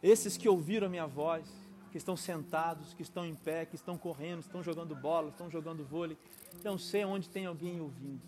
Esses 0.03 0.37
que 0.37 0.49
ouviram 0.49 0.89
a 0.89 0.91
minha 0.91 1.07
voz, 1.07 1.47
que 1.93 1.97
estão 1.97 2.17
sentados, 2.17 2.95
que 2.95 3.03
estão 3.03 3.25
em 3.25 3.37
pé, 3.37 3.65
que 3.65 3.77
estão 3.77 3.97
correndo, 3.97 4.41
estão 4.41 4.61
jogando 4.61 4.93
bola, 4.97 5.29
estão 5.29 5.49
jogando 5.49 5.85
vôlei. 5.85 6.19
Não 6.65 6.77
sei 6.77 7.05
onde 7.05 7.29
tem 7.29 7.47
alguém 7.47 7.81
ouvindo. 7.81 8.23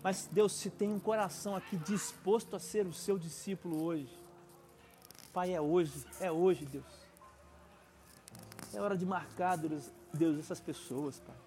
Mas 0.00 0.28
Deus, 0.30 0.52
se 0.52 0.70
tem 0.70 0.92
um 0.92 1.00
coração 1.00 1.56
aqui 1.56 1.76
disposto 1.76 2.54
a 2.54 2.60
ser 2.60 2.86
o 2.86 2.92
seu 2.92 3.18
discípulo 3.18 3.82
hoje, 3.82 4.16
Pai, 5.32 5.52
é 5.52 5.60
hoje, 5.60 6.06
é 6.20 6.30
hoje, 6.30 6.66
Deus. 6.66 6.84
É 8.72 8.80
hora 8.80 8.96
de 8.96 9.04
marcar, 9.04 9.58
Deus 9.58 10.38
essas 10.38 10.60
pessoas, 10.60 11.18
Pai. 11.18 11.39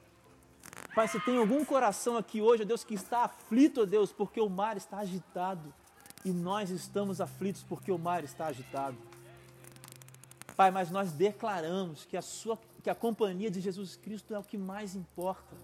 Pai, 0.95 1.07
se 1.07 1.19
tem 1.21 1.37
algum 1.37 1.65
coração 1.65 2.17
aqui 2.17 2.41
hoje, 2.41 2.63
Deus, 2.63 2.83
que 2.83 2.93
está 2.93 3.23
aflito, 3.23 3.85
Deus, 3.85 4.11
porque 4.11 4.39
o 4.39 4.49
mar 4.49 4.77
está 4.77 4.99
agitado. 4.99 5.73
E 6.23 6.31
nós 6.31 6.69
estamos 6.69 7.19
aflitos 7.19 7.63
porque 7.63 7.91
o 7.91 7.97
mar 7.97 8.23
está 8.23 8.45
agitado. 8.45 8.97
Pai, 10.55 10.69
mas 10.69 10.91
nós 10.91 11.11
declaramos 11.11 12.05
que 12.05 12.15
a, 12.15 12.21
sua, 12.21 12.59
que 12.83 12.89
a 12.89 12.95
companhia 12.95 13.49
de 13.49 13.59
Jesus 13.59 13.95
Cristo 13.95 14.35
é 14.35 14.39
o 14.39 14.43
que 14.43 14.57
mais 14.57 14.95
importa. 14.95 15.55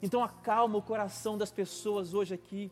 Então 0.00 0.22
acalma 0.22 0.78
o 0.78 0.82
coração 0.82 1.36
das 1.36 1.50
pessoas 1.50 2.14
hoje 2.14 2.34
aqui. 2.34 2.70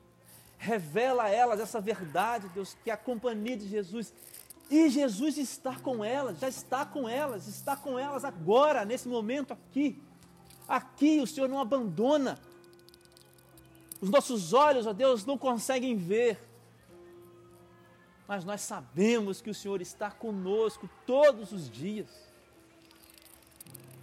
Revela 0.56 1.24
a 1.24 1.28
elas 1.28 1.58
essa 1.58 1.80
verdade, 1.80 2.48
Deus, 2.54 2.76
que 2.84 2.90
a 2.92 2.96
companhia 2.96 3.56
de 3.56 3.68
Jesus 3.68 4.14
e 4.70 4.88
Jesus 4.88 5.36
está 5.36 5.76
com 5.76 6.04
elas, 6.04 6.38
já 6.38 6.48
está 6.48 6.86
com 6.86 7.08
elas, 7.08 7.46
está 7.46 7.76
com 7.76 7.98
elas 7.98 8.24
agora, 8.24 8.84
nesse 8.84 9.08
momento 9.08 9.52
aqui. 9.52 10.00
Aqui 10.68 11.20
o 11.20 11.26
Senhor 11.26 11.48
não 11.48 11.60
abandona. 11.60 12.38
Os 14.00 14.10
nossos 14.10 14.52
olhos, 14.52 14.86
ó 14.86 14.92
Deus, 14.92 15.24
não 15.24 15.38
conseguem 15.38 15.96
ver. 15.96 16.38
Mas 18.26 18.44
nós 18.44 18.62
sabemos 18.62 19.40
que 19.40 19.50
o 19.50 19.54
Senhor 19.54 19.80
está 19.82 20.10
conosco 20.10 20.88
todos 21.06 21.52
os 21.52 21.70
dias. 21.70 22.08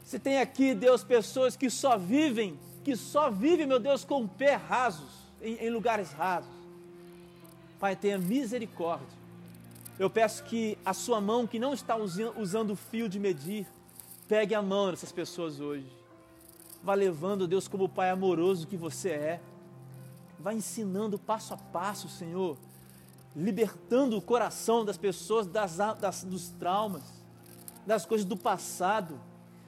Se 0.04 0.20
tem 0.20 0.40
aqui, 0.40 0.76
Deus, 0.76 1.04
pessoas 1.04 1.56
que 1.56 1.70
só 1.70 1.98
vivem, 1.98 2.60
que 2.84 2.96
só 2.96 3.32
vivem, 3.32 3.66
meu 3.66 3.80
Deus, 3.80 4.04
com 4.04 4.24
o 4.24 4.28
pé 4.28 4.56
rasos, 4.56 5.10
em, 5.42 5.56
em 5.56 5.70
lugares 5.70 6.12
rasos. 6.12 6.52
Pai, 7.80 7.96
tenha 7.96 8.18
misericórdia. 8.18 9.20
Eu 9.98 10.10
peço 10.10 10.44
que 10.44 10.78
a 10.86 10.94
sua 10.94 11.20
mão, 11.20 11.48
que 11.48 11.58
não 11.58 11.74
está 11.74 11.96
usando 11.96 12.72
o 12.72 12.76
fio 12.76 13.10
de 13.10 13.20
medir, 13.20 13.68
pegue 14.28 14.54
a 14.54 14.62
mão 14.62 14.92
dessas 14.92 15.12
pessoas 15.12 15.60
hoje 15.60 16.01
Vá 16.84 16.96
levando, 16.96 17.48
Deus, 17.48 17.68
como 17.68 17.84
o 17.84 17.90
Pai 17.90 18.10
amoroso 18.10 18.68
que 18.68 18.76
você 18.76 19.10
é. 19.10 19.42
Vá 20.40 20.54
ensinando 20.54 21.20
passo 21.20 21.54
a 21.54 21.58
passo, 21.58 22.10
Senhor. 22.10 22.58
Libertando 23.36 24.18
o 24.18 24.22
coração 24.22 24.84
das 24.84 24.98
pessoas 24.98 25.46
das, 25.46 25.78
das 25.78 26.24
dos 26.24 26.50
traumas, 26.50 27.04
das 27.86 28.06
coisas 28.06 28.26
do 28.26 28.36
passado, 28.36 29.20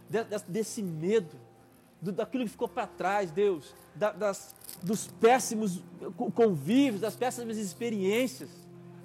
de, 0.10 0.24
desse 0.48 0.82
medo, 0.82 1.36
do, 2.02 2.12
daquilo 2.12 2.44
que 2.44 2.50
ficou 2.50 2.68
para 2.68 2.88
trás, 2.88 3.32
Deus, 3.32 3.76
da, 3.96 4.12
das, 4.12 4.56
dos 4.82 5.08
péssimos 5.08 5.84
convívios, 6.34 7.00
das 7.00 7.16
péssimas 7.16 7.58
experiências, 7.58 8.50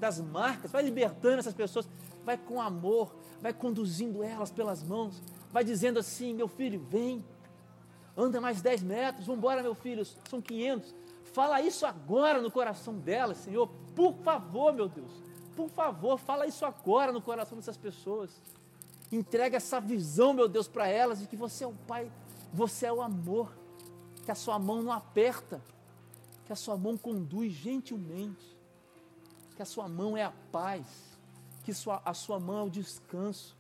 das 0.01 0.19
marcas. 0.19 0.71
Vai 0.71 0.83
libertando 0.83 1.39
essas 1.39 1.55
pessoas, 1.55 1.87
vai 2.25 2.39
com 2.39 2.61
amor, 2.61 3.15
vai 3.43 3.53
conduzindo 3.53 4.23
elas 4.23 4.51
pelas 4.51 4.83
mãos, 4.83 5.23
vai 5.53 5.63
dizendo 5.63 5.99
assim: 5.99 6.35
meu 6.35 6.49
filho, 6.49 6.81
vem 6.91 7.23
anda 8.19 8.41
mais 8.41 8.61
10 8.61 8.83
metros, 8.83 9.27
vamos 9.27 9.39
embora, 9.39 9.63
meu 9.63 9.75
filho, 9.75 10.05
são 10.29 10.43
500. 10.43 10.95
Fala 11.33 11.63
isso 11.63 11.87
agora 11.87 12.43
no 12.43 12.51
coração 12.51 12.99
delas, 12.99 13.39
Senhor, 13.39 13.69
por 13.95 14.13
favor, 14.25 14.73
meu 14.73 14.89
Deus, 14.89 15.11
por 15.55 15.69
favor, 15.71 16.19
fala 16.19 16.47
isso 16.47 16.65
agora 16.67 17.13
no 17.13 17.23
coração 17.23 17.57
dessas 17.57 17.77
pessoas. 17.77 18.31
Entrega 19.13 19.57
essa 19.57 19.81
visão, 19.81 20.33
meu 20.33 20.49
Deus, 20.49 20.67
para 20.67 20.89
elas 20.89 21.21
de 21.21 21.27
que 21.27 21.37
você 21.37 21.65
é 21.65 21.67
o 21.67 21.73
Pai, 21.87 22.11
você 22.53 22.87
é 22.87 22.93
o 22.93 23.01
amor, 23.01 23.57
que 24.25 24.31
a 24.31 24.35
sua 24.35 24.59
mão 24.59 24.83
não 24.83 24.93
aperta, 24.93 25.63
que 26.45 26.53
a 26.53 26.57
sua 26.57 26.77
mão 26.77 26.97
conduz 26.97 27.53
gentilmente, 27.53 28.57
que 29.55 29.63
a 29.63 29.67
sua 29.67 29.89
mão 29.89 30.17
é 30.17 30.25
a 30.25 30.33
paz, 30.53 30.87
que 31.65 31.73
a 32.05 32.15
sua 32.15 32.41
mão 32.41 32.59
é 32.59 32.63
o 32.63 32.71
descanso, 32.71 33.58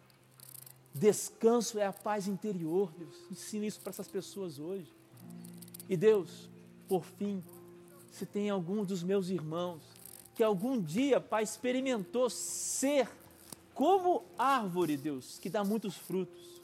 Descanso 0.98 1.78
é 1.78 1.86
a 1.86 1.92
paz 1.92 2.26
interior, 2.26 2.92
Deus. 2.98 3.14
Ensina 3.30 3.66
isso 3.66 3.80
para 3.80 3.90
essas 3.90 4.08
pessoas 4.08 4.58
hoje. 4.58 4.92
E 5.88 5.96
Deus, 5.96 6.50
por 6.88 7.04
fim, 7.04 7.42
se 8.10 8.26
tem 8.26 8.50
algum 8.50 8.84
dos 8.84 9.02
meus 9.02 9.28
irmãos 9.28 9.80
que 10.34 10.42
algum 10.42 10.80
dia, 10.80 11.20
Pai, 11.20 11.42
experimentou 11.42 12.28
ser 12.28 13.08
como 13.74 14.24
árvore, 14.36 14.96
Deus, 14.96 15.38
que 15.38 15.48
dá 15.48 15.62
muitos 15.62 15.96
frutos. 15.96 16.60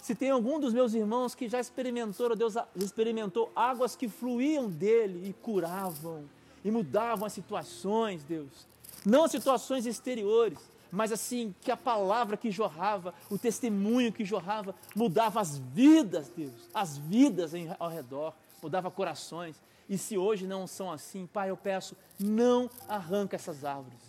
Se 0.00 0.14
tem 0.14 0.30
algum 0.30 0.58
dos 0.58 0.72
meus 0.72 0.94
irmãos 0.94 1.34
que 1.34 1.48
já 1.48 1.60
experimentou, 1.60 2.34
Deus, 2.34 2.54
experimentou 2.74 3.52
águas 3.54 3.94
que 3.94 4.08
fluíam 4.08 4.70
dele 4.70 5.28
e 5.28 5.32
curavam 5.34 6.24
e 6.64 6.70
mudavam 6.70 7.26
as 7.26 7.32
situações, 7.34 8.24
Deus. 8.24 8.66
Não 9.04 9.24
as 9.24 9.30
situações 9.30 9.84
exteriores, 9.84 10.58
mas 10.90 11.12
assim, 11.12 11.54
que 11.60 11.70
a 11.70 11.76
palavra 11.76 12.36
que 12.36 12.50
jorrava, 12.50 13.14
o 13.30 13.38
testemunho 13.38 14.12
que 14.12 14.24
jorrava, 14.24 14.74
mudava 14.94 15.40
as 15.40 15.56
vidas, 15.56 16.28
Deus, 16.28 16.68
as 16.74 16.98
vidas 16.98 17.54
em, 17.54 17.74
ao 17.78 17.88
redor, 17.88 18.34
mudava 18.62 18.90
corações. 18.90 19.60
E 19.88 19.96
se 19.96 20.18
hoje 20.18 20.46
não 20.46 20.66
são 20.66 20.90
assim, 20.90 21.26
Pai, 21.26 21.50
eu 21.50 21.56
peço, 21.56 21.96
não 22.18 22.68
arranca 22.88 23.36
essas 23.36 23.64
árvores. 23.64 24.00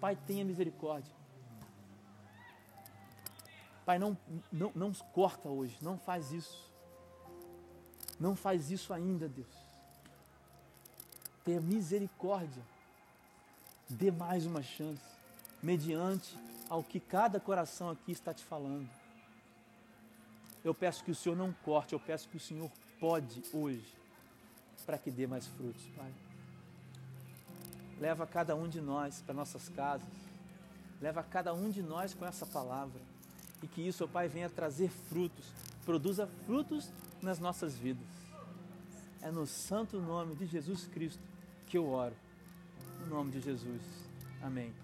Pai, 0.00 0.16
tenha 0.26 0.44
misericórdia. 0.44 1.12
Pai, 3.84 3.98
não, 3.98 4.16
não, 4.50 4.72
não 4.74 4.92
corta 5.12 5.48
hoje, 5.48 5.76
não 5.80 5.98
faz 5.98 6.32
isso. 6.32 6.72
Não 8.18 8.34
faz 8.34 8.70
isso 8.70 8.92
ainda, 8.92 9.28
Deus. 9.28 9.54
Tenha 11.44 11.60
misericórdia. 11.60 12.62
Dê 13.88 14.10
mais 14.10 14.46
uma 14.46 14.62
chance, 14.62 15.13
mediante 15.64 16.38
ao 16.68 16.84
que 16.84 17.00
cada 17.00 17.40
coração 17.40 17.88
aqui 17.88 18.12
está 18.12 18.34
te 18.34 18.44
falando. 18.44 18.86
Eu 20.62 20.74
peço 20.74 21.02
que 21.02 21.10
o 21.10 21.14
Senhor 21.14 21.34
não 21.34 21.52
corte, 21.64 21.94
eu 21.94 22.00
peço 22.00 22.28
que 22.28 22.36
o 22.36 22.40
Senhor 22.40 22.70
pode 23.00 23.42
hoje, 23.52 23.96
para 24.84 24.98
que 24.98 25.10
dê 25.10 25.26
mais 25.26 25.46
frutos, 25.46 25.82
Pai. 25.96 26.12
Leva 27.98 28.26
cada 28.26 28.54
um 28.54 28.68
de 28.68 28.80
nós 28.80 29.22
para 29.22 29.34
nossas 29.34 29.70
casas, 29.70 30.06
leva 31.00 31.22
cada 31.22 31.54
um 31.54 31.70
de 31.70 31.82
nós 31.82 32.12
com 32.12 32.26
essa 32.26 32.44
palavra 32.44 33.00
e 33.62 33.66
que 33.66 33.80
isso, 33.80 34.06
Pai, 34.06 34.28
venha 34.28 34.50
trazer 34.50 34.90
frutos, 34.90 35.46
produza 35.86 36.26
frutos 36.44 36.92
nas 37.22 37.38
nossas 37.38 37.74
vidas. 37.74 38.06
É 39.22 39.30
no 39.30 39.46
santo 39.46 39.98
nome 39.98 40.34
de 40.34 40.44
Jesus 40.44 40.86
Cristo 40.86 41.22
que 41.66 41.78
eu 41.78 41.88
oro. 41.88 42.14
No 43.00 43.06
nome 43.06 43.30
de 43.30 43.40
Jesus. 43.40 43.80
Amém. 44.42 44.83